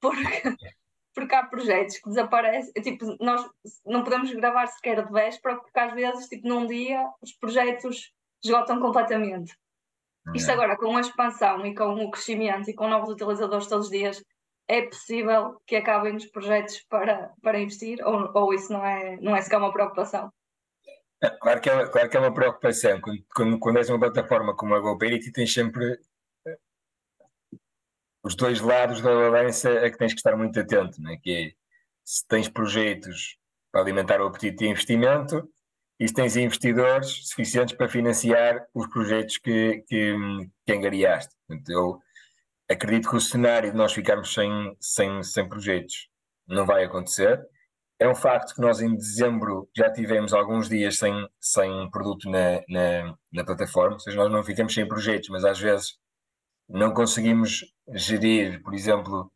porque, 0.00 0.56
porque 1.14 1.34
há 1.34 1.46
projetos 1.46 1.98
que 1.98 2.08
desaparecem. 2.08 2.72
Tipo, 2.82 3.16
nós 3.20 3.48
não 3.84 4.04
podemos 4.04 4.32
gravar 4.32 4.66
sequer 4.66 5.04
de 5.04 5.12
véspera, 5.12 5.56
porque 5.56 5.78
às 5.78 5.94
vezes, 5.94 6.28
tipo, 6.28 6.46
num 6.46 6.66
dia, 6.66 7.08
os 7.22 7.32
projetos 7.32 8.12
esgotam 8.44 8.80
completamente. 8.80 9.56
Isto 10.34 10.50
agora, 10.50 10.76
com 10.76 10.96
a 10.96 11.00
expansão 11.00 11.64
e 11.64 11.74
com 11.74 11.94
o 11.94 12.10
crescimento 12.10 12.68
e 12.68 12.74
com 12.74 12.88
novos 12.88 13.10
utilizadores 13.10 13.68
todos 13.68 13.86
os 13.86 13.92
dias, 13.92 14.22
é 14.68 14.82
possível 14.82 15.60
que 15.64 15.76
acabem 15.76 16.16
os 16.16 16.26
projetos 16.26 16.84
para, 16.88 17.32
para 17.40 17.60
investir 17.60 18.04
ou, 18.04 18.30
ou 18.34 18.52
isso 18.52 18.72
não 18.72 18.84
é, 18.84 19.16
não 19.20 19.36
é 19.36 19.40
sequer 19.40 19.58
uma 19.58 19.72
preocupação? 19.72 20.32
Claro 21.40 21.60
que 21.60 21.70
é, 21.70 21.86
claro 21.86 22.10
que 22.10 22.16
é 22.16 22.20
uma 22.20 22.34
preocupação. 22.34 23.00
Quando, 23.00 23.24
quando, 23.34 23.58
quando 23.58 23.78
és 23.78 23.88
uma 23.88 23.98
plataforma 23.98 24.54
como 24.54 24.74
a 24.74 24.80
GoParity, 24.80 25.32
tens 25.32 25.52
sempre 25.52 25.98
eh, 26.46 26.58
os 28.22 28.34
dois 28.34 28.60
lados 28.60 29.00
da 29.00 29.14
balança 29.14 29.70
a 29.70 29.90
que 29.90 29.96
tens 29.96 30.12
que 30.12 30.18
estar 30.18 30.36
muito 30.36 30.60
atento, 30.60 31.00
né? 31.00 31.16
que 31.22 31.32
é 31.32 31.52
se 32.04 32.26
tens 32.28 32.48
projetos 32.48 33.38
para 33.72 33.80
alimentar 33.80 34.20
o 34.20 34.26
apetite 34.26 34.58
de 34.58 34.68
investimento 34.68 35.48
e 35.98 36.06
se 36.06 36.14
tens 36.14 36.36
investidores 36.36 37.28
suficientes 37.28 37.74
para 37.74 37.88
financiar 37.88 38.66
os 38.74 38.86
projetos 38.88 39.38
que, 39.38 39.82
que, 39.88 40.14
que 40.66 40.72
angariaste. 40.72 41.34
Portanto, 41.48 41.68
eu 41.70 42.00
acredito 42.68 43.08
que 43.08 43.16
o 43.16 43.20
cenário 43.20 43.70
de 43.70 43.76
nós 43.76 43.92
ficarmos 43.92 44.32
sem, 44.32 44.76
sem, 44.80 45.22
sem 45.22 45.48
projetos 45.48 46.08
não 46.46 46.66
vai 46.66 46.84
acontecer 46.84 47.44
é 47.98 48.08
um 48.08 48.14
facto 48.14 48.54
que 48.54 48.60
nós 48.60 48.80
em 48.80 48.94
dezembro 48.94 49.68
já 49.74 49.90
tivemos 49.90 50.32
alguns 50.32 50.68
dias 50.68 50.98
sem, 50.98 51.12
sem 51.40 51.90
produto 51.90 52.28
na, 52.30 52.60
na, 52.68 53.16
na 53.32 53.44
plataforma, 53.44 53.94
ou 53.94 54.00
seja, 54.00 54.16
nós 54.16 54.30
não 54.30 54.44
ficamos 54.44 54.74
sem 54.74 54.86
projetos, 54.86 55.28
mas 55.30 55.44
às 55.44 55.58
vezes 55.58 55.96
não 56.68 56.92
conseguimos 56.92 57.64
gerir, 57.94 58.62
por 58.62 58.74
exemplo, 58.74 59.32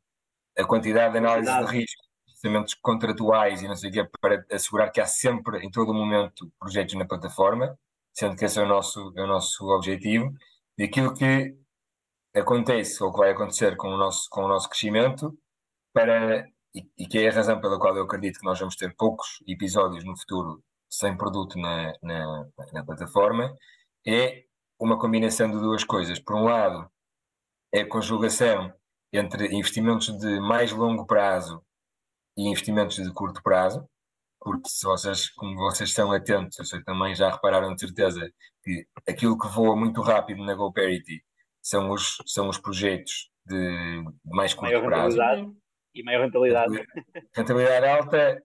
a 0.59 0.65
quantidade 0.65 1.13
de 1.13 1.19
análise 1.19 1.51
de 1.51 1.65
risco, 1.73 2.03
procedimentos 2.27 2.75
contratuais 2.75 3.63
e 3.63 3.69
não 3.69 3.77
sei 3.77 3.91
o 3.91 3.93
quê, 3.93 4.09
para 4.21 4.45
assegurar 4.51 4.91
que 4.91 5.01
há 5.01 5.07
sempre, 5.07 5.59
em 5.65 5.71
todo 5.71 5.95
momento, 5.95 6.51
projetos 6.59 6.95
na 6.95 7.07
plataforma, 7.07 7.79
sendo 8.13 8.37
que 8.37 8.45
esse 8.45 8.59
é 8.59 8.63
o 8.63 8.69
nosso, 8.69 9.13
é 9.17 9.23
o 9.23 9.27
nosso 9.27 9.65
objetivo. 9.69 10.33
E 10.79 10.85
aquilo 10.85 11.15
que 11.15 11.55
acontece 12.35 13.03
ou 13.03 13.13
que 13.13 13.19
vai 13.19 13.31
acontecer 13.31 13.77
com 13.77 13.89
o 13.89 13.97
nosso, 13.97 14.29
com 14.31 14.45
o 14.45 14.49
nosso 14.49 14.69
crescimento, 14.69 15.37
para 15.93 16.47
e, 16.75 16.89
e, 16.99 17.07
que 17.07 17.19
é 17.19 17.29
a 17.29 17.33
razão 17.33 17.61
pela 17.61 17.79
qual 17.79 17.97
eu 17.97 18.05
acredito 18.05 18.39
que 18.39 18.45
nós 18.45 18.59
vamos 18.59 18.77
ter 18.77 18.95
poucos 18.97 19.43
episódios 19.47 20.05
no 20.05 20.17
futuro 20.17 20.63
sem 20.89 21.17
produto 21.17 21.59
na, 21.59 21.93
na, 22.03 22.47
na 22.73 22.85
plataforma, 22.85 23.57
é 24.07 24.45
uma 24.79 24.99
combinação 24.99 25.51
de 25.51 25.59
duas 25.59 25.85
coisas. 25.85 26.19
Por 26.19 26.37
um 26.37 26.45
lado, 26.45 26.91
é 27.73 27.81
a 27.81 27.89
conjugação 27.89 28.73
entre 29.13 29.55
investimentos 29.55 30.17
de 30.19 30.41
mais 30.41 30.73
longo 30.73 31.07
prazo 31.07 31.63
e 32.37 32.49
investimentos 32.49 32.97
de 32.97 33.13
curto 33.13 33.43
prazo, 33.43 33.89
porque 34.41 34.69
se 34.69 34.85
vocês, 34.85 35.29
como 35.31 35.57
vocês 35.57 35.93
são 35.93 36.13
atentos, 36.13 36.59
eu 36.59 36.65
sei 36.65 36.83
também 36.83 37.15
já 37.15 37.31
repararam 37.31 37.75
de 37.75 37.81
certeza 37.81 38.21
que 38.63 38.87
aquilo 39.09 39.39
que 39.39 39.49
voa 39.49 39.77
muito 39.77 40.01
rápido 40.01 40.45
na 40.45 40.55
GoParity 40.55 41.23
são 41.63 41.91
os, 41.91 42.17
são 42.27 42.49
os 42.49 42.59
projetos 42.59 43.31
de, 43.45 44.03
de 44.25 44.37
mais 44.37 44.55
curto 44.55 44.81
prazo 44.83 45.19
e 45.95 46.03
maior 46.03 46.25
rentabilidade. 46.25 46.85
Rentabilidade 47.35 47.87
alta, 47.87 48.43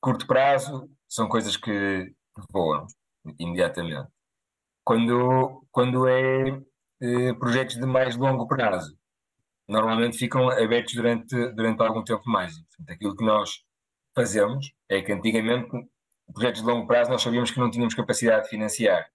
curto 0.00 0.26
prazo, 0.26 0.88
são 1.08 1.28
coisas 1.28 1.56
que 1.56 2.12
voam 2.50 2.86
imediatamente. 3.38 4.08
Quando, 4.84 5.66
quando 5.70 6.06
é 6.08 6.62
eh, 7.02 7.34
projetos 7.34 7.76
de 7.76 7.86
mais 7.86 8.16
longo 8.16 8.46
prazo, 8.46 8.96
normalmente 9.68 10.16
ficam 10.16 10.48
abertos 10.48 10.94
durante, 10.94 11.34
durante 11.52 11.82
algum 11.82 12.04
tempo 12.04 12.22
mais. 12.26 12.54
Portanto, 12.56 12.90
aquilo 12.90 13.16
que 13.16 13.24
nós 13.24 13.50
fazemos 14.14 14.72
é 14.88 15.02
que 15.02 15.12
antigamente, 15.12 15.70
projetos 16.32 16.62
de 16.62 16.66
longo 16.66 16.86
prazo, 16.86 17.10
nós 17.10 17.22
sabíamos 17.22 17.50
que 17.50 17.58
não 17.58 17.70
tínhamos 17.70 17.94
capacidade 17.94 18.44
de 18.44 18.50
financiar, 18.50 19.06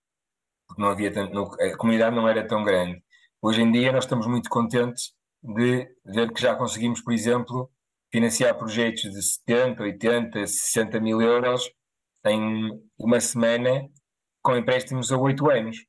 porque 0.68 0.82
não 0.82 0.90
havia 0.90 1.12
tanto, 1.12 1.56
a 1.60 1.78
comunidade 1.78 2.16
não 2.16 2.28
era 2.28 2.46
tão 2.46 2.64
grande. 2.64 3.02
Hoje 3.42 3.62
em 3.62 3.72
dia, 3.72 3.92
nós 3.92 4.04
estamos 4.04 4.28
muito 4.28 4.50
contentes 4.50 5.14
de 5.42 5.88
ver 6.06 6.32
que 6.34 6.42
já 6.42 6.56
conseguimos, 6.56 7.02
por 7.02 7.14
exemplo, 7.14 7.72
financiar 8.12 8.58
projetos 8.58 9.04
de 9.04 9.22
70, 9.22 9.84
80, 9.84 10.48
60 10.48 11.00
mil 11.00 11.22
euros 11.22 11.70
em 12.26 12.70
uma 12.98 13.20
semana 13.20 13.90
com 14.42 14.56
empréstimos 14.56 15.12
a 15.12 15.18
8 15.18 15.50
anos 15.50 15.86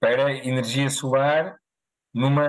para 0.00 0.32
energia 0.32 0.88
solar 0.90 1.56
numa 2.14 2.48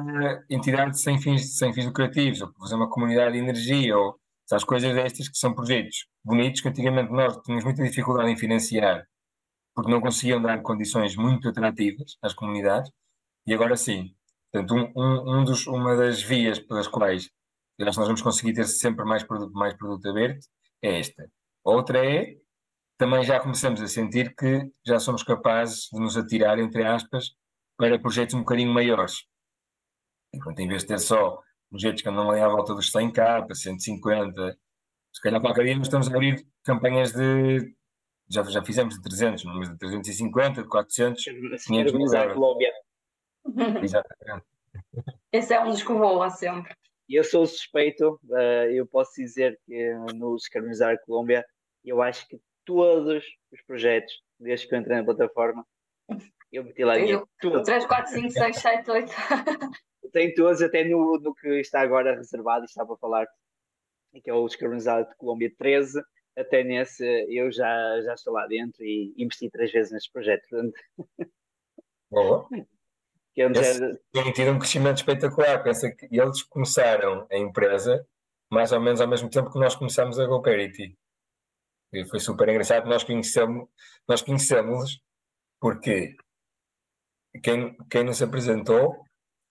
entidade 0.50 1.00
sem 1.00 1.20
fins, 1.20 1.58
sem 1.58 1.74
fins 1.74 1.86
lucrativos, 1.86 2.42
ou 2.42 2.52
fazer 2.60 2.76
uma 2.76 2.90
comunidade 2.90 3.34
de 3.34 3.40
energia, 3.40 3.98
ou 3.98 4.20
as 4.52 4.64
coisas 4.64 4.94
destas 4.96 5.28
que 5.28 5.38
são 5.38 5.54
projetos 5.54 6.08
bonitos 6.24 6.62
que 6.62 6.70
antigamente 6.70 7.12
nós 7.12 7.38
tínhamos 7.42 7.66
muita 7.66 7.84
dificuldade 7.84 8.32
em 8.32 8.38
financiar 8.38 9.06
porque 9.76 9.92
não 9.92 10.02
conseguiam 10.02 10.42
dar 10.42 10.62
condições 10.62 11.16
muito 11.16 11.48
atrativas 11.48 12.18
às 12.22 12.34
comunidades, 12.34 12.92
e 13.46 13.54
agora 13.54 13.78
sim, 13.78 14.14
Portanto, 14.52 14.76
um, 14.76 14.92
um, 14.96 15.40
um 15.40 15.44
dos, 15.44 15.68
uma 15.68 15.96
das 15.96 16.22
vias 16.22 16.60
pelas 16.60 16.88
quais 16.88 17.30
nós 17.78 17.96
vamos 17.96 18.22
conseguir 18.22 18.54
ter 18.54 18.66
sempre 18.66 19.06
mais 19.06 19.24
produto, 19.24 19.54
mais 19.54 19.74
produto 19.74 20.10
aberto 20.10 20.46
é 20.82 21.00
esta. 21.00 21.30
Outra 21.64 22.06
é, 22.06 22.36
também 22.98 23.24
já 23.24 23.40
começamos 23.40 23.82
a 23.82 23.88
sentir 23.88 24.36
que 24.36 24.70
já 24.86 25.00
somos 25.00 25.24
capazes 25.24 25.88
de 25.92 26.00
nos 26.00 26.18
atirar, 26.18 26.60
entre 26.60 26.84
aspas, 26.84 27.32
para 27.78 27.98
projetos 27.98 28.36
um 28.36 28.40
bocadinho 28.40 28.74
maiores. 28.74 29.26
Enquanto 30.34 30.60
em 30.60 30.68
vez 30.68 30.82
de 30.82 30.90
ter 30.90 31.00
só 31.00 31.40
projetos 31.70 32.02
que 32.02 32.10
andam 32.10 32.30
ali 32.30 32.42
à 32.42 32.50
volta 32.50 32.76
dos 32.76 32.92
100k, 32.92 33.54
150, 33.54 34.58
se 35.14 35.22
calhar 35.22 35.40
qualquer 35.40 35.64
dia 35.66 35.78
nós 35.78 35.88
estamos 35.88 36.08
a 36.08 36.16
abrir 36.16 36.46
campanhas 36.64 37.14
de 37.14 37.74
já, 38.30 38.44
já 38.44 38.64
fizemos 38.64 38.96
de 38.96 39.02
300, 39.02 39.44
mas 39.46 39.70
de 39.70 39.78
350, 39.78 40.64
de 40.64 40.70
400, 40.70 41.28
Assim, 41.54 41.68
500 41.68 41.94
mil 41.94 42.14
euros. 42.14 42.38
Exatamente. 43.84 44.46
Esse 45.32 45.54
é 45.54 45.62
um 45.62 45.70
dos 45.70 45.84
que 45.84 45.94
voa 45.94 46.30
sempre. 46.30 46.74
E 47.08 47.16
eu 47.16 47.24
sou 47.24 47.46
suspeito, 47.46 48.20
eh, 48.32 48.74
eu 48.74 48.86
posso 48.86 49.14
dizer 49.16 49.60
que 49.66 49.94
no 50.16 50.36
Descarbonizar 50.36 50.94
a 50.94 50.98
Colômbia, 51.00 51.44
eu 51.84 52.02
acho 52.02 52.28
que 52.28 52.40
todos 52.64 53.24
os 53.52 53.62
projetos, 53.64 54.14
desde 54.40 54.68
que 54.68 54.76
eu 54.76 54.80
entrei 54.80 54.98
na 54.98 55.04
plataforma, 55.04 55.66
eu 56.52 56.64
meti 56.64 56.84
lá 56.84 56.94
Tenho. 56.94 57.28
Todos. 57.42 57.64
3, 57.64 57.86
4, 57.86 58.12
5, 58.12 58.30
6, 58.30 58.56
7, 58.58 58.92
8. 58.92 59.12
Tem 60.14 60.34
todos, 60.34 60.62
até 60.62 60.84
no, 60.84 61.20
no 61.20 61.34
que 61.34 61.60
está 61.60 61.82
agora 61.82 62.16
reservado, 62.16 62.64
e 62.64 62.66
está 62.66 62.86
para 62.86 62.98
falar, 62.98 63.28
que 64.24 64.30
é 64.30 64.34
o 64.34 64.46
Descarbonizar 64.46 65.08
de 65.08 65.16
Colômbia 65.16 65.52
13, 65.58 66.00
até 66.38 66.64
nesse 66.64 67.04
eu 67.28 67.52
já, 67.52 68.02
já 68.02 68.14
estou 68.14 68.34
lá 68.34 68.48
dentro 68.48 68.84
e 68.84 69.14
investi 69.18 69.50
três 69.50 69.72
vezes 69.72 69.92
neste 69.92 70.12
projeto. 70.12 70.46
Boa. 72.12 72.48
Que 73.34 73.42
é 73.42 73.48
projeto- 73.50 74.00
Tem 74.12 74.32
tido 74.34 74.52
um 74.52 74.60
crescimento 74.60 74.98
espetacular. 74.98 75.64
Pensa 75.64 75.92
que 75.92 76.08
eles 76.12 76.44
começaram 76.44 77.28
a 77.32 77.38
empresa 77.38 78.06
mais 78.52 78.72
ou 78.72 78.80
menos 78.80 79.00
ao 79.00 79.08
mesmo 79.08 79.30
tempo 79.30 79.52
que 79.52 79.60
nós 79.60 79.76
começamos 79.76 80.20
a 80.20 80.26
GoParity. 80.26 80.98
E 81.94 82.06
foi 82.06 82.20
super 82.20 82.50
engraçado. 82.50 82.88
Nós 82.88 83.04
conhecemos, 83.04 83.68
nós 84.08 84.22
conhecemos 84.22 85.00
porque 85.60 86.16
quem, 87.44 87.76
quem 87.90 88.04
nos 88.04 88.22
apresentou 88.22 89.04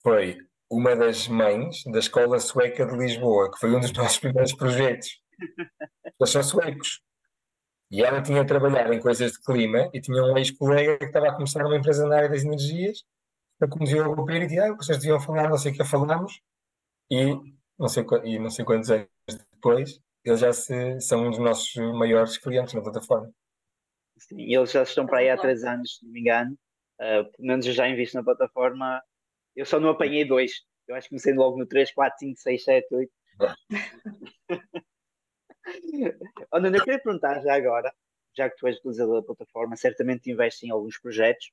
foi 0.03 0.37
uma 0.70 0.95
das 0.97 1.29
mães 1.29 1.83
da 1.85 1.99
Escola 1.99 2.39
Sueca 2.41 2.85
de 2.87 2.97
Lisboa, 2.97 3.51
que 3.51 3.59
foi 3.59 3.74
um 3.74 3.81
dos 3.81 3.93
nossos 3.95 4.18
primeiros 4.18 4.53
projetos. 4.55 5.09
Eles 6.20 6.31
são 6.31 6.43
suecos. 6.43 7.01
E 7.91 8.03
ela 8.03 8.20
tinha 8.20 8.45
trabalhado 8.45 8.93
em 8.93 9.01
coisas 9.01 9.33
de 9.33 9.41
clima 9.41 9.89
e 9.95 10.01
tinha 10.01 10.22
um 10.22 10.37
ex-colega 10.37 10.99
que 10.99 11.05
estava 11.07 11.29
a 11.29 11.35
começar 11.35 11.64
uma 11.64 11.76
empresa 11.76 12.07
na 12.07 12.16
área 12.16 12.29
das 12.29 12.45
energias. 12.45 13.03
Então, 13.59 13.69
como 13.69 13.85
dizia 13.85 14.07
o 14.07 14.15
GoParity, 14.15 14.57
ah, 14.61 14.73
vocês 14.73 14.99
deviam 14.99 15.19
falar, 15.19 15.51
não 15.51 15.59
sei 15.59 15.73
o 15.73 15.75
que 15.75 15.85
falámos. 15.85 16.41
E 17.11 17.35
não 17.77 17.89
sei, 17.89 18.05
e 18.25 18.39
não 18.39 18.51
sei 18.51 18.65
quantos 18.65 18.89
anos 18.89 19.09
depois, 19.53 20.01
eles 20.25 20.39
já 20.39 20.53
se, 20.53 21.01
são 21.01 21.27
um 21.27 21.31
dos 21.31 21.41
nossos 21.41 21.75
maiores 21.95 22.39
clientes 22.39 22.73
na 22.73 22.83
plataforma. 22.83 23.33
Sim, 24.17 24.39
e 24.39 24.57
eles 24.57 24.71
já 24.71 24.85
estão 24.85 25.07
para 25.07 25.19
aí 25.19 25.29
há 25.29 25.37
três 25.37 25.65
anos, 25.65 25.97
se 25.97 26.05
não 26.05 26.13
me 26.13 26.21
engano. 26.21 26.57
Uh, 27.01 27.25
pelo 27.33 27.49
menos 27.49 27.67
eu 27.67 27.73
já 27.73 27.89
invisto 27.89 28.17
na 28.17 28.23
plataforma. 28.23 29.03
Eu 29.57 29.67
só 29.67 29.81
não 29.81 29.89
apanhei 29.91 30.25
dois. 30.25 30.53
Eu 30.87 30.95
acho 30.95 31.07
que 31.07 31.11
comecei 31.11 31.35
logo 31.35 31.59
no 31.59 31.67
3, 31.67 31.93
4, 31.93 32.19
5, 32.19 32.41
6, 32.41 32.65
7, 32.65 32.95
8. 32.95 33.13
Olha, 36.53 36.69
eu 36.69 36.85
queria 36.85 37.03
perguntar 37.03 37.41
já 37.41 37.55
agora, 37.55 37.93
já 38.37 38.49
que 38.49 38.57
tu 38.57 38.69
és 38.69 38.77
utilizador 38.79 39.21
da 39.21 39.27
plataforma, 39.27 39.77
certamente 39.77 40.31
investes 40.31 40.63
em 40.63 40.71
alguns 40.71 40.99
projetos. 40.99 41.51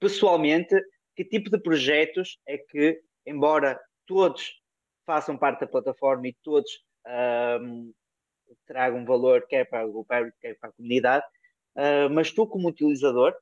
Pessoalmente, 0.00 0.74
que 1.16 1.24
tipo 1.24 1.50
de 1.50 1.60
projetos 1.60 2.38
é 2.46 2.58
que, 2.58 3.00
embora 3.26 3.80
todos 4.06 4.60
façam 5.06 5.36
parte 5.36 5.60
da 5.60 5.66
plataforma 5.66 6.28
e 6.28 6.36
todos 6.42 6.70
ahm, 7.06 7.90
tragam 8.66 9.04
valor, 9.04 9.46
quer 9.46 9.68
para 9.68 9.86
o 9.86 9.92
governo, 9.92 10.32
quer 10.40 10.56
para 10.58 10.70
a 10.70 10.72
comunidade, 10.72 11.24
ah, 11.76 12.08
mas 12.10 12.30
tu, 12.32 12.46
como 12.46 12.68
utilizador, 12.68 13.34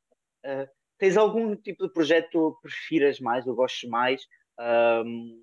ah, 0.44 0.66
tens 0.98 1.16
algum 1.16 1.54
tipo 1.56 1.86
de 1.86 1.92
projeto 1.92 2.26
que 2.26 2.32
tu 2.32 2.58
prefiras 2.62 3.20
mais 3.20 3.46
ou 3.46 3.54
gostes 3.54 3.88
mais 3.88 4.22
ahm, 4.58 5.42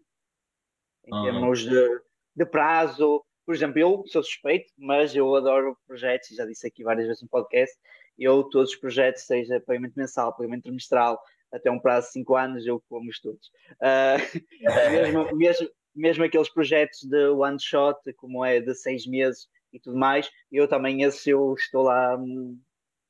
em 1.05 1.11
Uhum. 1.11 1.21
termos 1.23 1.63
de, 1.63 1.99
de 2.35 2.45
prazo? 2.45 3.23
Por 3.45 3.53
exemplo, 3.53 3.79
eu 3.79 4.03
sou 4.07 4.23
suspeito, 4.23 4.71
mas 4.77 5.15
eu 5.15 5.35
adoro 5.35 5.77
projetos, 5.85 6.29
já 6.35 6.45
disse 6.45 6.65
aqui 6.67 6.83
várias 6.83 7.07
vezes 7.07 7.21
no 7.21 7.27
podcast, 7.29 7.75
eu 8.17 8.43
todos 8.43 8.71
os 8.71 8.75
projetos, 8.75 9.23
seja 9.23 9.59
pagamento 9.61 9.93
mensal, 9.95 10.35
pagamento 10.35 10.63
trimestral, 10.63 11.21
até 11.51 11.69
um 11.69 11.79
prazo 11.79 12.07
de 12.07 12.13
5 12.13 12.35
anos, 12.35 12.65
eu 12.65 12.81
como-os 12.89 13.19
todos. 13.19 13.51
Ah, 13.81 14.15
mesmo, 14.91 15.35
mesmo, 15.35 15.69
mesmo 15.95 16.23
aqueles 16.23 16.49
projetos 16.49 17.03
de 17.03 17.27
one 17.29 17.59
shot, 17.59 17.99
como 18.17 18.43
é 18.43 18.59
de 18.59 18.73
seis 18.73 19.05
meses 19.05 19.47
e 19.71 19.79
tudo 19.79 19.97
mais, 19.97 20.29
eu 20.51 20.67
também 20.67 21.03
esses 21.03 21.25
eu 21.27 21.53
estou 21.53 21.83
lá, 21.83 22.17
hum, 22.17 22.59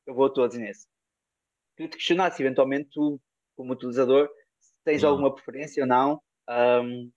eu 0.06 0.14
vou 0.14 0.30
todos 0.30 0.58
nesse. 0.58 0.88
Queria 1.76 1.89
te 1.89 1.97
questionar 1.97 2.32
se 2.32 2.43
eventualmente 2.43 2.89
tu, 2.91 3.20
como 3.56 3.74
utilizador, 3.74 4.30
tens 4.84 5.04
Hum. 5.04 5.08
alguma 5.08 5.34
preferência 5.34 5.84
ou 5.84 5.88
não, 5.88 6.22
hum, 6.84 7.12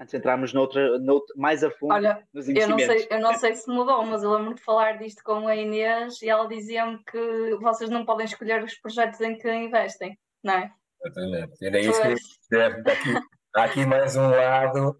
antes 0.00 0.10
de 0.12 0.16
entrarmos 0.16 0.52
noutra, 0.54 0.98
noutra, 0.98 1.34
mais 1.36 1.62
a 1.62 1.70
fundo 1.70 1.92
Olha, 1.94 2.26
nos 2.32 2.48
eu 2.48 2.54
não, 2.54 2.60
investimentos. 2.78 3.02
sei, 3.02 3.18
eu 3.18 3.20
não 3.22 3.34
sei 3.34 3.54
se 3.54 3.68
mudou, 3.70 4.02
mas 4.04 4.22
eu 4.22 4.32
lembro 4.32 4.54
de 4.54 4.62
falar 4.62 4.98
disto 4.98 5.22
com 5.22 5.46
a 5.46 5.54
Inês 5.54 6.20
e 6.22 6.28
ela 6.28 6.48
dizia-me 6.48 6.98
que 7.04 7.54
vocês 7.60 7.90
não 7.90 8.04
podem 8.04 8.24
escolher 8.24 8.64
os 8.64 8.74
projetos 8.76 9.20
em 9.20 9.36
que 9.36 9.52
investem, 9.52 10.18
não 10.42 10.54
é? 10.54 10.72
Exatamente. 11.04 11.64
Era 11.66 11.80
isso 11.80 12.00
que 12.00 12.08
eu. 12.56 12.60
Há 12.60 12.66
aqui, 12.92 13.14
aqui 13.54 13.86
mais 13.86 14.16
um 14.16 14.30
lado 14.30 14.98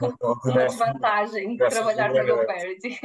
do, 0.00 0.08
do 0.08 0.16
uma 0.50 0.54
nosso, 0.54 0.78
desvantagem 0.78 1.56
de 1.56 1.68
trabalhar 1.68 2.12
na 2.12 2.20
regulamento. 2.22 2.46
GoParity. 2.46 3.00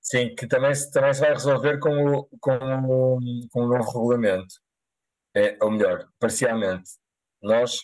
Sim, 0.00 0.34
que 0.34 0.46
também, 0.46 0.74
se- 0.74 0.90
também 0.90 1.12
se 1.12 1.20
vai 1.20 1.30
resolver 1.30 1.78
com 1.78 1.90
o, 1.90 2.28
com 2.40 2.56
o, 2.56 3.18
com 3.50 3.60
o 3.60 3.66
novo 3.68 3.90
regulamento. 3.92 4.54
É, 5.36 5.56
ou 5.62 5.70
melhor, 5.70 6.08
parcialmente. 6.18 6.90
Nós, 7.42 7.78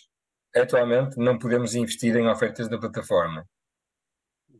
atualmente, 0.55 1.17
não 1.17 1.37
podemos 1.37 1.75
investir 1.75 2.15
em 2.15 2.27
ofertas 2.27 2.67
da 2.69 2.77
plataforma. 2.77 3.47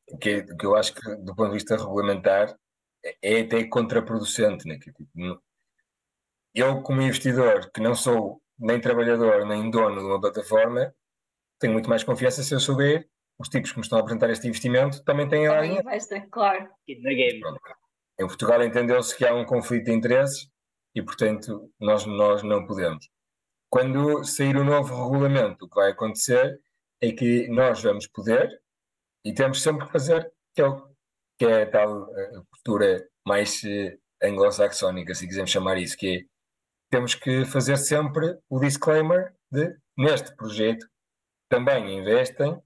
O 0.08 0.18
que, 0.18 0.38
o 0.38 0.58
que 0.58 0.66
eu 0.66 0.76
acho 0.76 0.94
que, 0.94 1.16
do 1.18 1.36
ponto 1.36 1.50
de 1.50 1.56
vista 1.56 1.78
regulamentar, 1.78 2.56
é, 3.04 3.16
é 3.22 3.42
até 3.42 3.64
contraproducente. 3.66 4.68
Né? 4.68 4.78
Tipo, 4.80 5.08
eu, 6.54 6.82
como 6.82 7.02
investidor, 7.02 7.72
que 7.72 7.82
não 7.82 7.96
sou 7.96 8.42
nem 8.58 8.80
trabalhador, 8.80 9.46
nem 9.46 9.70
dono 9.70 10.00
de 10.00 10.06
uma 10.06 10.22
plataforma, 10.22 10.94
tenho 11.60 11.74
muito 11.74 11.90
mais 11.90 12.04
confiança 12.04 12.44
se 12.44 12.54
eu 12.54 12.60
souber 12.60 13.08
os 13.38 13.50
tipos 13.50 13.72
que 13.72 13.78
me 13.78 13.84
estão 13.84 13.98
a 13.98 14.02
apresentar 14.02 14.30
este 14.30 14.48
investimento 14.48 15.04
também 15.04 15.28
têm 15.28 15.42
dinheiro. 15.42 15.82
investem, 15.82 16.28
claro. 16.30 16.64
Aqui 16.64 17.02
na 17.02 17.10
game. 17.10 17.40
Pronto. 17.40 17.60
Em 18.20 18.28
Portugal 18.28 18.64
entendeu-se 18.64 19.16
que 19.16 19.26
há 19.26 19.34
um 19.34 19.46
conflito 19.46 19.86
de 19.86 19.92
interesses 19.92 20.50
e, 20.94 21.02
portanto, 21.02 21.70
nós, 21.80 22.06
nós 22.06 22.44
não 22.44 22.66
podemos. 22.66 23.10
Quando 23.70 24.24
sair 24.24 24.56
o 24.58 24.64
novo 24.64 25.04
regulamento, 25.04 25.66
o 25.66 25.70
que 25.70 25.76
vai 25.76 25.92
acontecer 25.92 26.60
é 27.02 27.12
que 27.12 27.48
nós 27.50 27.82
vamos 27.82 28.08
poder 28.08 28.50
e 29.26 29.34
temos 29.34 29.62
sempre 29.62 29.86
que 29.86 29.92
fazer, 29.92 30.32
que 30.54 30.62
é, 30.62 30.68
o- 30.68 30.88
que 31.38 31.46
é 31.46 31.64
a 31.64 31.70
tal 31.70 32.10
eh, 32.18 32.32
postura 32.52 33.08
mais 33.28 33.62
eh, 33.66 33.98
anglo-saxónica, 34.24 35.14
se 35.14 35.28
quisermos 35.28 35.52
chamar 35.52 35.78
isso, 35.78 35.98
que 35.98 36.18
é 36.20 36.36
temos 36.92 37.16
que 37.16 37.44
fazer 37.46 37.76
sempre 37.78 38.38
o 38.50 38.60
disclaimer 38.60 39.34
de 39.52 39.76
neste 39.98 40.34
projeto 40.36 40.88
também 41.50 41.98
investem 41.98 42.58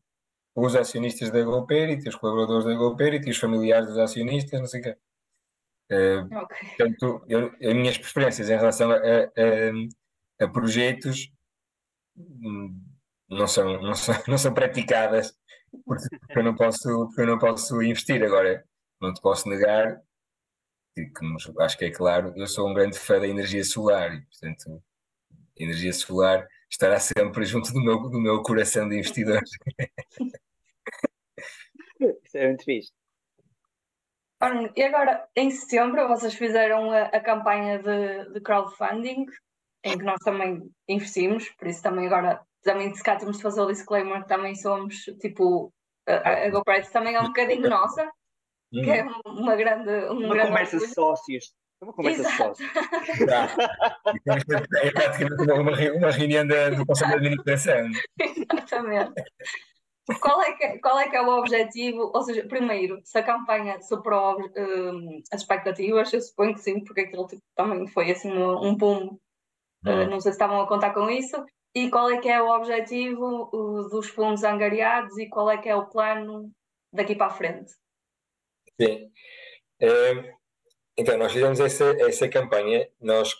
os 0.56 0.76
acionistas 0.76 1.32
da 1.32 1.42
GoParity, 1.42 2.10
os 2.10 2.16
colaboradores 2.16 2.66
da 2.66 2.74
GoParity, 2.76 3.30
os 3.30 3.38
familiares 3.38 3.88
dos 3.88 3.98
acionistas, 3.98 4.60
não 4.60 4.68
sei 4.68 4.82
o 4.82 4.84
quê. 4.84 4.98
Eh, 5.92 6.18
Ok. 6.32 6.58
Portanto, 6.78 7.26
eu, 7.30 7.48
as 7.48 7.74
minhas 7.74 7.98
preferências 7.98 8.50
em 8.50 8.58
relação 8.58 8.92
a, 8.92 8.96
a- 8.96 9.00
a 9.00 9.72
projetos 10.48 11.32
hum, 12.18 12.82
não 13.30 13.48
são, 13.48 13.82
não 13.82 13.94
são, 13.94 14.16
não 14.28 14.38
são 14.38 14.54
praticadas 14.54 15.38
porque, 15.86 16.08
eu 16.36 16.44
não 16.44 16.56
posso, 16.56 17.08
porque 17.08 17.22
eu 17.22 17.28
não 17.28 17.38
posso 17.38 17.82
investir. 17.82 18.24
Agora, 18.24 18.64
não 19.02 19.14
te 19.14 19.22
posso 19.22 19.48
negar, 19.48 20.02
que 20.96 21.12
acho 21.60 21.78
que 21.78 21.86
é 21.86 21.92
claro, 21.92 22.34
eu 22.36 22.48
sou 22.48 22.68
um 22.70 22.74
grande 22.74 22.98
fã 22.98 23.20
da 23.20 23.28
energia 23.28 23.64
solar 23.64 24.14
e, 24.14 24.22
portanto, 24.22 24.84
a 25.60 25.64
energia 25.64 25.94
solar 25.94 26.48
estará 26.70 27.00
sempre 27.00 27.46
junto 27.46 27.72
do 27.72 27.82
meu, 27.82 28.10
do 28.10 28.20
meu 28.20 28.42
coração 28.42 28.90
de 28.90 28.98
investidor. 28.98 29.42
Isso 32.00 32.38
é 32.38 32.48
muito 32.48 32.64
fixe. 32.64 32.92
E 34.76 34.84
agora, 34.84 35.28
em 35.36 35.52
setembro, 35.52 36.08
vocês 36.08 36.34
fizeram 36.34 36.92
a, 36.92 37.04
a 37.08 37.20
campanha 37.20 37.80
de, 37.80 38.32
de 38.32 38.40
crowdfunding, 38.40 39.26
em 39.84 39.98
que 39.98 40.04
nós 40.04 40.20
também 40.24 40.62
investimos, 40.88 41.50
por 41.58 41.68
isso 41.68 41.82
também 41.82 42.08
agora, 42.08 42.42
também 42.64 42.94
se 42.94 43.04
cá 43.04 43.16
temos 43.16 43.38
de 43.38 43.44
fazer 43.44 43.62
o 43.62 43.68
disclaimer, 43.68 44.22
que 44.22 44.28
também 44.28 44.56
somos, 44.56 44.96
tipo, 45.22 45.74
a, 46.08 46.46
a 46.46 46.50
GoParity 46.50 46.92
também 46.92 47.16
é 47.16 47.22
um 47.22 47.28
bocadinho 47.28 47.68
nossa, 47.70 48.10
que 48.72 48.90
é 48.90 49.06
uma 49.26 49.56
grande, 49.56 49.90
um 50.10 50.26
Uma 50.26 50.36
grande 50.36 50.50
conversa 50.50 50.78
de 50.78 50.88
sócios. 50.88 51.54
É 51.82 51.86
uma 51.86 51.94
conversa 51.94 52.24
de 52.24 52.30
Exato. 52.30 52.58
sócios. 52.58 52.70
É 54.84 54.92
praticamente 54.92 55.44
uma, 55.44 55.54
uma 55.56 55.76
re- 55.76 55.92
uma 55.92 56.12
reunião 56.12 56.46
do 56.46 56.86
Conselho 56.86 57.12
de 57.12 57.16
Administração. 57.18 57.90
Exatamente. 58.20 59.24
Qual 60.22 60.42
é, 60.42 60.54
que, 60.54 60.64
é- 60.64 60.78
qual 60.80 61.00
é 61.00 61.10
que 61.10 61.16
é 61.16 61.22
o 61.22 61.30
objetivo? 61.40 62.12
Ou 62.14 62.22
seja, 62.24 62.46
primeiro, 62.48 63.00
se 63.04 63.18
a 63.18 63.24
campanha 63.24 63.80
superou 63.82 64.38
hum, 64.58 65.22
as 65.32 65.42
expectativas, 65.42 66.12
eu 66.12 66.22
suponho 66.22 66.54
que 66.54 66.62
sim, 66.62 66.84
porque 66.84 67.02
aquilo 67.02 67.28
tipo, 67.28 67.44
também 67.56 67.88
foi 67.88 68.12
assim 68.12 68.32
um, 68.32 68.70
um 68.70 68.76
boom. 68.76 69.18
Uh, 69.86 70.10
não 70.10 70.20
sei 70.20 70.32
se 70.32 70.38
estavam 70.38 70.62
a 70.62 70.68
contar 70.68 70.94
com 70.94 71.10
isso. 71.10 71.36
E 71.74 71.90
qual 71.90 72.10
é 72.10 72.18
que 72.18 72.28
é 72.28 72.42
o 72.42 72.50
objetivo 72.50 73.50
dos 73.92 74.10
fundos 74.10 74.44
angariados 74.44 75.18
e 75.18 75.30
qual 75.30 75.50
é 75.50 75.58
que 75.58 75.70
é 75.70 75.76
o 75.76 75.88
plano 75.88 76.52
daqui 76.92 77.16
para 77.16 77.28
a 77.28 77.30
frente? 77.30 77.72
Sim. 78.82 79.12
Eh, 79.80 80.34
então, 80.98 81.16
nós 81.18 81.32
fizemos 81.32 81.60
essa, 81.60 81.96
essa 82.02 82.28
campanha, 82.28 82.90
nós 83.00 83.36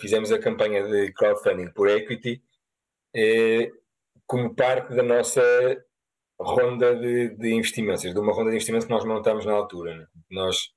fizemos 0.00 0.32
a 0.32 0.38
campanha 0.38 0.82
de 0.82 1.12
crowdfunding 1.12 1.70
por 1.72 1.88
equity 1.88 2.42
como 4.26 4.54
parte 4.54 4.94
da 4.94 5.02
nossa 5.02 5.42
ronda 6.40 6.94
de, 6.94 7.36
de 7.36 7.52
investimentos, 7.52 8.02
de 8.02 8.18
uma 8.18 8.32
ronda 8.32 8.50
de 8.50 8.56
investimentos 8.56 8.86
que 8.86 8.92
nós 8.92 9.04
montamos 9.04 9.44
na 9.44 9.52
altura. 9.52 9.96
Né? 9.96 10.06
Nós 10.30 10.70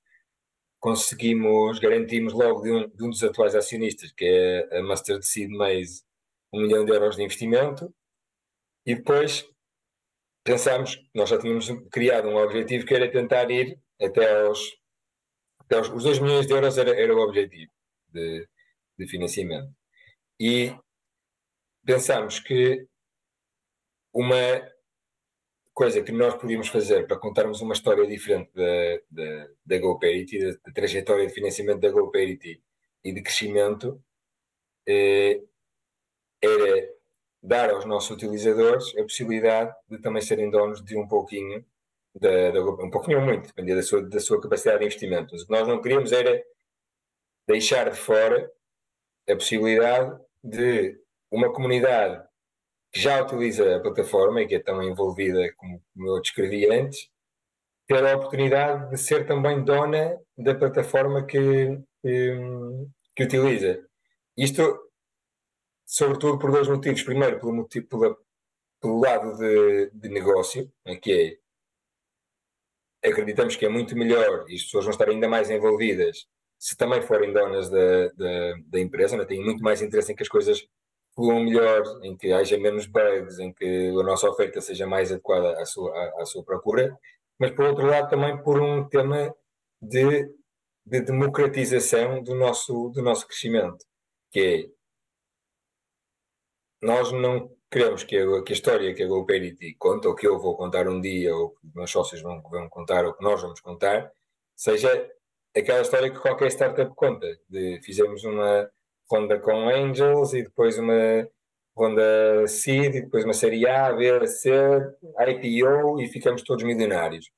conseguimos, 0.81 1.77
garantimos 1.79 2.33
logo 2.33 2.61
de 2.61 2.71
um, 2.71 2.89
de 2.89 3.03
um, 3.05 3.09
dos 3.11 3.23
atuais 3.23 3.55
acionistas, 3.55 4.11
que 4.11 4.25
é 4.25 4.79
a 4.79 4.83
Mustard 4.83 5.25
Seed 5.25 5.51
Maze, 5.51 6.03
um 6.51 6.61
milhão 6.63 6.83
de 6.83 6.91
euros 6.91 7.15
de 7.15 7.23
investimento, 7.23 7.93
e 8.85 8.95
depois 8.95 9.47
pensámos, 10.43 10.97
nós 11.13 11.29
já 11.29 11.37
tínhamos 11.37 11.67
criado 11.91 12.27
um 12.27 12.35
objetivo 12.35 12.85
que 12.85 12.95
era 12.95 13.11
tentar 13.11 13.49
ir 13.51 13.79
até 14.01 14.43
aos, 14.43 14.75
até 15.59 15.77
aos 15.77 15.89
os 15.89 16.03
2 16.03 16.17
milhões 16.19 16.47
de 16.47 16.53
euros 16.53 16.75
era, 16.77 16.99
era 16.99 17.15
o 17.15 17.19
objetivo 17.19 17.71
de, 18.09 18.47
de 18.97 19.07
financiamento. 19.07 19.71
E 20.39 20.75
pensámos 21.85 22.39
que 22.39 22.87
uma 24.11 24.35
coisa 25.73 26.01
que 26.03 26.11
nós 26.11 26.35
podíamos 26.35 26.67
fazer 26.67 27.07
para 27.07 27.17
contarmos 27.17 27.61
uma 27.61 27.73
história 27.73 28.05
diferente 28.05 28.51
da, 28.53 28.99
da, 29.09 29.47
da 29.65 29.77
GoParity, 29.79 30.39
da, 30.39 30.51
da, 30.65 30.73
trajetória 30.73 31.25
de 31.25 31.33
financiamento 31.33 31.79
da 31.79 31.89
GoParity 31.89 32.61
e 33.03 33.13
de 33.13 33.21
crescimento, 33.21 34.03
eh, 34.87 35.41
era 36.41 36.89
dar 37.41 37.71
aos 37.71 37.85
nossos 37.85 38.11
utilizadores 38.11 38.95
a 38.97 39.03
possibilidade 39.03 39.73
de 39.89 39.99
também 39.99 40.21
serem 40.21 40.49
donos 40.49 40.83
de 40.83 40.97
um 40.97 41.07
pouquinho, 41.07 41.65
da, 42.13 42.51
da 42.51 42.61
um 42.61 42.89
pouquinho 42.89 43.19
ou 43.19 43.25
muito, 43.25 43.47
dependia 43.47 43.75
da 43.75 43.83
sua, 43.83 44.03
da 44.03 44.19
sua 44.19 44.41
capacidade 44.41 44.79
de 44.79 44.85
investimento. 44.85 45.35
O 45.35 45.45
que 45.45 45.51
nós 45.51 45.67
não 45.67 45.81
queríamos 45.81 46.11
era 46.11 46.43
deixar 47.47 47.89
de 47.89 47.97
fora 47.97 48.51
a 49.29 49.35
possibilidade 49.35 50.19
de 50.43 50.99
uma 51.31 51.51
comunidade 51.53 52.23
que 52.91 52.99
já 52.99 53.21
utiliza 53.21 53.77
a 53.77 53.79
plataforma 53.79 54.41
e 54.41 54.47
que 54.47 54.55
é 54.55 54.59
tão 54.59 54.81
envolvida 54.83 55.51
como, 55.55 55.81
como 55.93 56.09
eu 56.09 56.21
descrevi 56.21 56.69
antes, 56.69 57.09
ter 57.87 58.05
a 58.05 58.15
oportunidade 58.15 58.89
de 58.89 58.97
ser 58.97 59.25
também 59.25 59.63
dona 59.63 60.19
da 60.37 60.55
plataforma 60.55 61.25
que, 61.25 61.79
que, 62.01 62.37
que 63.15 63.23
utiliza. 63.23 63.85
Isto, 64.37 64.91
sobretudo, 65.85 66.39
por 66.39 66.51
dois 66.51 66.67
motivos. 66.67 67.03
Primeiro, 67.03 67.39
pelo, 67.39 67.53
motivo, 67.53 67.87
pela, 67.87 68.17
pelo 68.81 68.99
lado 68.99 69.37
de, 69.37 69.91
de 69.93 70.09
negócio, 70.09 70.71
né, 70.85 70.95
que 70.95 71.39
é, 73.03 73.09
acreditamos 73.09 73.55
que 73.55 73.65
é 73.65 73.69
muito 73.69 73.95
melhor 73.95 74.45
e 74.49 74.55
as 74.55 74.63
pessoas 74.63 74.85
vão 74.85 74.91
estar 74.91 75.09
ainda 75.09 75.27
mais 75.27 75.49
envolvidas 75.49 76.27
se 76.61 76.77
também 76.77 77.01
forem 77.01 77.33
donas 77.33 77.71
da, 77.71 78.07
da, 78.09 78.53
da 78.67 78.79
empresa, 78.79 79.17
né, 79.17 79.25
têm 79.25 79.43
muito 79.43 79.63
mais 79.63 79.81
interesse 79.81 80.11
em 80.11 80.15
que 80.15 80.21
as 80.21 80.29
coisas 80.29 80.63
fluam 81.21 81.43
melhor, 81.43 81.83
em 82.03 82.17
que 82.17 82.33
haja 82.33 82.57
menos 82.57 82.87
bugs, 82.87 83.37
em 83.37 83.53
que 83.53 83.89
a 83.89 84.03
nossa 84.03 84.27
oferta 84.27 84.59
seja 84.59 84.87
mais 84.87 85.11
adequada 85.11 85.61
à 85.61 85.65
sua, 85.65 85.95
à, 85.95 86.21
à 86.23 86.25
sua 86.25 86.43
procura, 86.43 86.97
mas 87.39 87.51
por 87.51 87.65
outro 87.65 87.85
lado 87.85 88.09
também 88.09 88.41
por 88.41 88.59
um 88.59 88.89
tema 88.89 89.33
de, 89.79 90.27
de 90.83 91.01
democratização 91.01 92.23
do 92.23 92.33
nosso, 92.33 92.89
do 92.89 93.03
nosso 93.03 93.27
crescimento, 93.27 93.85
que 94.31 94.39
é 94.39 94.81
nós 96.83 97.11
não 97.11 97.55
queremos 97.69 98.03
que 98.03 98.17
a, 98.17 98.43
que 98.43 98.53
a 98.53 98.55
história 98.55 98.93
que 98.95 99.03
a 99.03 99.07
GoParity 99.07 99.75
conta, 99.75 100.09
ou 100.09 100.15
que 100.15 100.27
eu 100.27 100.39
vou 100.39 100.57
contar 100.57 100.87
um 100.87 100.99
dia, 100.99 101.35
ou 101.35 101.51
que 101.51 101.67
os 101.67 101.73
meus 101.75 101.91
sócios 101.91 102.21
vão, 102.21 102.41
vão 102.41 102.67
contar, 102.67 103.05
ou 103.05 103.13
que 103.13 103.23
nós 103.23 103.39
vamos 103.39 103.61
contar, 103.61 104.11
seja 104.55 104.89
aquela 105.55 105.81
história 105.81 106.09
que 106.09 106.19
qualquer 106.19 106.49
startup 106.49 106.91
conta. 106.95 107.27
De, 107.47 107.79
fizemos 107.83 108.23
uma, 108.23 108.67
ronda 109.11 109.39
com 109.39 109.67
Angels 109.67 110.33
e 110.33 110.43
depois 110.43 110.77
uma 110.77 111.29
ronda 111.75 112.47
Seed 112.47 112.95
e 112.95 113.01
depois 113.01 113.25
uma 113.25 113.33
série 113.33 113.67
A, 113.67 113.91
B, 113.91 114.25
C, 114.27 114.49
IPO 115.27 115.99
e 115.99 116.07
ficamos 116.07 116.43
todos 116.43 116.63
milionários. 116.63 117.29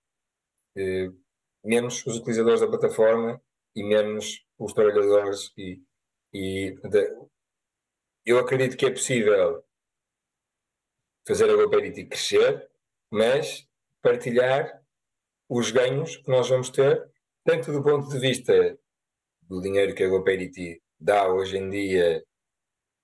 Uh, 0.78 1.16
menos 1.64 2.06
os 2.06 2.18
utilizadores 2.18 2.62
da 2.62 2.68
plataforma 2.68 3.42
e 3.76 3.84
menos 3.84 4.46
os 4.60 4.74
trabalhadores 4.74 5.52
e, 5.58 5.82
e 6.34 6.76
de, 6.84 7.18
eu 8.26 8.38
acredito 8.38 8.78
que 8.78 8.86
é 8.86 8.92
possível 8.92 9.64
fazer 11.28 11.50
a 11.50 11.56
GoParity 11.56 12.06
crescer, 12.06 12.70
mas 13.10 13.68
partilhar 14.02 14.84
os 15.50 15.72
ganhos 15.72 16.18
que 16.18 16.30
nós 16.30 16.50
vamos 16.50 16.70
ter, 16.70 17.10
tanto 17.46 17.72
do 17.72 17.82
ponto 17.82 18.10
de 18.10 18.20
vista 18.20 18.78
do 19.44 19.62
dinheiro 19.62 19.96
que 19.96 20.04
a 20.04 20.10
GoParity 20.10 20.83
dá 21.04 21.28
hoje 21.28 21.58
em 21.58 21.70
dia, 21.70 22.24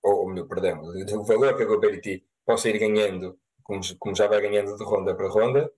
ou, 0.02 0.28
melhor, 0.28 0.48
perdão, 0.48 0.82
o 1.20 1.24
valor 1.24 1.56
que 1.56 1.62
a 1.62 1.66
GoParity 1.66 2.24
possa 2.44 2.68
ir 2.68 2.78
ganhando, 2.78 3.38
como, 3.62 3.80
como 3.98 4.16
já 4.16 4.26
vai 4.26 4.40
ganhando 4.40 4.76
de 4.76 4.84
ronda 4.84 5.14
para 5.14 5.28
ronda, 5.28 5.70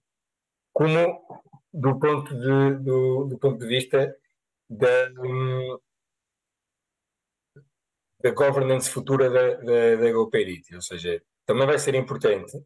como 0.72 1.42
do 1.72 1.98
ponto 1.98 2.34
de, 2.34 2.84
do, 2.84 3.24
do 3.24 3.38
ponto 3.38 3.58
de 3.58 3.66
vista 3.66 4.16
da, 4.68 5.08
da 8.20 8.30
governance 8.30 8.88
futura 8.88 9.28
da, 9.28 9.54
da, 9.54 9.96
da 9.96 10.12
GoParity. 10.12 10.74
Ou 10.74 10.82
seja, 10.82 11.22
também 11.44 11.66
vai 11.66 11.78
ser 11.78 11.94
importante, 11.94 12.56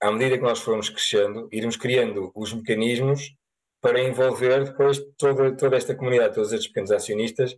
à 0.00 0.10
medida 0.12 0.36
que 0.36 0.44
nós 0.44 0.60
formos 0.60 0.88
crescendo, 0.88 1.48
irmos 1.50 1.76
criando 1.76 2.30
os 2.34 2.52
mecanismos 2.52 3.34
para 3.80 4.00
envolver 4.00 4.64
depois 4.64 4.98
toda, 5.18 5.56
toda 5.56 5.76
esta 5.76 5.94
comunidade, 5.94 6.34
todos 6.34 6.52
estes 6.52 6.68
pequenos 6.68 6.90
acionistas, 6.90 7.56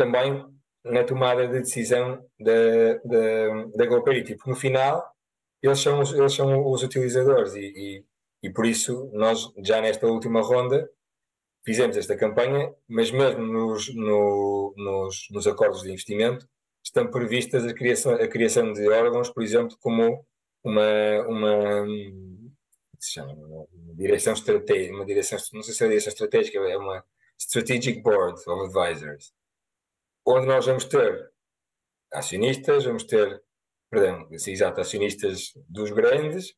também 0.00 0.42
na 0.82 1.04
tomada 1.04 1.46
de 1.46 1.60
decisão 1.60 2.24
da, 2.40 2.94
da, 3.04 3.66
da 3.74 3.86
GoParity, 3.86 4.34
porque 4.34 4.48
no 4.48 4.56
final 4.56 5.06
eles 5.62 5.78
são 5.78 6.00
eles 6.00 6.32
são 6.32 6.66
os 6.66 6.82
utilizadores. 6.82 7.54
E, 7.54 7.60
e, 7.76 8.04
e, 8.44 8.50
por 8.50 8.64
isso 8.64 9.10
nós 9.12 9.52
já 9.62 9.82
nesta 9.82 10.06
última 10.06 10.40
ronda 10.40 10.88
fizemos 11.66 11.98
esta 11.98 12.16
campanha, 12.16 12.74
mas 12.88 13.10
mesmo 13.10 13.44
nos, 13.44 13.94
no, 13.94 14.72
nos, 14.74 15.26
nos 15.30 15.46
acordos 15.46 15.82
de 15.82 15.90
investimento 15.90 16.48
estão 16.82 17.10
previstas 17.10 17.66
a 17.66 17.74
criação, 17.74 18.14
a 18.14 18.26
criação 18.26 18.72
de 18.72 18.88
órgãos, 18.88 19.28
por 19.28 19.42
exemplo, 19.42 19.76
como 19.80 20.24
uma, 20.64 21.26
uma, 21.28 21.86
se 22.98 23.12
chama, 23.12 23.34
uma 23.34 23.94
direção 23.94 24.32
estratégica, 24.32 24.94
uma 24.94 25.04
direção, 25.04 25.38
não 25.52 25.62
sei 25.62 25.74
se 25.74 25.82
é 25.82 25.86
uma 25.86 25.90
direção 25.90 26.12
estratégica, 26.12 26.58
é 26.58 26.76
uma 26.78 27.04
Strategic 27.38 28.00
Board 28.00 28.40
of 28.46 28.78
Advisors, 28.78 29.34
onde 30.26 30.46
nós 30.46 30.66
vamos 30.66 30.84
ter 30.84 31.30
acionistas, 32.12 32.84
vamos 32.84 33.04
ter, 33.04 33.42
perdão, 33.90 34.28
assim, 34.32 34.52
exato, 34.52 34.80
acionistas 34.80 35.52
dos 35.68 35.90
grandes, 35.90 36.54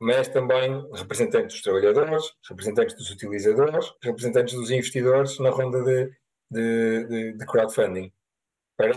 mas 0.00 0.28
também 0.28 0.84
representantes 0.94 1.54
dos 1.54 1.62
trabalhadores, 1.62 2.24
representantes 2.48 2.96
dos 2.96 3.10
utilizadores, 3.10 3.92
representantes 4.02 4.54
dos 4.54 4.70
investidores 4.70 5.38
na 5.38 5.50
ronda 5.50 5.82
de, 5.82 6.12
de, 6.50 7.06
de, 7.06 7.32
de 7.38 7.46
crowdfunding, 7.46 8.12
para 8.76 8.92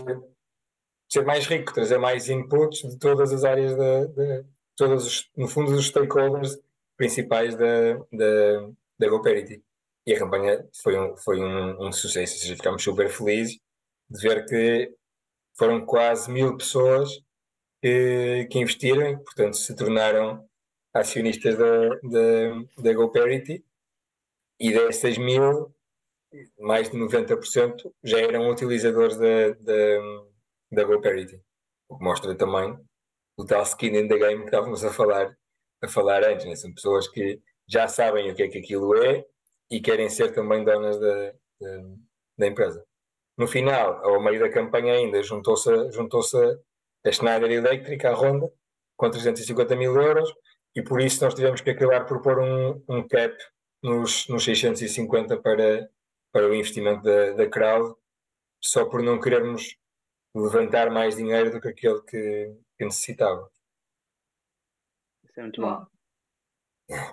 ser 1.08 1.24
mais 1.24 1.46
rico, 1.46 1.72
trazer 1.72 1.98
mais 1.98 2.28
inputs 2.28 2.82
de 2.82 2.98
todas 2.98 3.32
as 3.32 3.44
áreas, 3.44 3.74
de, 3.76 4.08
de 4.08 4.44
todos 4.76 5.06
os, 5.06 5.30
no 5.36 5.46
fundo, 5.46 5.70
dos 5.72 5.86
stakeholders 5.86 6.58
principais 6.96 7.54
da, 7.54 7.94
da, 8.12 8.68
da 8.98 9.08
GoParity. 9.08 9.62
E 10.06 10.14
a 10.14 10.18
campanha 10.18 10.68
foi 10.82 10.98
um, 10.98 11.16
foi 11.16 11.40
um, 11.40 11.86
um 11.86 11.92
sucesso, 11.92 12.34
ou 12.34 12.40
seja, 12.40 12.56
ficámos 12.56 12.82
super 12.82 13.08
felizes 13.08 13.58
de 14.10 14.20
ver 14.20 14.46
que 14.46 14.94
foram 15.56 15.84
quase 15.84 16.30
mil 16.30 16.56
pessoas 16.56 17.10
que, 17.82 18.46
que 18.50 18.58
investiram 18.58 19.10
e, 19.10 19.16
portanto, 19.16 19.56
se 19.56 19.74
tornaram 19.74 20.46
acionistas 20.94 21.56
da, 21.56 21.88
da, 22.02 22.82
da 22.82 22.92
GoParity 22.92 23.64
e 24.58 24.72
dessas 24.72 25.18
mil, 25.18 25.74
mais 26.58 26.90
de 26.90 26.96
90% 26.96 27.92
já 28.02 28.18
eram 28.20 28.50
utilizadores 28.50 29.16
da, 29.16 29.50
da, 29.60 30.24
da 30.72 30.84
GoParity. 30.84 31.40
O 31.88 31.98
que 31.98 32.04
mostra 32.04 32.34
também 32.34 32.78
o 33.38 33.44
tal 33.44 33.62
skin 33.62 33.96
in 33.96 34.08
the 34.08 34.18
game 34.18 34.40
que 34.40 34.46
estávamos 34.46 34.84
a 34.84 34.92
falar, 34.92 35.36
a 35.82 35.88
falar 35.88 36.24
antes. 36.24 36.46
Né? 36.46 36.56
São 36.56 36.72
pessoas 36.72 37.06
que 37.08 37.40
já 37.68 37.86
sabem 37.86 38.30
o 38.30 38.34
que 38.34 38.42
é 38.42 38.48
que 38.48 38.58
aquilo 38.58 38.96
é 38.96 39.24
e 39.70 39.80
querem 39.80 40.08
ser 40.08 40.32
também 40.34 40.64
donas 40.64 40.98
da, 40.98 41.32
da, 41.60 41.82
da 42.38 42.46
empresa. 42.46 42.84
No 43.36 43.46
final, 43.46 44.04
ao 44.04 44.22
meio 44.22 44.40
da 44.40 44.50
campanha 44.50 44.94
ainda, 44.94 45.22
juntou-se 45.22 45.92
juntou 45.92 46.20
a 47.04 47.12
Schneider 47.12 47.50
Electric, 47.50 48.06
a 48.06 48.14
Honda, 48.14 48.50
com 48.96 49.10
350 49.10 49.76
mil 49.76 49.94
euros, 49.94 50.32
e 50.74 50.82
por 50.82 51.00
isso 51.00 51.22
nós 51.22 51.34
tivemos 51.34 51.60
que 51.60 51.70
acabar 51.70 52.06
por 52.06 52.22
pôr 52.22 52.38
um, 52.38 52.82
um 52.88 53.06
cap 53.06 53.36
nos, 53.82 54.26
nos 54.28 54.44
650 54.44 55.40
para, 55.40 55.88
para 56.32 56.48
o 56.48 56.54
investimento 56.54 57.02
da, 57.02 57.32
da 57.32 57.48
crowd, 57.48 57.94
só 58.62 58.84
por 58.86 59.02
não 59.02 59.20
querermos 59.20 59.76
levantar 60.34 60.90
mais 60.90 61.16
dinheiro 61.16 61.50
do 61.50 61.60
que 61.60 61.68
aquele 61.68 62.02
que, 62.02 62.56
que 62.76 62.84
necessitava. 62.84 63.50
Isso 65.24 65.40
é 65.40 65.42
muito 65.42 65.60
bom. 65.60 65.86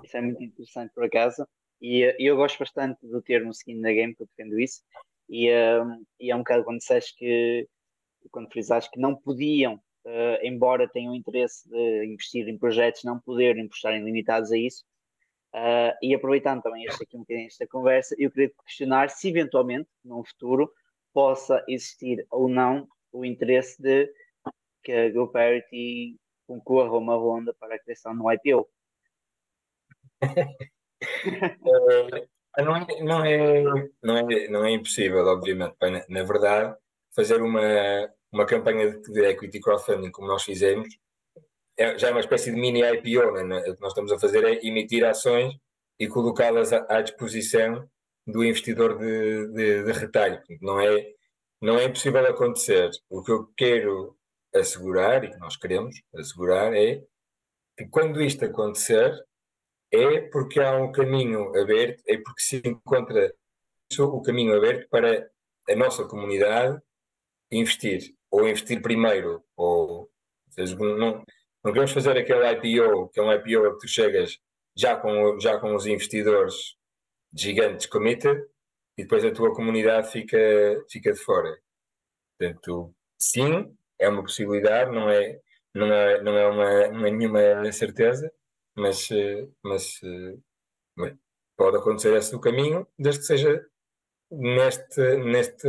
Isso 0.04 0.18
é 0.18 0.22
muito 0.22 0.44
interessante, 0.44 0.94
por 0.94 1.04
acaso. 1.04 1.48
E 1.82 2.06
uh, 2.06 2.16
eu 2.20 2.36
gosto 2.36 2.60
bastante 2.60 3.06
do 3.06 3.22
termo 3.22 3.52
skin 3.52 3.80
na 3.80 3.92
game, 3.92 4.16
porque 4.16 4.24
eu 4.24 4.28
defendo 4.28 4.60
isso. 4.60 4.84
E, 5.34 5.50
uh, 5.50 6.06
e 6.20 6.30
é 6.30 6.36
um 6.36 6.40
bocado 6.40 6.64
quando 6.64 6.78
disseste 6.78 7.16
que, 7.18 7.68
quando 8.30 8.52
frisaste 8.52 8.92
que 8.92 9.00
não 9.00 9.16
podiam, 9.16 9.78
uh, 10.06 10.38
embora 10.44 10.88
tenham 10.88 11.16
interesse 11.16 11.68
de 11.68 12.06
investir 12.06 12.48
em 12.48 12.56
projetos, 12.56 13.04
não 13.04 13.20
poderem 13.20 13.66
estarem 13.66 14.04
limitados 14.04 14.52
a 14.52 14.58
isso. 14.60 14.86
Uh, 15.52 15.98
e 16.04 16.14
aproveitando 16.14 16.62
também 16.62 16.86
este 16.86 17.04
aqui 17.04 17.18
um 17.18 17.22
bocadinho 17.22 17.48
esta 17.48 17.66
conversa, 17.66 18.16
eu 18.20 18.30
queria 18.30 18.52
questionar 18.64 19.10
se 19.10 19.28
eventualmente, 19.28 19.90
num 20.06 20.24
futuro, 20.24 20.72
possa 21.12 21.66
existir 21.68 22.24
ou 22.30 22.48
não 22.48 22.88
o 23.12 23.26
interesse 23.26 23.82
de 23.82 24.14
que 24.84 24.92
a 24.92 25.12
GoParity 25.12 26.16
concorra 26.46 26.90
a 26.90 26.98
uma 27.00 27.16
ronda 27.16 27.56
para 27.56 27.74
a 27.74 27.80
criação 27.80 28.14
no 28.14 28.32
IPO. 28.32 28.70
É, 31.66 32.28
não, 32.58 32.76
é, 32.76 33.02
não, 33.02 33.26
é, 33.26 33.64
não, 34.04 34.18
é, 34.18 34.48
não 34.48 34.66
é 34.66 34.72
impossível, 34.72 35.26
obviamente. 35.26 35.76
Na, 35.82 36.06
na 36.08 36.24
verdade, 36.24 36.76
fazer 37.16 37.42
uma, 37.42 37.62
uma 38.32 38.46
campanha 38.46 38.92
de, 38.92 39.12
de 39.12 39.26
equity 39.26 39.60
crowdfunding 39.60 40.12
como 40.12 40.28
nós 40.28 40.44
fizemos 40.44 40.88
é, 41.78 41.98
já 41.98 42.10
é 42.10 42.12
uma 42.12 42.20
espécie 42.20 42.52
de 42.52 42.60
mini 42.60 42.82
IPO. 42.82 43.32
Né? 43.32 43.60
O 43.70 43.76
que 43.76 43.82
nós 43.82 43.92
estamos 43.92 44.12
a 44.12 44.20
fazer 44.20 44.44
é 44.44 44.66
emitir 44.66 45.06
ações 45.06 45.56
e 46.00 46.08
colocá-las 46.08 46.74
à, 46.74 46.86
à, 46.90 47.02
disposição 47.02 47.88
do 48.26 48.44
investidor 48.44 48.98
de, 48.98 49.48
de, 49.48 49.84
de 49.84 49.92
retalho. 49.92 50.42
Não 50.62 50.80
é, 50.80 51.14
não 51.62 51.78
é 51.78 51.86
impossível 51.86 52.26
acontecer. 52.26 52.90
O 53.10 53.24
que 53.24 53.32
eu 53.32 53.48
quero 53.58 54.18
assegurar, 54.54 55.24
e 55.24 55.32
que 55.32 55.38
nós 55.38 55.58
queremos 55.58 55.96
assegurar, 56.16 56.74
é 56.74 57.04
que 57.78 57.88
quando 57.90 58.22
isto 58.22 58.46
acontecer, 58.46 59.12
é 59.94 60.22
porque 60.30 60.60
há 60.60 60.76
um 60.76 60.92
caminho 60.92 61.56
aberto, 61.56 62.04
é 62.08 62.18
porque 62.18 62.42
se 62.42 62.62
encontra 62.66 63.34
o 64.00 64.22
caminho 64.22 64.56
aberto 64.56 64.90
para 64.90 65.30
a 65.70 65.76
nossa 65.76 66.04
comunidade 66.06 66.82
investir. 67.52 68.16
Ou 68.32 68.48
investir 68.48 68.82
primeiro, 68.82 69.44
ou 69.56 70.10
seja, 70.50 70.76
não, 70.76 71.24
não 71.64 71.72
queremos 71.72 71.92
fazer 71.92 72.18
aquele 72.18 72.52
IPO, 72.54 73.10
que 73.10 73.20
é 73.20 73.24
um 73.24 73.32
IPO 73.32 73.74
que 73.74 73.80
tu 73.82 73.88
chegas 73.88 74.40
já 74.76 74.96
com, 74.96 75.40
já 75.40 75.60
com 75.60 75.76
os 75.76 75.86
investidores 75.86 76.76
gigantes 77.32 77.86
committed 77.86 78.44
e 78.98 79.04
depois 79.04 79.24
a 79.24 79.32
tua 79.32 79.54
comunidade 79.54 80.12
fica, 80.12 80.38
fica 80.90 81.14
de 81.14 81.20
fora. 81.20 81.56
Portanto, 82.38 82.96
sim, 83.20 83.78
é 84.00 84.10
uma 84.10 84.24
possibilidade, 84.24 84.92
não 84.92 85.08
é, 85.10 85.40
não 85.74 85.94
é, 85.94 86.22
não 86.24 86.38
é, 86.38 86.48
uma, 86.50 86.88
não 86.88 87.06
é 87.06 87.12
nenhuma 87.12 87.72
certeza, 87.72 88.32
mas, 88.76 89.10
mas 89.64 90.00
pode 91.58 91.78
acontecer 91.78 92.16
esse 92.16 92.32
do 92.32 92.40
caminho, 92.40 92.88
desde 92.98 93.22
que 93.22 93.28
seja 93.28 93.66
neste, 94.32 95.18
neste, 95.18 95.68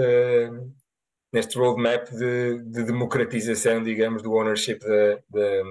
neste 1.32 1.58
roadmap 1.58 2.08
de, 2.10 2.58
de 2.64 2.84
democratização, 2.84 3.82
digamos, 3.82 4.22
do 4.22 4.32
ownership 4.32 4.78
da, 4.78 5.16
da, 5.28 5.62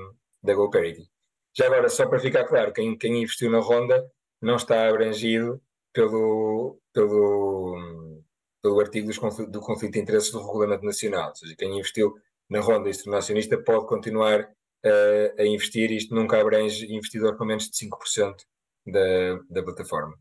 da 0.44 0.54
GoParity. 0.54 1.10
Já 1.56 1.68
agora, 1.68 1.90
só 1.90 2.08
para 2.08 2.20
ficar 2.20 2.46
claro, 2.46 2.74
quem, 2.74 2.98
quem 2.98 3.22
investiu 3.22 3.50
na 3.50 3.60
Ronda 3.60 4.10
não 4.42 4.56
está 4.56 4.88
abrangido 4.88 5.62
pelo, 5.94 6.80
pelo, 6.92 8.22
pelo 8.62 8.80
artigo 8.80 9.08
dos 9.08 9.18
confl 9.18 9.46
do 9.46 9.62
conflito 9.62 9.94
de 9.94 10.00
interesses 10.00 10.32
do 10.32 10.40
Regulamento 10.40 10.84
Nacional. 10.84 11.30
Ou 11.30 11.36
seja, 11.36 11.56
quem 11.56 11.78
investiu 11.78 12.16
na 12.50 12.60
Ronda 12.60 12.90
Internacionalista 12.90 13.58
pode 13.58 13.88
continuar 13.88 14.52
uh, 14.86 15.42
a 15.42 15.46
investir. 15.46 15.92
Isto 15.92 16.16
nunca 16.16 16.40
abrange 16.40 16.94
investidor 16.94 17.38
com 17.38 17.46
menos 17.46 17.70
de 17.70 17.78
5% 17.78 18.36
da, 18.88 19.40
da 19.50 19.64
plataforma. 19.64 20.18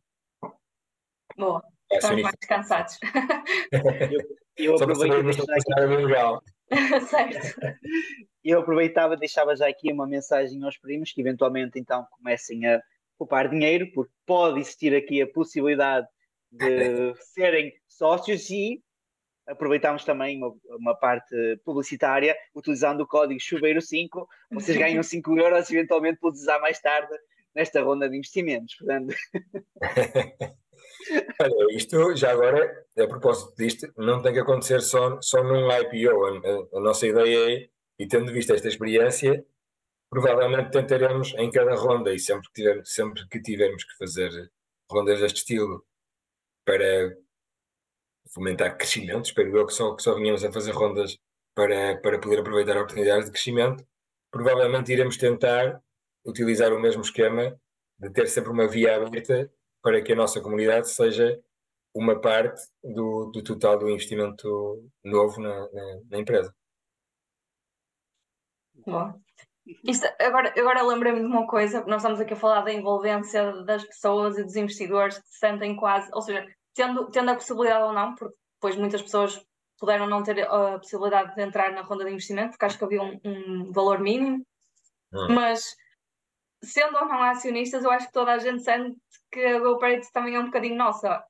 Boa, 1.37 1.63
estamos 1.91 2.23
mais 2.23 2.37
cansados. 2.47 2.99
eu, 4.57 4.73
eu 4.73 4.75
aproveito 4.77 5.23
deixar 5.23 5.45
aqui... 5.53 6.43
certo. 7.07 7.79
Eu 8.45 8.61
aproveitava, 8.61 9.17
deixava 9.17 9.55
já 9.55 9.69
aqui 9.69 9.93
uma 9.93 10.07
mensagem 10.07 10.63
aos 10.65 10.77
primos 10.77 11.13
que 11.13 11.21
eventualmente 11.21 11.79
então 11.79 12.07
comecem 12.11 12.67
a 12.67 12.83
poupar 13.19 13.49
dinheiro, 13.49 13.91
porque 13.95 14.13
pode 14.27 14.61
existir 14.61 14.95
aqui 14.95 15.23
a 15.23 15.29
possibilidade 15.29 16.07
de 16.51 17.15
serem 17.35 17.73
sócios 17.89 18.51
e 18.51 18.83
aproveitamos 19.47 20.05
também 20.05 20.39
uma, 20.39 20.55
uma, 20.79 20.95
parte 20.95 21.35
publicitária, 21.65 22.37
utilizando 22.55 23.03
o 23.03 23.07
código 23.07 23.41
chuveiro5, 23.41 24.27
vocês 24.51 24.77
ganham 24.77 25.03
5 25.03 25.37
euros 25.39 25.71
eventualmente 25.71 26.19
por 26.21 26.33
usar 26.33 26.59
mais 26.61 26.81
tarde 26.81 27.13
nesta 27.55 27.83
ronda 27.83 28.09
de 28.09 28.17
investimentos. 28.17 28.75
Portanto... 28.77 29.15
Olha, 31.41 31.77
isto 31.77 32.17
já 32.17 32.31
agora, 32.31 32.87
a 32.97 33.07
propósito 33.07 33.55
disto, 33.57 33.93
não 33.97 34.23
tem 34.23 34.33
que 34.33 34.39
acontecer 34.39 34.81
só, 34.81 35.21
só 35.21 35.43
num 35.43 35.69
IPO. 35.71 36.25
A, 36.25 36.79
a, 36.79 36.81
nossa 36.81 37.07
ideia 37.07 37.57
é, 37.57 37.69
e 37.99 38.07
tendo 38.07 38.33
visto 38.33 38.53
esta 38.53 38.69
experiência, 38.69 39.45
provavelmente 40.09 40.71
tentaremos 40.71 41.35
em 41.37 41.51
cada 41.51 41.75
ronda, 41.75 42.15
e 42.15 42.19
sempre 42.19 42.49
que, 42.49 42.55
tiver, 42.55 42.83
sempre 42.85 43.29
que 43.29 43.43
tivermos 43.43 43.85
que 43.85 43.97
fazer 43.97 44.31
rondas 44.91 45.21
deste 45.21 45.39
estilo 45.39 45.85
para 46.65 47.17
fomentar 48.33 48.77
crescimento, 48.77 49.27
espero 49.27 49.57
eu 49.57 49.67
que 49.67 49.73
só, 49.73 49.95
que 49.95 50.03
só 50.03 50.13
a 50.13 50.53
fazer 50.53 50.73
rondas 50.73 51.19
para, 51.55 51.97
para 52.01 52.19
poder 52.19 52.41
aproveitar 52.41 52.77
oportunidades 52.77 53.27
de 53.27 53.33
crescimento, 53.33 53.85
provavelmente 54.31 54.93
iremos 54.93 55.17
tentar 55.17 55.81
utilizar 56.25 56.73
o 56.73 56.81
mesmo 56.81 57.03
esquema 57.03 57.59
de 57.99 58.11
ter 58.11 58.27
sempre 58.27 58.51
uma 58.51 58.67
via 58.67 58.97
aberta 58.97 59.51
para 59.83 60.01
que 60.03 60.13
a 60.13 60.17
nossa 60.17 60.41
comunidade 60.41 60.89
seja 60.89 61.41
uma 61.95 62.21
parte 62.21 62.63
do, 62.83 63.31
do 63.31 63.43
total 63.43 63.79
do 63.79 63.91
investimento 63.91 64.89
novo 65.05 65.41
na, 65.41 65.69
na, 65.71 66.01
na 66.11 66.19
empresa. 66.19 66.55
Bom. 68.87 69.21
Isto, 69.85 70.07
agora 70.19 70.53
agora 70.59 70.83
lembrei-me 70.83 71.21
de 71.21 71.27
uma 71.27 71.47
coisa, 71.47 71.85
nós 71.87 71.99
estamos 71.99 72.19
aqui 72.19 72.33
a 72.33 72.37
falar 72.37 72.63
da 72.63 72.73
envolvência 72.73 73.63
das 73.63 73.85
pessoas 73.85 74.37
e 74.37 74.43
dos 74.43 74.57
investidores 74.57 75.19
que 75.19 75.29
se 75.29 75.39
sentem 75.39 75.77
quase, 75.77 76.11
ou 76.13 76.21
seja, 76.21 76.45
tendo, 76.75 77.11
tendo 77.11 77.31
a 77.31 77.35
possibilidade 77.35 77.85
ou 77.85 77.93
não, 77.93 78.15
porque 78.15 78.35
depois 78.55 78.77
muitas 78.77 79.03
pessoas 79.03 79.45
puderam 79.79 80.07
não 80.07 80.23
ter 80.23 80.47
a 80.49 80.79
possibilidade 80.79 81.35
de 81.35 81.43
entrar 81.43 81.73
na 81.73 81.83
ronda 81.83 82.05
de 82.05 82.11
investimento, 82.11 82.51
porque 82.51 82.65
acho 82.65 82.79
que 82.79 82.85
havia 82.85 83.03
um, 83.03 83.21
um 83.25 83.73
valor 83.73 83.99
mínimo, 83.99 84.47
hum. 85.13 85.35
mas 85.35 85.75
sendo 86.63 86.97
ou 86.97 87.07
não 87.07 87.23
acionistas, 87.23 87.83
eu 87.83 87.91
acho 87.91 88.07
que 88.07 88.13
toda 88.13 88.33
a 88.33 88.39
gente 88.39 88.63
sente 88.63 88.97
que 89.31 89.45
a 89.45 89.59
GoParity 89.59 90.13
também 90.13 90.37
é 90.37 90.41
um 90.41 90.47
bocadinho 90.47 90.77
nossa. 90.77 91.25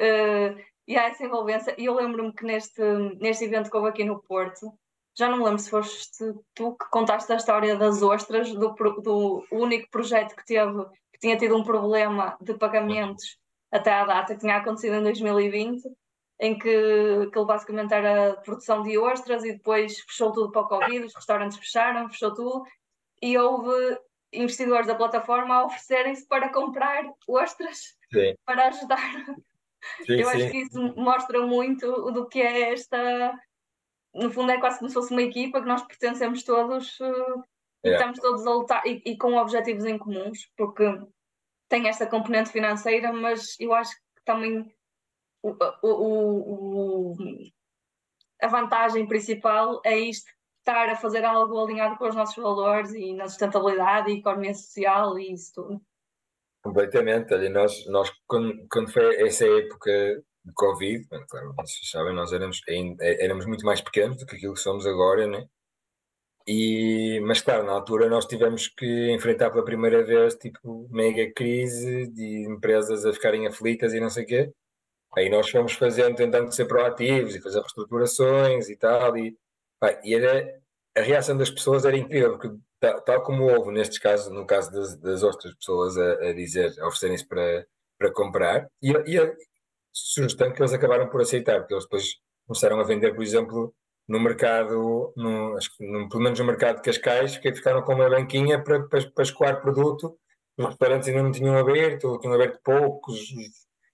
Uh, 0.00 0.62
e 0.86 0.96
há 0.96 1.08
essa 1.08 1.24
envolvência. 1.24 1.74
E 1.76 1.86
eu 1.86 1.94
lembro-me 1.94 2.32
que 2.32 2.44
neste, 2.44 2.80
neste 3.18 3.44
evento 3.44 3.70
que 3.70 3.76
houve 3.76 3.88
aqui 3.88 4.04
no 4.04 4.22
Porto, 4.22 4.72
já 5.18 5.28
não 5.28 5.38
me 5.38 5.44
lembro 5.44 5.58
se 5.58 5.70
foste 5.70 6.32
tu 6.54 6.76
que 6.76 6.88
contaste 6.90 7.32
a 7.32 7.36
história 7.36 7.76
das 7.76 8.02
ostras, 8.02 8.52
do, 8.52 8.74
do 9.02 9.44
único 9.50 9.90
projeto 9.90 10.36
que 10.36 10.44
teve, 10.44 10.84
que 11.12 11.18
tinha 11.18 11.36
tido 11.36 11.56
um 11.56 11.64
problema 11.64 12.36
de 12.40 12.54
pagamentos 12.54 13.38
até 13.76 13.92
à 13.92 14.04
data, 14.04 14.34
que 14.34 14.40
tinha 14.40 14.56
acontecido 14.56 14.96
em 14.96 15.02
2020, 15.02 15.82
em 16.40 16.58
que 16.58 17.26
aquilo 17.26 17.46
basicamente 17.46 17.94
era 17.94 18.34
produção 18.44 18.82
de 18.82 18.98
ostras 18.98 19.44
e 19.44 19.52
depois 19.52 20.00
fechou 20.00 20.32
tudo 20.32 20.50
para 20.50 20.62
o 20.62 20.68
Covid, 20.68 21.06
os 21.06 21.14
restaurantes 21.14 21.58
fecharam, 21.58 22.08
fechou 22.08 22.34
tudo, 22.34 22.64
e 23.22 23.38
houve 23.38 23.98
investidores 24.32 24.86
da 24.86 24.94
plataforma 24.94 25.54
a 25.54 25.64
oferecerem-se 25.64 26.26
para 26.26 26.52
comprar 26.52 27.04
ostras 27.28 27.96
sim. 28.12 28.34
para 28.44 28.68
ajudar. 28.68 29.24
Sim, 30.04 30.14
Eu 30.14 30.28
sim. 30.30 30.36
acho 30.36 30.50
que 30.50 30.58
isso 30.58 30.94
mostra 30.96 31.46
muito 31.46 32.10
do 32.10 32.26
que 32.26 32.40
é 32.40 32.72
esta. 32.72 33.38
No 34.14 34.30
fundo, 34.30 34.50
é 34.50 34.58
quase 34.58 34.78
como 34.78 34.88
se 34.88 34.94
fosse 34.94 35.12
uma 35.12 35.22
equipa 35.22 35.60
que 35.60 35.68
nós 35.68 35.82
pertencemos 35.82 36.42
todos 36.42 36.98
uh, 37.00 37.44
e 37.84 37.90
estamos 37.90 38.18
todos 38.18 38.46
a 38.46 38.50
lutar 38.52 38.82
e, 38.86 39.02
e, 39.04 39.16
com 39.16 39.36
objetivos 39.36 39.84
em 39.84 39.98
comuns, 39.98 40.50
porque 40.56 40.82
tem 41.68 41.88
esta 41.88 42.06
componente 42.06 42.50
financeira, 42.50 43.12
mas 43.12 43.56
eu 43.58 43.74
acho 43.74 43.92
que 43.92 44.24
também 44.24 44.72
o, 45.42 45.56
o, 45.82 47.12
o, 47.12 47.16
a 48.42 48.48
vantagem 48.48 49.06
principal 49.06 49.80
é 49.84 49.98
isto 49.98 50.30
estar 50.58 50.88
a 50.88 50.96
fazer 50.96 51.24
algo 51.24 51.62
alinhado 51.62 51.96
com 51.96 52.08
os 52.08 52.14
nossos 52.14 52.36
valores 52.36 52.92
e 52.92 53.14
na 53.14 53.28
sustentabilidade 53.28 54.10
e 54.10 54.18
economia 54.18 54.52
social 54.52 55.16
e 55.18 55.32
isso 55.32 55.52
tudo. 55.54 55.80
Completamente. 56.62 57.32
Ali 57.32 57.48
nós, 57.48 57.86
nós 57.86 58.10
quando, 58.26 58.66
quando 58.68 58.92
foi 58.92 59.22
essa 59.22 59.46
época 59.46 60.22
de 60.44 60.52
Covid, 60.52 61.06
claro, 61.28 61.54
vocês 61.54 61.90
sabem, 61.90 62.14
nós 62.14 62.32
éramos, 62.32 62.60
éramos 63.00 63.46
muito 63.46 63.64
mais 63.64 63.80
pequenos 63.80 64.16
do 64.16 64.26
que 64.26 64.34
aquilo 64.34 64.54
que 64.54 64.60
somos 64.60 64.84
agora, 64.86 65.26
né? 65.26 65.46
E, 66.46 67.20
mas 67.24 67.40
claro, 67.40 67.64
na 67.64 67.72
altura 67.72 68.08
nós 68.08 68.26
tivemos 68.26 68.68
que 68.68 69.10
enfrentar 69.12 69.50
pela 69.50 69.64
primeira 69.64 70.04
vez 70.04 70.34
tipo 70.36 70.88
mega 70.90 71.30
crise 71.32 72.06
de 72.08 72.46
empresas 72.48 73.04
a 73.04 73.12
ficarem 73.12 73.46
aflitas 73.46 73.92
e 73.92 74.00
não 74.00 74.10
sei 74.10 74.24
o 74.24 74.26
quê. 74.26 74.52
Aí 75.16 75.30
nós 75.30 75.50
fomos 75.50 75.72
fazendo, 75.72 76.16
tentando 76.16 76.52
ser 76.52 76.66
proativos 76.66 77.34
e 77.34 77.42
fazer 77.42 77.60
reestruturações 77.60 78.68
e 78.68 78.76
tal, 78.76 79.16
e 79.16 79.36
e 80.04 80.14
era, 80.14 80.60
a 80.96 81.00
reação 81.00 81.36
das 81.36 81.50
pessoas 81.50 81.84
era 81.84 81.96
incrível, 81.96 82.38
porque 82.38 82.56
tal, 82.80 83.00
tal 83.02 83.22
como 83.22 83.44
houve 83.44 83.72
nestes 83.72 83.98
casos, 83.98 84.32
no 84.32 84.46
caso 84.46 84.70
das, 84.72 84.96
das 84.96 85.22
outras 85.22 85.54
pessoas 85.54 85.96
a, 85.98 86.28
a 86.28 86.32
dizer, 86.32 86.72
a 86.80 86.86
oferecerem-se 86.86 87.26
para, 87.26 87.66
para 87.98 88.12
comprar 88.12 88.66
e, 88.82 88.90
e 89.06 89.18
a 89.18 89.34
sugestão 89.92 90.52
que 90.52 90.60
eles 90.60 90.72
acabaram 90.72 91.08
por 91.08 91.20
aceitar, 91.20 91.60
porque 91.60 91.74
eles 91.74 91.84
depois 91.84 92.04
começaram 92.46 92.80
a 92.80 92.84
vender, 92.84 93.14
por 93.14 93.22
exemplo, 93.22 93.74
no 94.08 94.20
mercado, 94.20 95.12
no, 95.16 95.56
acho 95.56 95.76
que 95.76 95.84
no, 95.84 96.08
pelo 96.08 96.22
menos 96.22 96.38
no 96.38 96.44
mercado 96.44 96.76
de 96.76 96.82
Cascais, 96.82 97.36
que 97.38 97.54
ficaram 97.54 97.82
com 97.82 97.94
uma 97.94 98.08
banquinha 98.08 98.62
para, 98.62 98.86
para, 98.88 99.10
para 99.10 99.24
escoar 99.24 99.60
produto. 99.60 100.18
Os 100.56 100.66
restaurantes 100.66 101.08
ainda 101.08 101.22
não 101.22 101.32
tinham 101.32 101.56
aberto, 101.56 102.08
ou 102.08 102.18
tinham 102.18 102.34
aberto 102.34 102.60
poucos, 102.64 103.18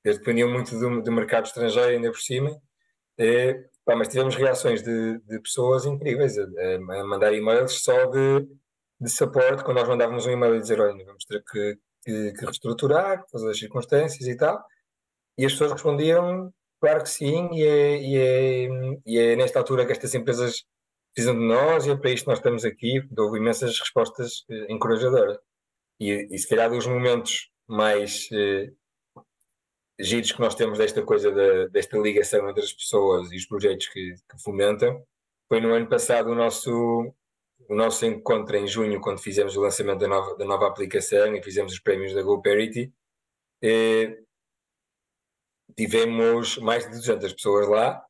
eles 0.04 0.18
dependiam 0.18 0.50
muito 0.50 0.78
do, 0.78 1.02
do 1.02 1.12
mercado 1.12 1.46
estrangeiro, 1.46 1.90
ainda 1.90 2.10
por 2.10 2.20
cima. 2.20 2.50
É, 3.18 3.54
pá, 3.84 3.96
mas 3.96 4.08
tivemos 4.08 4.34
reações 4.36 4.82
de, 4.82 5.18
de 5.20 5.40
pessoas 5.40 5.86
incríveis 5.86 6.36
a, 6.38 6.44
a 6.44 7.04
mandar 7.04 7.32
e-mails 7.32 7.82
só 7.82 8.06
de, 8.06 8.46
de 9.00 9.10
suporte, 9.10 9.64
quando 9.64 9.78
nós 9.78 9.88
mandávamos 9.88 10.26
um 10.26 10.30
e-mail 10.30 10.54
a 10.54 10.60
dizer: 10.60 10.80
olha, 10.80 11.04
vamos 11.04 11.24
ter 11.24 11.42
que, 11.44 11.78
que, 12.04 12.32
que 12.32 12.44
reestruturar, 12.44 13.24
todas 13.30 13.46
as 13.48 13.58
circunstâncias 13.58 14.28
e 14.28 14.36
tal. 14.36 14.62
E 15.38 15.46
as 15.46 15.52
pessoas 15.52 15.72
respondiam 15.72 16.52
Claro 16.82 17.04
que 17.04 17.10
sim, 17.10 17.48
e 17.52 17.62
é, 17.62 17.96
e 18.02 18.16
é, 18.16 18.68
e 19.06 19.16
é 19.16 19.36
nesta 19.36 19.60
altura 19.60 19.86
que 19.86 19.92
estas 19.92 20.12
empresas 20.16 20.64
precisam 21.14 21.38
de 21.38 21.46
nós 21.46 21.86
e 21.86 21.92
é 21.92 21.96
para 21.96 22.10
isto 22.10 22.24
que 22.24 22.30
nós 22.30 22.38
estamos 22.40 22.64
aqui. 22.64 23.00
Houve 23.16 23.38
imensas 23.38 23.78
respostas 23.78 24.44
eh, 24.50 24.66
encorajadoras. 24.68 25.38
E, 26.00 26.26
e 26.28 26.36
se 26.36 26.48
calhar 26.48 26.68
dos 26.68 26.84
momentos 26.88 27.52
mais 27.68 28.28
eh, 28.32 28.72
giros 30.00 30.32
que 30.32 30.40
nós 30.40 30.56
temos 30.56 30.78
desta 30.78 31.02
coisa, 31.04 31.30
desta 31.68 31.96
ligação 31.98 32.50
entre 32.50 32.64
as 32.64 32.72
pessoas 32.72 33.30
e 33.30 33.36
os 33.36 33.46
projetos 33.46 33.86
que, 33.86 34.14
que, 34.28 34.42
fomentam, 34.42 35.06
foi 35.48 35.60
no 35.60 35.72
ano 35.72 35.88
passado 35.88 36.30
o 36.32 36.34
nosso, 36.34 36.72
o 37.68 37.74
nosso 37.76 38.04
encontro 38.04 38.56
em 38.56 38.66
junho, 38.66 39.00
quando 39.00 39.20
fizemos 39.20 39.56
o 39.56 39.60
lançamento 39.60 40.00
da 40.00 40.08
nova, 40.08 40.36
da 40.36 40.44
nova 40.44 40.66
aplicação 40.66 41.32
e 41.36 41.42
fizemos 41.44 41.74
os 41.74 41.78
prémios 41.78 42.12
da 42.12 42.22
GoParity. 42.22 42.92
Eh, 43.62 44.21
tivemos 45.76 46.58
mais 46.58 46.84
de 46.84 46.90
200 46.90 47.32
pessoas 47.32 47.68
lá 47.68 48.04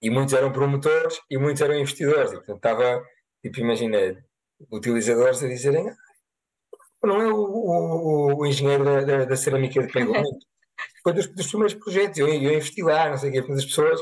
e 0.00 0.10
muitos 0.10 0.34
eram 0.34 0.52
promotores 0.52 1.20
e 1.30 1.36
muitos 1.38 1.60
eram 1.62 1.74
investidores. 1.74 2.32
E, 2.32 2.36
portanto, 2.36 2.56
estava, 2.56 3.04
tipo, 3.42 3.60
imagina, 3.60 4.24
utilizadores 4.70 5.42
a 5.42 5.48
dizerem: 5.48 5.88
ah, 5.88 7.06
não 7.06 7.20
é 7.20 7.28
o, 7.28 7.36
o, 7.36 8.40
o 8.40 8.46
engenheiro 8.46 8.84
da, 8.84 9.00
da, 9.00 9.24
da, 9.24 9.36
cerâmica 9.36 9.82
de 9.82 9.92
Pegamento. 9.92 10.46
Foi 11.02 11.12
dos, 11.12 11.26
dos, 11.28 11.48
primeiros 11.48 11.74
projetos, 11.74 12.18
eu, 12.18 12.28
eu 12.28 12.34
investi 12.34 12.82
lá, 12.82 13.10
não 13.10 13.18
sei 13.18 13.30
o 13.30 13.32
quê, 13.32 13.52
as 13.52 13.64
pessoas 13.64 14.00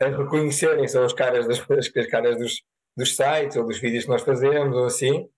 a 0.00 0.08
reconhecerem 0.08 0.86
são 0.88 1.04
as 1.04 1.12
caras, 1.12 1.46
das, 1.46 1.58
as 1.70 2.06
caras 2.08 2.38
dos, 2.38 2.62
dos 2.96 3.16
sites 3.16 3.56
ou 3.56 3.66
dos 3.66 3.78
vídeos 3.78 4.04
que 4.04 4.10
nós 4.10 4.22
fazemos 4.22 4.76
ou 4.76 4.84
assim, 4.84 5.28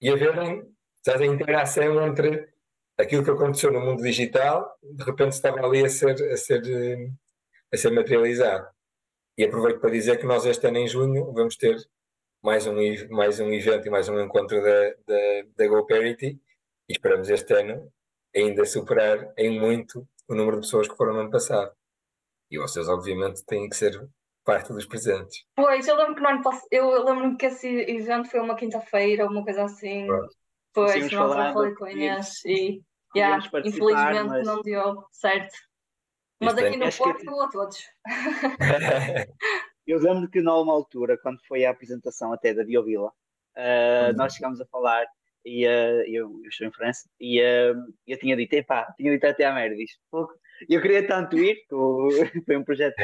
e 0.00 0.08
a 0.08 0.16
verem 0.16 0.62
a 1.08 1.24
interação 1.24 2.04
entre 2.06 2.48
aquilo 2.98 3.24
que 3.24 3.30
aconteceu 3.30 3.70
no 3.72 3.80
mundo 3.80 4.02
digital, 4.02 4.76
de 4.82 5.04
repente 5.04 5.32
estava 5.32 5.64
ali 5.64 5.84
a 5.84 5.88
ser, 5.88 6.14
a 6.32 6.36
ser, 6.36 6.62
eh, 6.66 7.10
a 7.72 7.76
ser 7.76 7.90
materializado. 7.90 8.68
E 9.38 9.44
aproveito 9.44 9.80
para 9.80 9.90
dizer 9.90 10.18
que 10.18 10.26
nós 10.26 10.46
este 10.46 10.66
ano 10.66 10.78
em 10.78 10.88
junho 10.88 11.32
vamos 11.32 11.56
ter 11.56 11.76
mais 12.42 12.66
um, 12.66 12.74
mais 13.10 13.38
um 13.40 13.52
evento 13.52 13.86
e 13.86 13.90
mais 13.90 14.08
um 14.08 14.20
encontro 14.20 14.62
da, 14.62 14.90
da, 15.06 15.42
da 15.56 15.66
GoParity 15.66 16.40
e 16.88 16.92
esperamos 16.92 17.28
este 17.28 17.52
ano 17.54 17.92
ainda 18.34 18.64
superar 18.64 19.32
em 19.36 19.58
muito 19.58 20.06
o 20.28 20.34
número 20.34 20.56
de 20.56 20.66
pessoas 20.66 20.88
que 20.88 20.96
foram 20.96 21.14
no 21.14 21.20
ano 21.20 21.30
passado. 21.30 21.72
E 22.50 22.58
vocês, 22.58 22.88
obviamente, 22.88 23.44
têm 23.44 23.68
que 23.68 23.76
ser 23.76 24.08
parte 24.44 24.72
dos 24.72 24.86
presentes. 24.86 25.44
Pois, 25.54 25.88
eu 25.88 25.96
lembro 25.96 26.14
que 26.14 26.20
no 26.20 26.28
ano 26.28 26.42
passado, 26.42 26.68
eu 26.70 27.04
lembro 27.04 27.36
que 27.36 27.46
esse 27.46 27.66
evento 27.66 28.30
foi 28.30 28.40
uma 28.40 28.54
quinta-feira, 28.54 29.26
uma 29.26 29.42
coisa 29.42 29.64
assim. 29.64 30.06
Pois, 30.76 31.10
não 31.10 31.32
falei 31.32 31.74
com 31.74 31.84
a 31.86 31.92
Inês 31.92 32.44
e 32.44 32.82
yeah, 33.16 33.42
infelizmente 33.64 34.28
mas... 34.28 34.46
não 34.46 34.60
deu 34.60 35.02
certo. 35.10 35.56
Mas 36.38 36.58
aqui 36.58 36.76
no 36.76 36.92
Porto 36.92 37.24
que... 37.24 37.40
a 37.40 37.48
todos. 37.48 37.78
eu 39.86 39.98
lembro 39.98 40.28
que 40.28 40.42
numa 40.42 40.70
altura, 40.70 41.16
quando 41.16 41.38
foi 41.48 41.64
a 41.64 41.70
apresentação 41.70 42.30
até 42.30 42.52
da 42.52 42.62
Biovila, 42.62 43.08
uh, 43.08 44.16
nós 44.16 44.34
chegámos 44.34 44.60
a 44.60 44.66
falar 44.66 45.06
e 45.46 45.66
uh, 45.66 46.02
eu, 46.06 46.42
eu, 46.42 46.48
estou 46.50 46.66
em 46.66 46.72
França 46.72 47.08
e 47.18 47.40
uh, 47.40 47.74
eu 48.06 48.18
tinha 48.18 48.36
dito, 48.36 48.52
epá, 48.52 48.92
tinha 48.98 49.10
dito 49.12 49.24
até 49.26 49.46
à 49.46 49.54
merda, 49.54 49.76
disse, 49.76 49.96
eu 50.68 50.82
queria 50.82 51.06
tanto 51.06 51.38
ir, 51.38 51.56
foi 52.44 52.56
um 52.58 52.64
projeto 52.64 52.96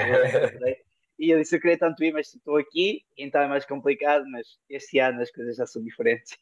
e 1.19 1.31
eu 1.31 1.39
disse, 1.39 1.57
eu 1.57 1.61
queria 1.61 1.79
tanto 1.79 2.05
ir, 2.05 2.13
mas 2.13 2.35
estou 2.35 2.59
aqui, 2.59 3.03
então 3.17 3.41
é 3.41 3.49
mais 3.49 3.65
complicado, 3.65 4.25
mas 4.31 4.47
este 4.69 4.99
ano 4.99 5.23
as 5.23 5.31
coisas 5.31 5.57
já 5.57 5.65
são 5.67 5.83
diferentes. 5.83 6.37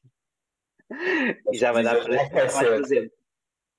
E 1.52 1.56
já 1.56 1.72
vai 1.72 1.82
dar 1.82 2.02
para 2.02 2.28
presente 2.28 3.12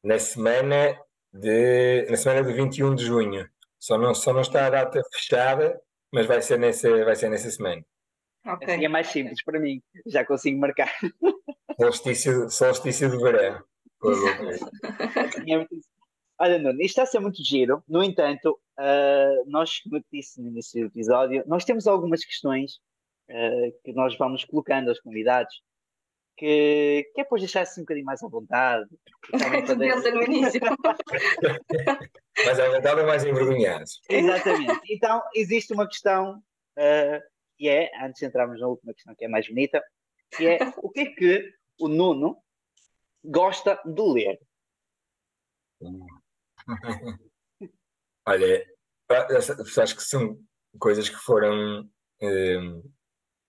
na 0.04 0.18
semana 0.20 1.00
de 1.34 2.08
na 2.10 2.18
semana 2.18 2.44
de 2.44 2.54
21 2.54 2.96
de 2.96 3.06
junho. 3.06 3.50
Só 3.80 3.98
não, 3.98 4.14
só 4.14 4.32
não 4.32 4.42
está 4.42 4.68
a 4.68 4.70
data 4.70 5.02
fechada, 5.12 5.82
mas 6.12 6.28
vai 6.28 6.42
ser 6.42 6.60
nessa, 6.60 7.04
vai 7.04 7.16
ser 7.16 7.30
nessa 7.30 7.50
semana. 7.50 7.84
Okay. 8.46 8.76
Assim 8.76 8.86
é 8.86 8.88
mais 8.88 9.08
simples 9.08 9.44
para 9.44 9.60
mim, 9.60 9.82
já 10.06 10.26
consigo 10.26 10.60
marcar. 10.60 10.92
Solstício, 11.80 12.50
solstício 12.50 13.10
de 13.10 13.18
verão. 13.18 13.64
Olha, 16.40 16.58
Nuno, 16.58 16.82
isto 16.82 16.86
está 16.86 17.04
a 17.04 17.06
ser 17.06 17.20
muito 17.20 17.44
giro. 17.44 17.84
No 17.88 18.04
entanto, 18.04 18.60
uh, 18.80 19.44
nós, 19.48 19.80
como 19.80 19.98
eu 19.98 20.04
disse 20.12 20.42
no 20.42 20.50
início 20.50 20.82
do 20.82 20.88
episódio, 20.88 21.44
nós 21.46 21.64
temos 21.66 21.88
algumas 21.88 22.26
questões 22.26 22.80
uh, 23.30 23.72
que 23.84 23.94
nós 23.94 24.18
vamos 24.18 24.44
colocando 24.44 24.90
aos 24.90 25.00
convidados 25.00 25.62
que, 26.38 27.10
que 27.14 27.22
é 27.22 27.24
depois 27.24 27.42
deixar-se 27.42 27.80
um 27.80 27.84
bocadinho 27.84 28.06
mais 28.06 28.24
à 28.24 28.28
vontade. 28.28 28.90
Poder... 29.68 30.14
no 30.14 30.24
início. 30.24 30.60
mais 32.46 32.60
à 32.60 32.70
vontade 32.70 33.02
ou 33.02 33.08
mais 33.08 33.24
envergonhados. 33.24 34.02
Exatamente. 34.10 34.82
Então, 34.90 35.22
existe 35.36 35.74
uma 35.74 35.88
questão 35.88 36.38
uh, 36.78 37.22
que 37.58 37.70
é, 37.70 37.92
antes 38.04 38.20
de 38.20 38.26
entrarmos 38.26 38.60
na 38.60 38.68
última 38.68 38.94
questão, 38.94 39.14
que 39.16 39.26
é 39.26 39.28
mais 39.28 39.48
bonita, 39.48 39.84
que 40.36 40.48
é 40.48 40.60
o 40.78 40.90
que 40.90 41.02
é 41.02 41.06
que 41.06 41.54
o 41.80 41.88
Nuno 41.88 42.38
gosta 43.24 43.80
de 43.86 44.02
ler? 44.02 44.40
Olha, 48.26 48.66
acho 49.80 49.96
que 49.96 50.04
são 50.04 50.40
coisas 50.80 51.10
que 51.10 51.18
foram 51.18 51.88
um, 52.22 52.84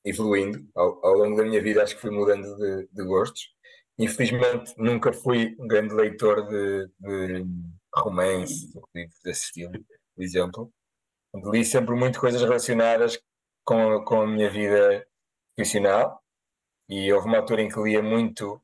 evoluindo 0.05 0.67
ao, 0.75 1.05
ao, 1.05 1.15
longo 1.15 1.37
da 1.37 1.45
minha 1.45 1.63
vida, 1.63 1.83
acho 1.83 1.95
que 1.95 2.01
fui 2.01 2.11
mudando 2.11 2.57
de, 2.57 2.89
de, 2.93 3.05
gostos. 3.05 3.51
Infelizmente, 3.99 4.75
nunca 4.77 5.13
fui 5.13 5.55
um 5.59 5.67
grande 5.67 5.95
leitor 5.95 6.47
de, 6.49 6.89
de 6.99 7.47
romance, 7.95 8.73
livros 8.95 9.21
desse 9.23 9.45
estilo, 9.45 9.73
por 10.15 10.23
exemplo. 10.23 10.73
Li 11.51 11.65
sempre 11.65 11.95
muito 11.95 12.21
coisas 12.21 12.43
relacionadas 12.43 13.19
com, 13.65 14.05
com 14.05 14.23
a 14.23 14.27
minha 14.27 14.51
vida 14.51 15.07
profissional 15.57 16.23
e 16.89 17.13
houve 17.13 17.27
uma 17.27 17.39
altura 17.39 17.63
em 17.63 17.69
que 17.69 17.81
lia 17.81 18.03
muito 18.03 18.61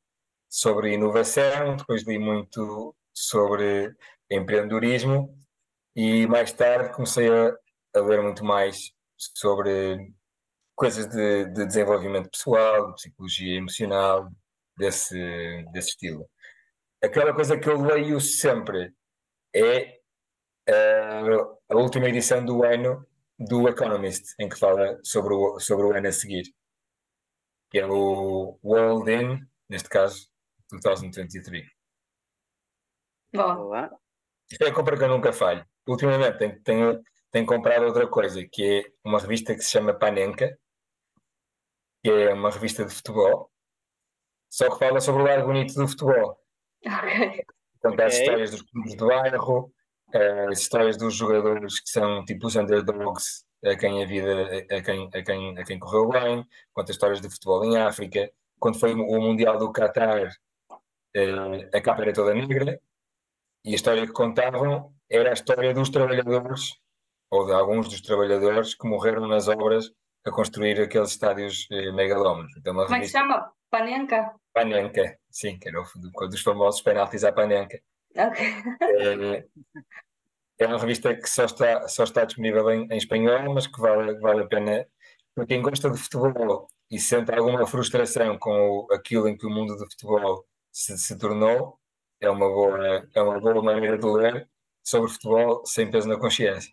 sobre 0.49 0.95
inovação, 0.95 1.77
depois 1.77 2.07
li 2.07 2.19
muito 2.19 2.95
sobre 3.15 3.95
empreendedorismo 4.31 5.35
e 5.97 6.27
mais 6.27 6.53
tarde 6.53 6.95
comecei 6.95 7.29
a, 7.29 7.57
a 7.95 8.01
ler 8.01 8.23
muito 8.23 8.45
mais 8.45 8.93
sobre 9.17 10.13
coisas 10.79 11.09
de, 11.09 11.47
de, 11.47 11.67
desenvolvimento 11.67 12.31
pessoal, 12.31 12.87
de 12.87 12.95
psicologia 12.95 13.57
emocional, 13.57 14.31
desse, 14.77 15.65
desse 15.73 15.89
estilo. 15.91 16.31
Aquela 17.03 17.35
coisa 17.35 17.59
que 17.59 17.69
eu 17.69 17.83
leio 17.83 18.21
sempre 18.21 18.95
é 19.53 19.99
uh, 20.71 21.59
a 21.69 21.77
última 21.77 22.09
edição 22.09 22.45
do 22.45 22.63
ano 22.63 23.05
do 23.37 23.69
Economist, 23.69 24.35
em 24.39 24.49
que 24.49 24.57
fala 24.57 25.01
sobre 25.03 25.35
o, 25.35 25.59
sobre 25.59 25.85
o 25.85 25.93
ano 25.93 26.07
a 26.07 26.13
seguir, 26.13 26.45
que 27.71 27.81
é 27.81 27.87
o 27.87 28.57
World 28.63 29.11
In, 29.13 29.41
neste 29.69 29.89
caso, 29.89 30.29
2023. 30.81 31.67
Bom. 33.35 33.73
Isto 34.49 34.65
é 34.65 34.69
a 34.69 34.75
compra 34.75 34.97
que 34.97 35.03
eu 35.03 35.09
nunca 35.09 35.33
falho. 35.33 35.67
Ultimamente 35.89 36.39
tenho, 36.39 36.63
tenho, 36.63 37.03
tenho 37.33 37.47
comprado 37.47 37.85
outra 37.85 38.07
coisa, 38.07 38.47
que 38.47 38.63
é 38.65 38.93
uma 39.05 39.19
revista 39.19 39.55
que 39.55 39.61
se 39.61 39.73
chama 39.73 39.93
Panenka, 39.93 40.57
que 42.09 42.23
é 42.23 42.33
uma 42.33 42.51
revista 42.51 42.87
de 42.87 42.95
futebol, 42.95 43.51
só 44.49 44.71
que 44.71 44.79
fala 44.79 44.99
sobre 44.99 45.23
o 45.23 45.27
lado 45.27 45.45
bonito 45.45 45.75
do 45.75 45.87
futebol. 45.87 46.39
Ok. 46.87 47.45
Portanto, 47.83 48.01
as 48.01 48.19
histórias 48.19 48.51
dos 48.51 48.63
clubes 48.63 48.97
do 48.97 49.07
bairro, 49.09 49.73
eh, 50.15 50.47
as 50.51 50.61
histórias 50.61 50.97
dos 50.97 51.15
jogadores 51.15 51.81
que 51.81 51.91
são 51.91 52.25
tipo 52.25 52.47
os 52.47 52.57
underdogs, 52.57 53.45
a 53.63 53.77
quem 53.77 54.03
a 54.03 54.07
vida, 54.07 54.67
a 54.71 54.83
quem, 54.83 55.11
a 55.13 55.23
quem, 55.23 55.59
a 55.59 55.65
quem 55.65 55.79
correu 55.79 56.09
bem, 56.09 56.47
conta 56.73 56.93
histórias 56.93 57.21
de 57.21 57.29
futebol 57.29 57.63
em 57.65 57.77
África. 57.77 58.31
Quando 58.59 58.81
foi 58.81 58.95
o 58.95 59.21
Mundial 59.21 59.59
do 59.59 59.71
Qatar, 59.71 60.33
eh, 61.15 61.71
a 61.75 61.81
capa 61.83 62.03
era 62.03 62.15
toda 62.15 62.33
negra, 62.33 62.81
e 63.65 63.73
a 63.73 63.75
história 63.75 64.07
que 64.07 64.13
contavam 64.13 64.95
era 65.11 65.29
a 65.29 65.35
história 65.35 65.75
dos 65.75 65.91
trabalhadores, 65.91 66.75
ou 67.31 67.45
de 67.45 67.53
alguns 67.53 67.87
dos 67.87 68.01
trabalhadores 68.01 68.75
que 68.75 68.89
morreram 68.89 69.29
nas 69.29 69.47
obras 69.47 69.93
a 70.25 70.31
construir 70.31 70.81
aqueles 70.81 71.11
estádios 71.11 71.67
eh, 71.71 71.93
megalómanos. 71.93 72.53
Então, 72.57 72.75
Como 72.75 72.95
é 72.95 73.01
que 73.01 73.07
se 73.07 73.13
chama? 73.13 73.53
Panenka? 73.71 74.35
Panenka, 74.53 75.19
sim, 75.31 75.59
que 75.59 75.69
era 75.69 75.81
o 75.81 76.29
dos 76.29 76.43
famosos 76.43 76.81
penaltis 76.81 77.25
à 77.25 77.33
Panenka. 77.33 77.81
Ok. 78.17 78.45
É, 78.81 79.45
é 80.59 80.67
uma 80.67 80.79
revista 80.79 81.15
que 81.15 81.29
só 81.29 81.45
está, 81.45 81.87
só 81.89 82.05
está 82.05 82.25
disponível 82.25 82.71
em, 82.71 82.87
em 82.91 82.97
espanhol, 82.97 83.55
mas 83.55 83.67
que 83.67 83.81
vale, 83.81 84.19
vale 84.19 84.43
a 84.43 84.47
pena 84.47 84.87
para 85.35 85.47
quem 85.47 85.63
gosta 85.63 85.91
de 85.91 85.99
futebol 85.99 86.69
e 86.91 86.99
sente 86.99 87.33
alguma 87.33 87.67
frustração 87.67 88.39
com 88.39 88.51
o, 88.51 88.93
aquilo 88.93 89.29
em 89.29 89.37
que 89.37 89.47
o 89.47 89.51
mundo 89.51 89.77
do 89.77 89.89
futebol 89.91 90.45
se, 90.73 90.99
se 90.99 91.17
tornou, 91.17 91.79
é 92.21 92.29
uma 92.29 92.49
boa, 92.49 93.09
é 93.15 93.23
uma 93.23 93.39
boa 93.39 93.63
maneira 93.63 93.97
de 93.97 94.07
ler 94.07 94.49
sobre 94.83 95.11
futebol 95.11 95.65
sem 95.65 95.91
peso 95.91 96.09
na 96.09 96.19
consciência. 96.19 96.73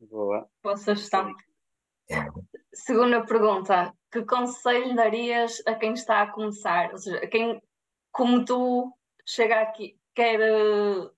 Boa. 0.00 0.48
Boa 0.62 0.76
sugestão. 0.76 1.34
Segunda 2.72 3.24
pergunta: 3.24 3.94
que 4.10 4.24
conselho 4.24 4.94
darias 4.94 5.62
a 5.66 5.74
quem 5.74 5.92
está 5.92 6.22
a 6.22 6.30
começar? 6.30 6.92
Ou 6.92 6.98
seja, 6.98 7.18
a 7.18 7.26
quem, 7.26 7.60
como 8.12 8.44
tu, 8.44 8.92
chega 9.26 9.60
aqui, 9.60 9.98
quer 10.14 10.40
eh, 10.40 11.10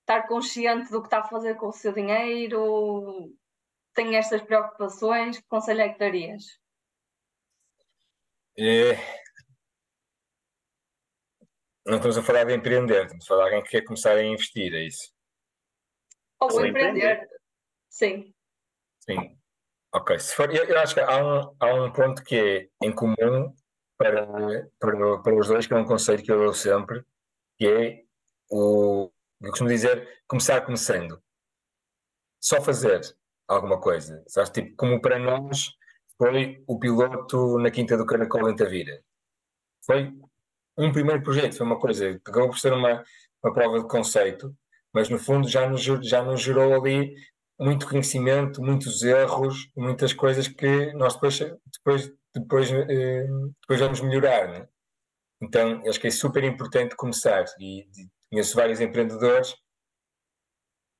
estar 0.00 0.26
consciente 0.28 0.90
do 0.90 1.00
que 1.00 1.06
está 1.06 1.18
a 1.18 1.28
fazer 1.28 1.56
com 1.56 1.68
o 1.68 1.72
seu 1.72 1.92
dinheiro, 1.92 3.32
tem 3.94 4.16
estas 4.16 4.42
preocupações, 4.42 5.38
que 5.38 5.46
conselho 5.48 5.80
é 5.80 5.88
que 5.88 5.98
darias? 5.98 6.44
É, 8.58 8.94
Não 11.86 11.98
estamos 11.98 12.18
a 12.18 12.22
falar 12.22 12.42
de 12.44 12.52
empreender, 12.52 13.04
estamos 13.04 13.24
a 13.24 13.28
falar 13.28 13.44
de 13.44 13.54
alguém 13.54 13.62
que 13.62 13.70
quer 13.70 13.84
começar 13.84 14.16
a 14.16 14.22
investir, 14.22 14.74
é 14.74 14.86
isso? 14.86 15.14
Ou 16.40 16.52
Ou 16.52 16.66
empreender. 16.66 17.28
Sim. 17.88 18.34
Sim. 18.98 19.38
Ok. 19.96 20.18
Se 20.18 20.34
for, 20.34 20.54
eu, 20.54 20.64
eu 20.64 20.78
acho 20.78 20.92
que 20.92 21.00
há 21.00 21.24
um, 21.24 21.56
há 21.58 21.74
um 21.74 21.90
ponto 21.90 22.22
que 22.22 22.36
é 22.36 22.86
em 22.86 22.92
comum 22.92 23.54
para, 23.96 24.26
para, 24.78 25.18
para 25.22 25.34
os 25.34 25.48
dois, 25.48 25.66
que 25.66 25.72
é 25.72 25.76
um 25.76 25.86
conselho 25.86 26.22
que 26.22 26.30
eu 26.30 26.38
dou 26.38 26.52
sempre, 26.52 27.02
que 27.56 27.66
é 27.66 28.02
o, 28.50 29.10
eu 29.40 29.48
costumo 29.48 29.70
dizer, 29.70 30.06
começar 30.28 30.60
começando. 30.60 31.18
Só 32.38 32.60
fazer 32.60 33.00
alguma 33.48 33.80
coisa. 33.80 34.22
Sabes? 34.28 34.50
Tipo, 34.50 34.76
como 34.76 35.00
para 35.00 35.18
nós 35.18 35.74
foi 36.18 36.62
o 36.66 36.78
piloto 36.78 37.58
na 37.58 37.70
Quinta 37.70 37.96
do 37.96 38.04
Caracol 38.04 38.50
em 38.50 38.56
Tavira. 38.56 39.02
Foi 39.86 40.12
um 40.76 40.92
primeiro 40.92 41.22
projeto, 41.22 41.56
foi 41.56 41.66
uma 41.66 41.80
coisa, 41.80 42.20
acabou 42.26 42.50
por 42.50 42.58
ser 42.58 42.74
uma, 42.74 43.02
uma 43.42 43.54
prova 43.54 43.80
de 43.80 43.88
conceito, 43.88 44.54
mas 44.92 45.08
no 45.08 45.18
fundo 45.18 45.48
já 45.48 45.66
nos, 45.66 45.82
já 45.82 46.22
nos 46.22 46.42
gerou 46.42 46.74
ali 46.74 47.14
muito 47.58 47.88
conhecimento, 47.88 48.62
muitos 48.62 49.02
erros, 49.02 49.70
muitas 49.76 50.12
coisas 50.12 50.48
que 50.48 50.92
nós 50.94 51.14
depois, 51.14 51.38
depois, 51.38 52.12
depois, 52.34 52.70
eh, 52.70 53.26
depois 53.60 53.80
vamos 53.80 54.00
melhorar, 54.00 54.48
né? 54.48 54.68
Então, 55.40 55.82
acho 55.88 56.00
que 56.00 56.06
é 56.06 56.10
super 56.10 56.44
importante 56.44 56.96
começar 56.96 57.44
e, 57.60 57.86
conheço 58.30 58.56
vários 58.56 58.80
empreendedores 58.80 59.54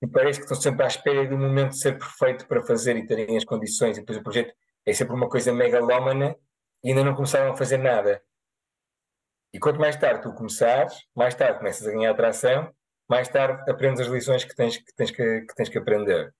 e 0.02 0.06
parece 0.06 0.38
que 0.38 0.44
estão 0.44 0.60
sempre 0.60 0.84
à 0.84 0.86
espera 0.86 1.26
do 1.26 1.38
momento 1.38 1.70
de 1.70 1.80
ser 1.80 1.98
perfeito 1.98 2.46
para 2.46 2.62
fazer 2.62 2.96
e 2.96 3.06
terem 3.06 3.36
as 3.36 3.44
condições 3.44 3.96
e 3.96 4.00
depois 4.00 4.18
o 4.18 4.22
projeto 4.22 4.54
é 4.84 4.92
sempre 4.92 5.14
uma 5.14 5.28
coisa 5.28 5.52
megalómana 5.52 6.36
e 6.84 6.90
ainda 6.90 7.02
não 7.04 7.14
começaram 7.14 7.52
a 7.52 7.56
fazer 7.56 7.78
nada. 7.78 8.22
E 9.52 9.58
quanto 9.58 9.80
mais 9.80 9.96
tarde 9.96 10.22
tu 10.22 10.32
começares, 10.34 10.94
mais 11.14 11.34
tarde 11.34 11.58
começas 11.58 11.86
a 11.86 11.90
ganhar 11.90 12.10
atração, 12.10 12.72
mais 13.08 13.28
tarde 13.28 13.70
aprendes 13.70 14.00
as 14.00 14.08
lições 14.08 14.44
que 14.44 14.54
tens 14.54 14.76
que, 14.76 14.94
tens 14.94 15.10
que, 15.10 15.40
que 15.42 15.54
tens 15.54 15.68
que 15.68 15.78
aprender. 15.78 16.34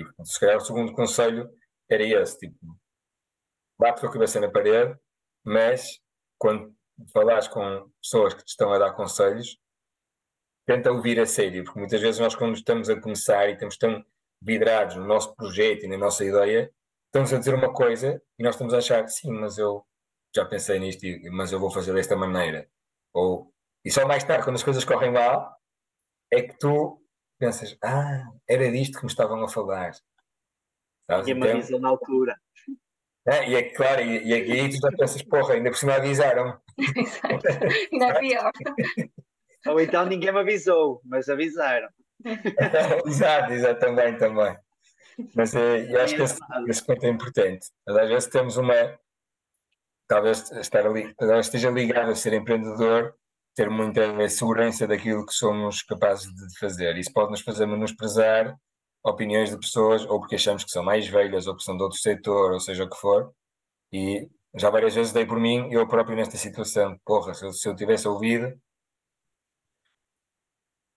E 0.00 0.24
se 0.24 0.40
calhar 0.40 0.56
o 0.56 0.60
segundo 0.60 0.92
conselho 0.92 1.50
era 1.88 2.02
esse, 2.02 2.38
tipo, 2.38 2.58
bate 3.78 4.00
com 4.00 4.06
a 4.06 4.12
cabeça 4.12 4.40
na 4.40 4.50
parede, 4.50 4.98
mas 5.44 6.00
quando 6.38 6.74
falares 7.12 7.48
com 7.48 7.90
pessoas 8.02 8.34
que 8.34 8.44
te 8.44 8.48
estão 8.48 8.72
a 8.72 8.78
dar 8.78 8.92
conselhos, 8.92 9.58
tenta 10.66 10.90
ouvir 10.90 11.20
a 11.20 11.26
sério, 11.26 11.64
porque 11.64 11.78
muitas 11.78 12.00
vezes 12.00 12.20
nós 12.20 12.34
quando 12.34 12.54
estamos 12.54 12.88
a 12.90 13.00
começar 13.00 13.48
e 13.48 13.52
estamos 13.52 13.76
tão 13.76 14.04
vidrados 14.42 14.96
no 14.96 15.06
nosso 15.06 15.34
projeto 15.34 15.84
e 15.84 15.88
na 15.88 15.96
nossa 15.96 16.24
ideia, 16.24 16.72
estamos 17.06 17.32
a 17.32 17.38
dizer 17.38 17.54
uma 17.54 17.72
coisa 17.72 18.20
e 18.38 18.42
nós 18.42 18.54
estamos 18.54 18.74
a 18.74 18.78
achar, 18.78 19.06
sim, 19.08 19.30
mas 19.32 19.56
eu 19.58 19.86
já 20.34 20.44
pensei 20.44 20.78
nisto, 20.78 21.06
mas 21.32 21.52
eu 21.52 21.60
vou 21.60 21.70
fazer 21.70 21.94
desta 21.94 22.16
maneira. 22.16 22.68
Ou, 23.14 23.52
e 23.84 23.90
só 23.90 24.06
mais 24.06 24.24
tarde, 24.24 24.44
quando 24.44 24.56
as 24.56 24.62
coisas 24.62 24.84
correm 24.84 25.12
mal, 25.12 25.56
é 26.32 26.42
que 26.42 26.58
tu 26.58 27.00
pensas, 27.38 27.76
ah, 27.82 28.24
era 28.48 28.70
disto 28.70 28.98
que 28.98 29.04
me 29.04 29.10
estavam 29.10 29.42
a 29.44 29.48
falar. 29.48 29.92
Sabes? 31.10 31.28
E 31.28 31.32
uma 31.32 31.46
Então, 31.46 31.60
visão 31.60 31.78
na 31.80 31.88
altura. 31.88 32.36
é, 33.28 33.48
e 33.50 33.54
é 33.54 33.62
claro, 33.74 34.02
e, 34.02 34.26
e 34.26 34.32
aí 34.32 34.68
tu 34.70 34.76
já 34.80 34.90
pensas, 34.96 35.22
porra, 35.22 35.54
ainda 35.54 35.70
por 35.70 35.76
cima 35.76 35.94
avisaram. 35.94 36.60
Exato. 36.78 37.46
Ainda 37.92 38.06
é 38.06 38.18
pior. 38.20 38.52
Ou 39.66 39.80
então 39.80 40.06
ninguém 40.06 40.32
me 40.32 40.38
avisou, 40.40 41.00
mas 41.04 41.28
avisaram. 41.28 41.88
Exato, 43.06 43.52
exato, 43.52 43.80
também, 43.80 44.16
também. 44.16 44.56
Mas 45.34 45.54
é, 45.54 45.92
eu 45.92 46.00
acho 46.00 46.14
que 46.14 46.22
esse, 46.22 46.38
esse 46.68 46.84
ponto 46.86 47.04
é 47.04 47.08
importante. 47.08 47.68
Mas 47.86 47.96
às 47.96 48.08
vezes 48.08 48.28
temos 48.30 48.56
uma. 48.56 48.74
Talvez, 50.08 50.50
estar 50.52 50.86
ali, 50.86 51.12
talvez 51.14 51.46
esteja 51.46 51.68
ligado 51.70 52.10
a 52.10 52.14
ser 52.14 52.32
empreendedor, 52.32 53.14
ter 53.56 53.70
muita 53.70 54.28
segurança 54.28 54.86
daquilo 54.86 55.24
que 55.24 55.32
somos 55.32 55.82
capazes 55.82 56.26
de 56.32 56.58
fazer. 56.58 56.96
Isso 56.98 57.10
pode 57.12 57.30
nos 57.30 57.40
fazer 57.40 57.66
menosprezar 57.66 58.54
opiniões 59.02 59.50
de 59.50 59.58
pessoas, 59.58 60.04
ou 60.04 60.20
porque 60.20 60.34
achamos 60.34 60.62
que 60.62 60.70
são 60.70 60.84
mais 60.84 61.08
velhas, 61.08 61.46
ou 61.46 61.56
que 61.56 61.62
são 61.62 61.74
de 61.76 61.82
outro 61.82 61.98
setor, 61.98 62.52
ou 62.52 62.60
seja 62.60 62.84
o 62.84 62.90
que 62.90 62.96
for. 62.96 63.32
E 63.90 64.28
já 64.54 64.68
várias 64.68 64.94
vezes 64.94 65.12
dei 65.12 65.24
por 65.24 65.40
mim, 65.40 65.72
eu 65.72 65.88
próprio 65.88 66.14
nesta 66.14 66.36
situação. 66.36 67.00
Porra, 67.04 67.32
se 67.32 67.46
eu, 67.46 67.52
se 67.52 67.66
eu 67.66 67.74
tivesse 67.74 68.06
ouvido, 68.06 68.52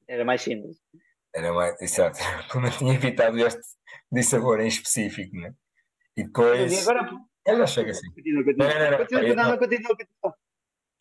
Era 0.05 0.25
mais 0.25 0.41
simples. 0.41 0.77
Era 1.33 1.53
mais, 1.53 1.81
exato, 1.81 2.19
eu 2.55 2.71
tinha 2.77 2.93
evitado 2.95 3.37
este 3.39 3.61
dissabor 4.11 4.59
em 4.59 4.67
específico, 4.67 5.33
né? 5.37 5.53
E 6.17 6.23
depois. 6.25 6.73
E 6.73 6.79
agora. 6.81 7.09
Ela 7.45 7.65
chega 7.65 7.91
assim. 7.91 8.11
Continua, 8.11 8.43
continua. 8.43 8.67
Não, 8.67 8.79
não, 8.79 8.91
não, 8.91 8.97
Continua, 8.97 9.21
não, 9.21 9.35
não. 9.35 9.49
não, 9.51 9.57
continua, 9.57 9.95
continua. 9.95 10.48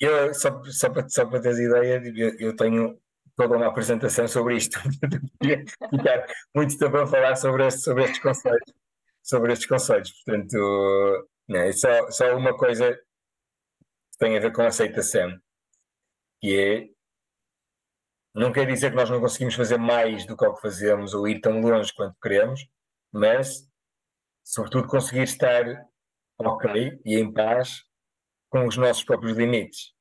Eu, 0.00 0.32
só, 0.32 0.62
só, 0.64 0.90
para, 0.90 1.08
só 1.08 1.26
para 1.26 1.40
teres 1.40 1.58
ideia, 1.58 2.02
eu, 2.14 2.36
eu 2.38 2.56
tenho 2.56 3.00
toda 3.36 3.56
uma 3.56 3.66
apresentação 3.66 4.28
sobre 4.28 4.56
isto. 4.56 4.78
Ficar 5.90 6.26
muito 6.54 6.78
tempo 6.78 6.96
a 6.96 7.06
falar 7.06 7.36
sobre, 7.36 7.66
este, 7.66 7.80
sobre 7.80 8.04
estes 8.04 8.20
conceitos. 8.20 8.74
Sobre 9.22 9.52
estes 9.52 9.68
conceitos. 9.68 10.12
Portanto, 10.24 11.28
não, 11.48 11.60
é 11.60 11.72
só, 11.72 12.10
só 12.10 12.36
uma 12.36 12.56
coisa 12.56 12.94
que 12.94 14.18
tem 14.18 14.36
a 14.36 14.40
ver 14.40 14.52
com 14.52 14.62
a 14.62 14.68
aceitação, 14.68 15.36
que 16.40 16.58
é 16.58 16.88
não 18.34 18.52
quer 18.52 18.66
dizer 18.66 18.90
que 18.90 18.96
nós 18.96 19.10
não 19.10 19.20
conseguimos 19.20 19.54
fazer 19.54 19.78
mais 19.78 20.24
do 20.24 20.36
que 20.36 20.44
o 20.44 20.54
que 20.54 20.60
fazemos 20.60 21.12
ou 21.12 21.26
ir 21.26 21.40
tão 21.40 21.60
longe 21.60 21.92
quanto 21.92 22.16
queremos, 22.22 22.68
mas, 23.12 23.68
sobretudo, 24.44 24.86
conseguir 24.86 25.22
estar 25.22 25.64
ok 26.38 27.00
e 27.04 27.16
em 27.16 27.32
paz 27.32 27.87
com 28.48 28.66
os 28.66 28.76
nossos 28.76 29.04
próprios 29.04 29.36
limites. 29.36 29.92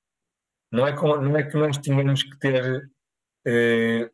Não 0.71 0.85
é, 0.85 0.95
com, 0.95 1.15
não 1.17 1.37
é 1.37 1.43
que 1.43 1.55
nós 1.55 1.77
tenhamos 1.77 2.23
que 2.23 2.37
ter 2.39 2.89
eh, 3.45 4.11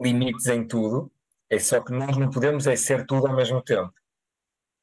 limites 0.00 0.46
em 0.46 0.66
tudo, 0.66 1.12
é 1.50 1.58
só 1.58 1.80
que 1.82 1.92
nós 1.92 2.16
não 2.16 2.30
podemos 2.30 2.66
é 2.66 2.76
ser 2.76 3.06
tudo 3.06 3.26
ao 3.26 3.36
mesmo 3.36 3.62
tempo. 3.62 3.92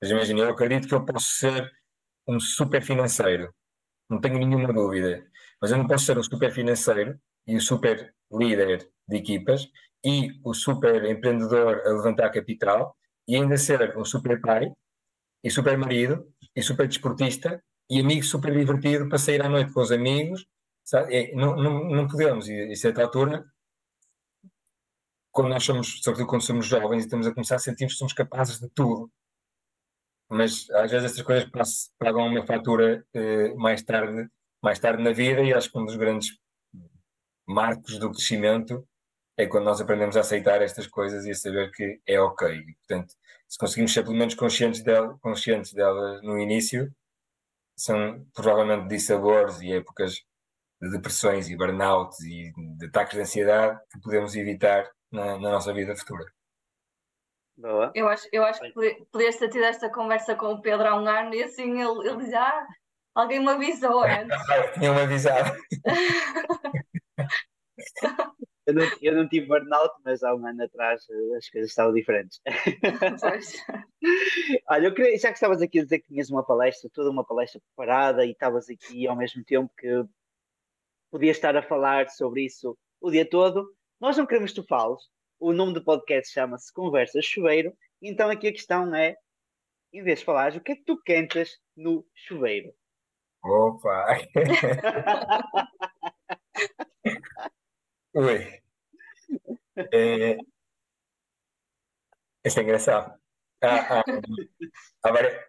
Mas 0.01 0.11
imagina, 0.11 0.41
eu 0.41 0.49
acredito 0.49 0.87
que 0.87 0.93
eu 0.93 1.05
posso 1.05 1.31
ser 1.31 1.69
um 2.27 2.39
super 2.39 2.81
financeiro, 2.81 3.53
não 4.09 4.21
tenho 4.21 4.37
nenhuma 4.37 4.71
dúvida, 4.71 5.25
mas 5.61 5.71
eu 5.71 5.77
não 5.77 5.87
posso 5.87 6.05
ser 6.05 6.17
um 6.17 6.23
super 6.23 6.51
financeiro 6.51 7.19
e 7.47 7.55
o 7.55 7.61
super 7.61 8.13
líder 8.31 8.87
de 9.07 9.17
equipas 9.17 9.67
e 10.05 10.39
o 10.43 10.53
super 10.53 11.03
empreendedor 11.05 11.81
a 11.85 11.89
levantar 11.89 12.29
capital 12.29 12.95
e 13.27 13.35
ainda 13.35 13.57
ser 13.57 13.97
um 13.97 14.05
super 14.05 14.39
pai 14.39 14.71
e 15.43 15.49
super 15.49 15.77
marido 15.77 16.31
e 16.55 16.61
super 16.61 16.87
desportista 16.87 17.61
e 17.89 17.99
amigo 17.99 18.23
super 18.23 18.53
divertido 18.53 19.09
para 19.09 19.17
sair 19.17 19.41
à 19.41 19.49
noite 19.49 19.73
com 19.73 19.81
os 19.81 19.91
amigos. 19.91 20.45
sabe? 20.83 21.15
É, 21.15 21.35
não, 21.35 21.55
não, 21.55 21.89
não 21.89 22.07
podemos, 22.07 22.47
e 22.47 22.71
a 22.71 22.75
certa 22.75 23.03
altura, 23.03 23.45
quando 25.31 25.49
nós 25.49 25.63
somos, 25.63 26.01
sobretudo 26.01 26.27
quando 26.27 26.41
somos 26.43 26.65
jovens 26.65 27.03
e 27.03 27.05
estamos 27.05 27.27
a 27.27 27.33
começar, 27.33 27.59
sentimos 27.59 27.93
que 27.93 27.99
somos 27.99 28.13
capazes 28.13 28.59
de 28.59 28.69
tudo. 28.69 29.11
Mas 30.29 30.69
às 30.71 30.91
vezes 30.91 31.11
essas 31.11 31.23
coisas 31.23 31.49
pagam 31.97 32.27
uma 32.27 32.45
fatura 32.45 33.05
eh, 33.13 33.53
mais 33.55 33.81
tarde, 33.81 34.29
mais 34.61 34.77
tarde 34.79 35.01
na 35.01 35.11
vida 35.11 35.41
e 35.41 35.53
acho 35.53 35.71
que 35.71 35.77
um 35.77 35.85
dos 35.85 35.95
grandes 35.95 36.37
marcos 37.47 37.97
do 37.97 38.11
crescimento 38.11 38.87
é 39.37 39.47
quando 39.47 39.65
nós 39.65 39.81
aprendemos 39.81 40.17
a 40.17 40.19
aceitar 40.19 40.61
estas 40.61 40.85
coisas 40.85 41.25
e 41.25 41.31
a 41.31 41.35
saber 41.35 41.71
que 41.71 41.99
é 42.05 42.19
ok. 42.19 42.61
Portanto, 42.87 43.15
se 43.47 43.57
conseguimos 43.57 43.93
ser 43.93 44.03
pelo 44.03 44.15
menos 44.15 44.35
conscientes 44.35 44.83
delas, 44.83 45.17
conscientes 45.21 45.73
delas 45.73 46.21
no 46.21 46.37
início, 46.37 46.93
são 47.79 48.25
provavelmente 48.33 48.87
dissabores 48.87 49.59
e 49.61 49.73
épocas 49.73 50.13
de 50.81 50.89
depressões 50.91 51.49
e 51.49 51.57
burnouts 51.57 52.19
e 52.21 52.51
de 52.77 52.85
ataques 52.85 53.15
de 53.15 53.21
ansiedade 53.21 53.79
que 53.91 53.99
podemos 54.01 54.35
evitar 54.35 54.89
na, 55.11 55.37
na 55.39 55.51
nossa 55.51 55.73
vida 55.73 55.95
futura. 55.95 56.25
Boa. 57.57 57.91
Eu 57.93 58.07
acho, 58.07 58.27
eu 58.31 58.43
acho 58.45 58.61
que 58.61 58.71
podi- 58.71 59.05
podias 59.11 59.35
ter 59.35 59.49
tido 59.49 59.65
esta 59.65 59.91
conversa 59.91 60.35
com 60.35 60.53
o 60.53 60.61
Pedro 60.61 60.87
há 60.87 60.95
um 60.95 61.05
ano 61.05 61.35
e 61.35 61.43
assim 61.43 61.81
ele, 61.81 62.07
ele 62.07 62.17
dizia: 62.17 62.41
Ah, 62.41 62.67
alguém 63.15 63.41
me 63.41 63.49
avisou 63.49 64.01
antes. 64.03 64.29
Ah, 64.49 64.67
tinham 64.79 64.97
avisado. 64.97 65.51
Eu 68.69 68.75
não, 68.75 68.83
eu 69.01 69.15
não 69.15 69.27
tive 69.27 69.47
burnout, 69.47 69.95
mas 70.05 70.21
há 70.21 70.35
um 70.35 70.45
ano 70.45 70.63
atrás 70.63 71.03
eh, 71.09 71.37
as 71.37 71.49
coisas 71.49 71.71
estavam 71.71 71.91
diferentes. 71.91 72.39
Olha, 74.69 74.85
eu 74.85 74.93
queria, 74.93 75.17
já 75.17 75.29
que 75.29 75.33
estavas 75.33 75.59
aqui 75.59 75.79
a 75.79 75.83
dizer 75.83 75.97
que 75.97 76.09
tinhas 76.09 76.29
uma 76.29 76.45
palestra, 76.45 76.87
toda 76.93 77.09
uma 77.09 77.25
palestra 77.25 77.59
preparada 77.61 78.23
e 78.23 78.29
estavas 78.29 78.69
aqui 78.69 79.07
ao 79.07 79.15
mesmo 79.15 79.43
tempo 79.43 79.73
que 79.75 80.03
podias 81.09 81.37
estar 81.37 81.57
a 81.57 81.63
falar 81.63 82.09
sobre 82.09 82.45
isso 82.45 82.77
o 83.01 83.09
dia 83.09 83.27
todo, 83.27 83.73
nós 83.99 84.15
não 84.15 84.27
queremos 84.27 84.51
que 84.51 84.61
tu 84.61 84.67
fales. 84.67 85.01
O 85.39 85.51
nome 85.51 85.73
do 85.73 85.83
podcast 85.83 86.31
chama-se 86.31 86.71
Conversas 86.71 87.25
Chuveiro, 87.25 87.73
então 87.99 88.29
aqui 88.29 88.49
a 88.49 88.53
questão 88.53 88.93
é, 88.93 89.15
em 89.91 90.03
vez 90.03 90.19
de 90.19 90.25
falares, 90.25 90.55
o 90.55 90.61
que 90.61 90.73
é 90.73 90.75
que 90.75 90.83
tu 90.83 91.01
cantas 91.03 91.57
no 91.75 92.05
chuveiro? 92.13 92.71
Opa! 93.43 94.19
Ui. 98.13 98.58
É, 99.93 100.37
isso 102.45 102.59
é 102.59 102.63
engraçado. 102.63 103.17
Ah, 103.61 103.99
ah, 103.99 104.03
agora, 105.03 105.47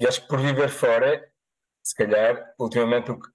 eu 0.00 0.08
acho 0.08 0.22
que 0.22 0.28
por 0.28 0.40
viver 0.40 0.68
fora, 0.68 1.30
se 1.82 1.94
calhar, 1.94 2.54
ultimamente 2.58 3.10
o 3.10 3.18
que 3.18 3.28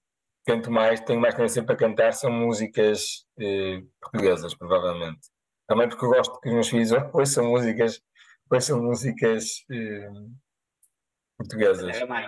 canto 0.46 0.70
mais, 0.70 1.00
tenho 1.00 1.20
mais 1.20 1.34
tendência 1.34 1.64
para 1.64 1.76
cantar 1.76 2.12
são 2.12 2.30
músicas 2.30 3.26
eh, 3.38 3.82
portuguesas, 4.00 4.54
provavelmente. 4.54 5.20
Também 5.66 5.88
porque 5.88 6.04
eu 6.04 6.10
gosto 6.10 6.40
que 6.40 6.48
os 6.48 6.54
meus 6.54 6.68
filhos 6.68 6.90
ouçam 7.14 7.46
músicas, 7.46 8.00
ouçam 8.50 8.82
músicas 8.82 9.64
eh, 9.70 10.10
portuguesas 11.38 11.96
Era 11.96 12.06
mãe. 12.06 12.26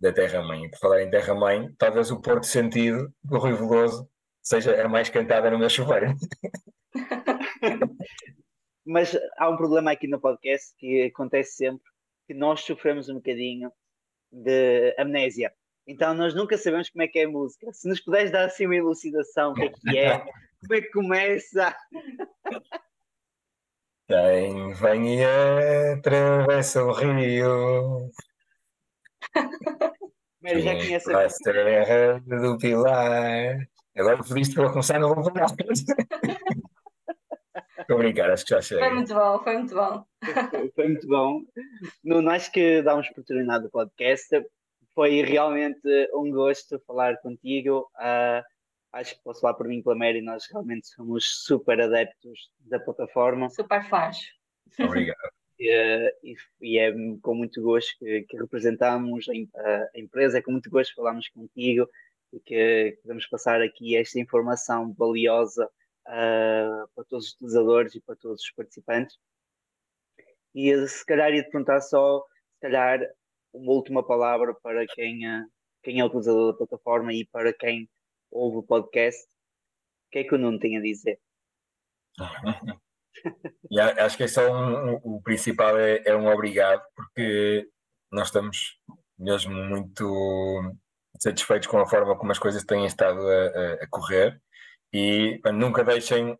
da 0.00 0.12
Terra-mãe. 0.12 0.64
E 0.64 0.70
por 0.70 0.78
falar 0.78 1.02
em 1.02 1.10
Terra-mãe, 1.10 1.72
talvez 1.78 2.10
o 2.10 2.20
Porto 2.20 2.46
Sentido 2.46 3.12
do 3.22 3.38
Rui 3.38 3.52
Veloso 3.52 4.09
seja 4.42 4.84
a 4.84 4.88
mais 4.88 5.08
cantada 5.08 5.50
no 5.50 5.58
meu 5.58 5.70
chuveiro. 5.70 6.14
Mas 8.86 9.16
há 9.38 9.48
um 9.48 9.56
problema 9.56 9.92
aqui 9.92 10.06
no 10.08 10.20
podcast 10.20 10.74
que 10.76 11.04
acontece 11.04 11.56
sempre, 11.56 11.84
que 12.26 12.34
nós 12.34 12.62
sofremos 12.62 13.08
um 13.08 13.14
bocadinho 13.14 13.70
de 14.32 14.94
amnésia. 14.98 15.52
Então 15.86 16.14
nós 16.14 16.34
nunca 16.34 16.56
sabemos 16.56 16.88
como 16.90 17.02
é 17.02 17.08
que 17.08 17.18
é 17.18 17.24
a 17.24 17.28
música. 17.28 17.72
Se 17.72 17.88
nos 17.88 18.00
puderes 18.00 18.30
dar 18.30 18.44
assim 18.44 18.66
uma 18.66 18.76
elucidação, 18.76 19.52
o 19.52 19.54
que 19.54 19.62
é 19.62 19.68
que 19.70 19.98
é, 19.98 20.18
como 20.60 20.74
é 20.74 20.80
que 20.80 20.90
começa, 20.90 21.76
Quem 24.08 24.72
vem 24.74 25.20
e 25.20 25.24
atravessa 25.24 26.82
o 26.82 26.92
rio, 26.92 28.10
Primeiro 30.40 30.60
já 30.60 30.74
conhece 30.74 31.12
a 31.12 31.28
ser 31.28 31.58
a 31.58 31.64
terra 31.64 32.20
do 32.20 32.56
Pilar. 32.58 33.68
Agora 33.96 34.22
pediste 34.22 34.54
para 34.54 34.64
eu 34.64 34.70
começar, 34.70 34.98
não 34.98 35.14
vou 35.14 35.24
falar. 35.24 35.46
Estou 37.80 37.96
a 37.96 37.98
brincar, 37.98 38.30
acho 38.30 38.44
que 38.44 38.50
já 38.50 38.56
Foi 38.62 38.62
chega. 38.78 38.90
muito 38.94 39.12
bom, 39.14 39.38
foi 39.42 39.56
muito 39.58 39.74
bom. 39.74 40.04
Foi 40.74 40.88
muito 40.88 41.06
bom. 41.08 41.40
Nuno, 42.04 42.30
acho 42.30 42.52
que 42.52 42.82
damos 42.82 43.08
por 43.10 43.24
terminado 43.24 43.66
o 43.66 43.70
podcast. 43.70 44.28
Foi 44.94 45.22
realmente 45.22 45.80
um 46.14 46.30
gosto 46.30 46.78
falar 46.86 47.16
contigo. 47.18 47.90
Ah, 47.96 48.44
acho 48.92 49.16
que 49.16 49.22
posso 49.22 49.40
falar 49.40 49.54
por 49.54 49.66
mim 49.66 49.82
pela 49.82 49.96
Mary, 49.96 50.20
nós 50.20 50.44
realmente 50.50 50.86
somos 50.88 51.24
super 51.44 51.80
adeptos 51.80 52.50
da 52.60 52.78
plataforma 52.78 53.48
Super 53.50 53.84
fãs. 53.88 54.18
Obrigado. 54.78 55.16
E, 55.62 56.34
e 56.62 56.78
é 56.78 56.90
com 57.20 57.34
muito 57.34 57.60
gosto 57.60 57.90
que, 57.98 58.22
que 58.22 58.34
representamos 58.38 59.26
a- 59.28 59.88
a 59.94 60.00
empresa, 60.00 60.38
é 60.38 60.40
com 60.40 60.52
muito 60.52 60.70
gosto 60.70 60.88
que 60.88 60.96
falamos 60.96 61.28
contigo 61.28 61.86
e 62.32 62.40
que, 62.40 62.92
que 63.00 63.06
vamos 63.06 63.26
passar 63.26 63.60
aqui 63.60 63.96
esta 63.96 64.18
informação 64.20 64.92
valiosa 64.94 65.68
ah, 66.06 66.84
para 66.94 67.04
todos 67.04 67.26
os 67.28 67.32
utilizadores 67.34 67.94
e 67.94 68.00
para 68.00 68.16
todos 68.16 68.42
os 68.42 68.50
participantes. 68.52 69.18
E 70.54 70.86
se 70.88 71.04
calhar 71.06 71.32
ia 71.32 71.42
te 71.44 71.50
perguntar 71.50 71.80
só, 71.80 72.20
se 72.54 72.60
calhar, 72.60 73.00
uma 73.52 73.72
última 73.72 74.04
palavra 74.06 74.54
para 74.54 74.86
quem, 74.86 75.26
ah, 75.26 75.44
quem 75.82 76.00
é 76.00 76.04
utilizador 76.04 76.52
da 76.52 76.58
plataforma 76.58 77.12
e 77.12 77.24
para 77.26 77.52
quem 77.52 77.88
ouve 78.30 78.58
o 78.58 78.62
podcast. 78.62 79.22
O 80.08 80.10
que 80.10 80.18
é 80.20 80.24
que 80.24 80.34
o 80.34 80.38
Nuno 80.38 80.58
tem 80.58 80.76
a 80.76 80.80
dizer? 80.80 81.20
E 83.70 83.78
acho 83.78 84.16
que 84.16 84.22
é 84.24 84.50
um, 84.50 84.94
um- 84.94 85.16
o 85.16 85.22
principal 85.22 85.78
é, 85.78 86.02
é 86.06 86.16
um 86.16 86.26
obrigado, 86.26 86.82
porque 86.94 87.68
nós 88.10 88.28
estamos 88.28 88.78
mesmo 89.18 89.52
muito 89.52 90.04
satisfeitos 91.18 91.68
com 91.68 91.78
a 91.78 91.86
forma 91.86 92.16
como 92.16 92.32
as 92.32 92.38
coisas 92.38 92.64
têm 92.64 92.86
estado 92.86 93.20
a, 93.20 93.74
a- 93.84 93.86
correr 93.90 94.40
e 94.92 95.40
nunca 95.52 95.84
deixem 95.84 96.38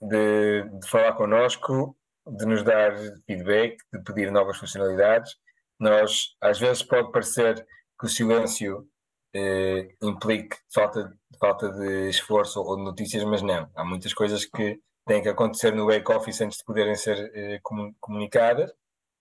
de, 0.00 0.62
de 0.80 0.88
falar 0.88 1.12
connosco, 1.14 1.96
de 2.26 2.46
nos 2.46 2.62
dar 2.62 2.94
feedback, 3.26 3.76
de 3.92 4.02
pedir 4.04 4.30
novas 4.30 4.56
funcionalidades. 4.58 5.34
Nós, 5.78 6.34
às 6.40 6.58
vezes, 6.58 6.82
pode 6.82 7.10
parecer 7.12 7.64
que 7.98 8.06
o 8.06 8.08
silêncio 8.08 8.86
eh, 9.34 9.88
implique 10.02 10.56
falta, 10.72 11.12
falta 11.40 11.70
de 11.70 12.08
esforço 12.08 12.60
ou 12.60 12.76
de 12.76 12.84
notícias, 12.84 13.24
mas 13.24 13.42
não. 13.42 13.68
Há 13.74 13.84
muitas 13.84 14.12
coisas 14.14 14.44
que 14.44 14.80
têm 15.06 15.22
que 15.22 15.28
acontecer 15.28 15.72
no 15.74 15.86
back-office 15.86 16.40
antes 16.40 16.58
de 16.58 16.64
poderem 16.64 16.94
ser 16.94 17.30
eh, 17.34 17.58
comu- 17.62 17.94
comunicadas 18.00 18.72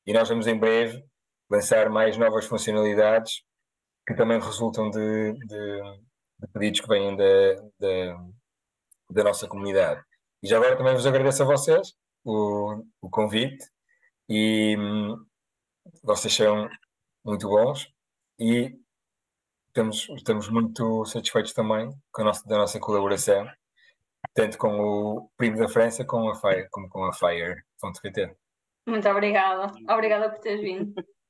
e 0.05 0.13
nós 0.13 0.29
vamos 0.29 0.47
em 0.47 0.57
breve 0.57 1.03
lançar 1.49 1.89
mais 1.89 2.17
novas 2.17 2.45
funcionalidades 2.45 3.43
que 4.07 4.13
também 4.15 4.39
resultam 4.39 4.89
de, 4.89 5.33
de- 5.33 5.99
de 6.39 6.47
pedidos 6.53 6.81
que 6.81 6.87
vêm 6.87 7.15
da, 7.15 7.23
da, 7.79 8.25
da 9.11 9.23
nossa 9.23 9.47
comunidade. 9.47 10.03
E 10.43 10.47
já 10.47 10.57
agora 10.57 10.75
também 10.75 10.93
vos 10.93 11.05
agradeço 11.05 11.43
a 11.43 11.45
vocês 11.45 11.93
o, 12.23 12.83
o 13.01 13.09
convite 13.09 13.63
e 14.27 14.75
hum, 14.77 15.23
vocês 16.03 16.33
são 16.33 16.67
muito 17.23 17.47
bons 17.47 17.87
e 18.39 18.75
estamos, 19.67 20.09
estamos 20.15 20.49
muito 20.49 21.05
satisfeitos 21.05 21.53
também 21.53 21.91
com 22.11 22.21
a 22.23 22.25
nossa, 22.25 22.47
da 22.47 22.57
nossa 22.57 22.79
colaboração, 22.79 23.47
tanto 24.33 24.57
com 24.57 24.79
o 24.79 25.29
Primo 25.37 25.57
da 25.57 25.67
França 25.69 26.03
com 26.03 26.27
a 26.29 26.35
Fire, 26.35 26.67
como 26.71 26.89
com 26.89 27.03
a 27.05 27.13
Fire.pt. 27.13 28.35
Muito 28.87 29.07
obrigada. 29.09 29.71
Obrigada 29.93 30.29
por 30.31 30.39
teres 30.39 30.61
vindo. 30.61 30.93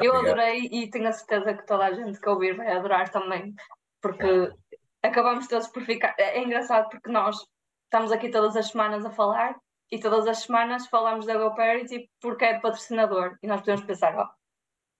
Eu 0.00 0.12
Obrigado. 0.12 0.40
adorei 0.40 0.68
e 0.72 0.90
tenho 0.90 1.08
a 1.08 1.12
certeza 1.12 1.54
que 1.54 1.66
toda 1.66 1.86
a 1.86 1.92
gente 1.92 2.20
que 2.20 2.28
ouvir 2.28 2.56
vai 2.56 2.72
adorar 2.72 3.08
também, 3.10 3.54
porque 4.00 4.52
acabamos 5.02 5.46
todos 5.46 5.68
por 5.68 5.82
ficar. 5.82 6.14
É 6.18 6.38
é 6.38 6.42
engraçado 6.42 6.88
porque 6.90 7.10
nós 7.10 7.36
estamos 7.84 8.10
aqui 8.10 8.28
todas 8.28 8.56
as 8.56 8.68
semanas 8.68 9.04
a 9.04 9.10
falar 9.10 9.56
e 9.90 10.00
todas 10.00 10.26
as 10.26 10.38
semanas 10.38 10.88
falamos 10.88 11.26
da 11.26 11.36
GoParity 11.36 12.10
porque 12.20 12.44
é 12.44 12.58
patrocinador 12.58 13.38
e 13.42 13.46
nós 13.46 13.60
podemos 13.60 13.84
pensar, 13.84 14.16
ó, 14.16 14.28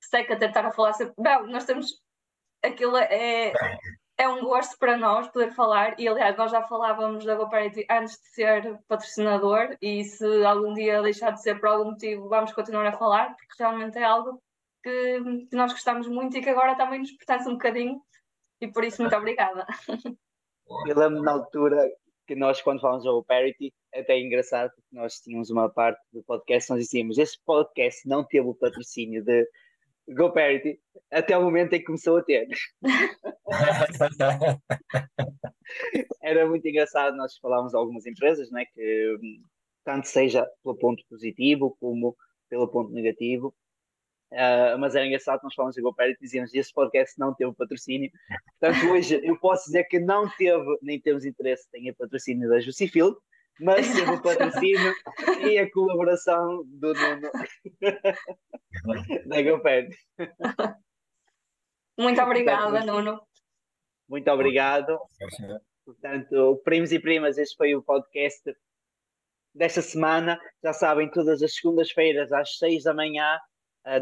sei 0.00 0.24
que 0.24 0.32
até 0.32 0.46
estar 0.46 0.64
a 0.64 0.72
falar 0.72 0.92
sempre. 0.92 1.14
Não, 1.18 1.46
nós 1.46 1.64
temos. 1.64 2.02
Aquilo 2.62 2.96
é, 2.96 3.52
é 4.16 4.28
um 4.28 4.42
gosto 4.42 4.78
para 4.78 4.96
nós 4.96 5.28
poder 5.28 5.50
falar 5.50 5.98
e 6.00 6.08
aliás 6.08 6.36
nós 6.36 6.50
já 6.50 6.62
falávamos 6.62 7.24
da 7.24 7.34
GoParity 7.34 7.84
antes 7.90 8.18
de 8.22 8.28
ser 8.28 8.78
patrocinador 8.88 9.76
e 9.82 10.02
se 10.04 10.44
algum 10.46 10.72
dia 10.72 11.02
deixar 11.02 11.32
de 11.32 11.42
ser 11.42 11.60
por 11.60 11.68
algum 11.68 11.90
motivo 11.90 12.28
vamos 12.28 12.52
continuar 12.54 12.86
a 12.86 12.96
falar 12.96 13.34
porque 13.36 13.62
realmente 13.62 13.98
é 13.98 14.04
algo 14.04 14.40
que, 14.84 15.46
que 15.50 15.56
nós 15.56 15.72
gostamos 15.72 16.06
muito 16.06 16.36
e 16.36 16.42
que 16.42 16.50
agora 16.50 16.76
também 16.76 17.00
nos 17.00 17.10
pertence 17.12 17.48
um 17.48 17.54
bocadinho 17.54 18.00
e 18.60 18.70
por 18.70 18.84
isso 18.84 19.00
muito 19.00 19.16
obrigada. 19.16 19.66
Eu 20.86 20.98
lembro 20.98 21.22
na 21.22 21.32
altura 21.32 21.90
que 22.26 22.34
nós, 22.34 22.60
quando 22.60 22.80
falamos 22.80 23.06
ao 23.06 23.24
Parity, 23.24 23.72
até 23.94 24.14
é 24.14 24.20
engraçado, 24.20 24.70
porque 24.74 24.88
nós 24.92 25.20
tínhamos 25.20 25.50
uma 25.50 25.70
parte 25.70 26.00
do 26.12 26.22
podcast, 26.22 26.70
nós 26.70 26.80
dizíamos: 26.80 27.18
este 27.18 27.40
podcast 27.44 28.06
não 28.06 28.24
teve 28.24 28.46
o 28.46 28.54
patrocínio 28.54 29.24
de 29.24 29.48
GoParity 30.08 30.80
até 31.10 31.36
o 31.36 31.42
momento 31.42 31.74
em 31.74 31.78
que 31.78 31.86
começou 31.86 32.18
a 32.18 32.22
ter. 32.22 32.46
Era 36.22 36.46
muito 36.46 36.68
engraçado, 36.68 37.16
nós 37.16 37.36
falávamos 37.38 37.72
de 37.72 37.78
algumas 37.78 38.06
empresas, 38.06 38.50
né, 38.50 38.66
que 38.66 39.18
tanto 39.82 40.06
seja 40.08 40.46
pelo 40.62 40.76
ponto 40.76 41.02
positivo 41.08 41.74
como 41.80 42.14
pelo 42.48 42.68
ponto 42.68 42.92
negativo. 42.92 43.54
Ah, 44.32 44.76
mas 44.78 44.94
era 44.94 45.06
engraçado, 45.06 45.42
nós 45.42 45.54
falamos 45.54 45.76
de 45.76 45.82
GoParity 45.82 46.18
e 46.20 46.24
dizíamos: 46.24 46.54
este 46.54 46.72
podcast 46.72 47.18
não 47.18 47.34
teve 47.34 47.52
patrocínio. 47.54 48.10
Portanto, 48.58 48.92
hoje 48.92 49.20
eu 49.22 49.38
posso 49.38 49.66
dizer 49.66 49.84
que 49.84 50.00
não 50.00 50.28
teve, 50.36 50.78
nem 50.82 51.00
temos 51.00 51.24
interesse, 51.24 51.70
tem 51.70 51.88
a 51.88 51.94
patrocínio 51.94 52.48
da 52.48 52.60
Justifield, 52.60 53.16
mas 53.60 53.86
teve 53.92 54.10
o 54.10 54.22
patrocínio 54.22 54.94
e 55.52 55.58
a 55.58 55.70
colaboração 55.70 56.64
do 56.66 56.92
Nuno 56.94 57.20
da. 57.20 57.30
Muito 61.96 62.20
obrigada, 62.20 62.84
Nuno. 62.84 63.20
Muito 64.08 64.30
obrigado. 64.30 64.98
Portanto, 65.84 66.60
primos 66.64 66.92
e 66.92 66.98
primas, 66.98 67.38
este 67.38 67.56
foi 67.56 67.74
o 67.76 67.82
podcast 67.82 68.42
desta 69.54 69.80
semana. 69.80 70.40
Já 70.62 70.72
sabem, 70.72 71.10
todas 71.10 71.42
as 71.42 71.54
segundas-feiras 71.54 72.32
às 72.32 72.58
seis 72.58 72.82
da 72.82 72.92
manhã, 72.92 73.38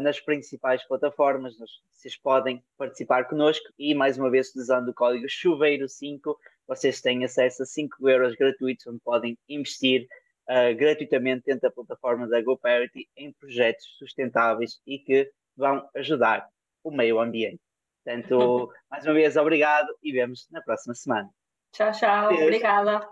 nas 0.01 0.19
principais 0.19 0.83
plataformas, 0.87 1.55
vocês 1.91 2.15
podem 2.15 2.63
participar 2.77 3.25
connosco 3.25 3.65
e, 3.77 3.93
mais 3.93 4.17
uma 4.17 4.29
vez, 4.29 4.49
utilizando 4.49 4.89
o 4.89 4.93
código 4.93 5.25
Chuveiro5, 5.25 6.35
vocês 6.67 7.01
têm 7.01 7.25
acesso 7.25 7.63
a 7.63 7.65
5 7.65 8.09
euros 8.09 8.35
gratuitos, 8.35 8.87
onde 8.87 8.99
podem 8.99 9.37
investir 9.49 10.07
uh, 10.49 10.75
gratuitamente 10.75 11.43
dentro 11.45 11.61
da 11.61 11.71
plataforma 11.71 12.27
da 12.27 12.41
GoParity 12.41 13.09
em 13.17 13.31
projetos 13.33 13.85
sustentáveis 13.97 14.79
e 14.87 14.97
que 14.99 15.29
vão 15.55 15.87
ajudar 15.95 16.47
o 16.83 16.91
meio 16.91 17.19
ambiente. 17.19 17.59
Portanto, 18.03 18.71
mais 18.89 19.05
uma 19.05 19.13
vez, 19.13 19.35
obrigado 19.35 19.87
e 20.01 20.11
vemos 20.11 20.47
na 20.51 20.61
próxima 20.61 20.93
semana. 20.93 21.29
Tchau, 21.73 21.91
tchau. 21.91 22.33
Obrigada. 22.33 23.07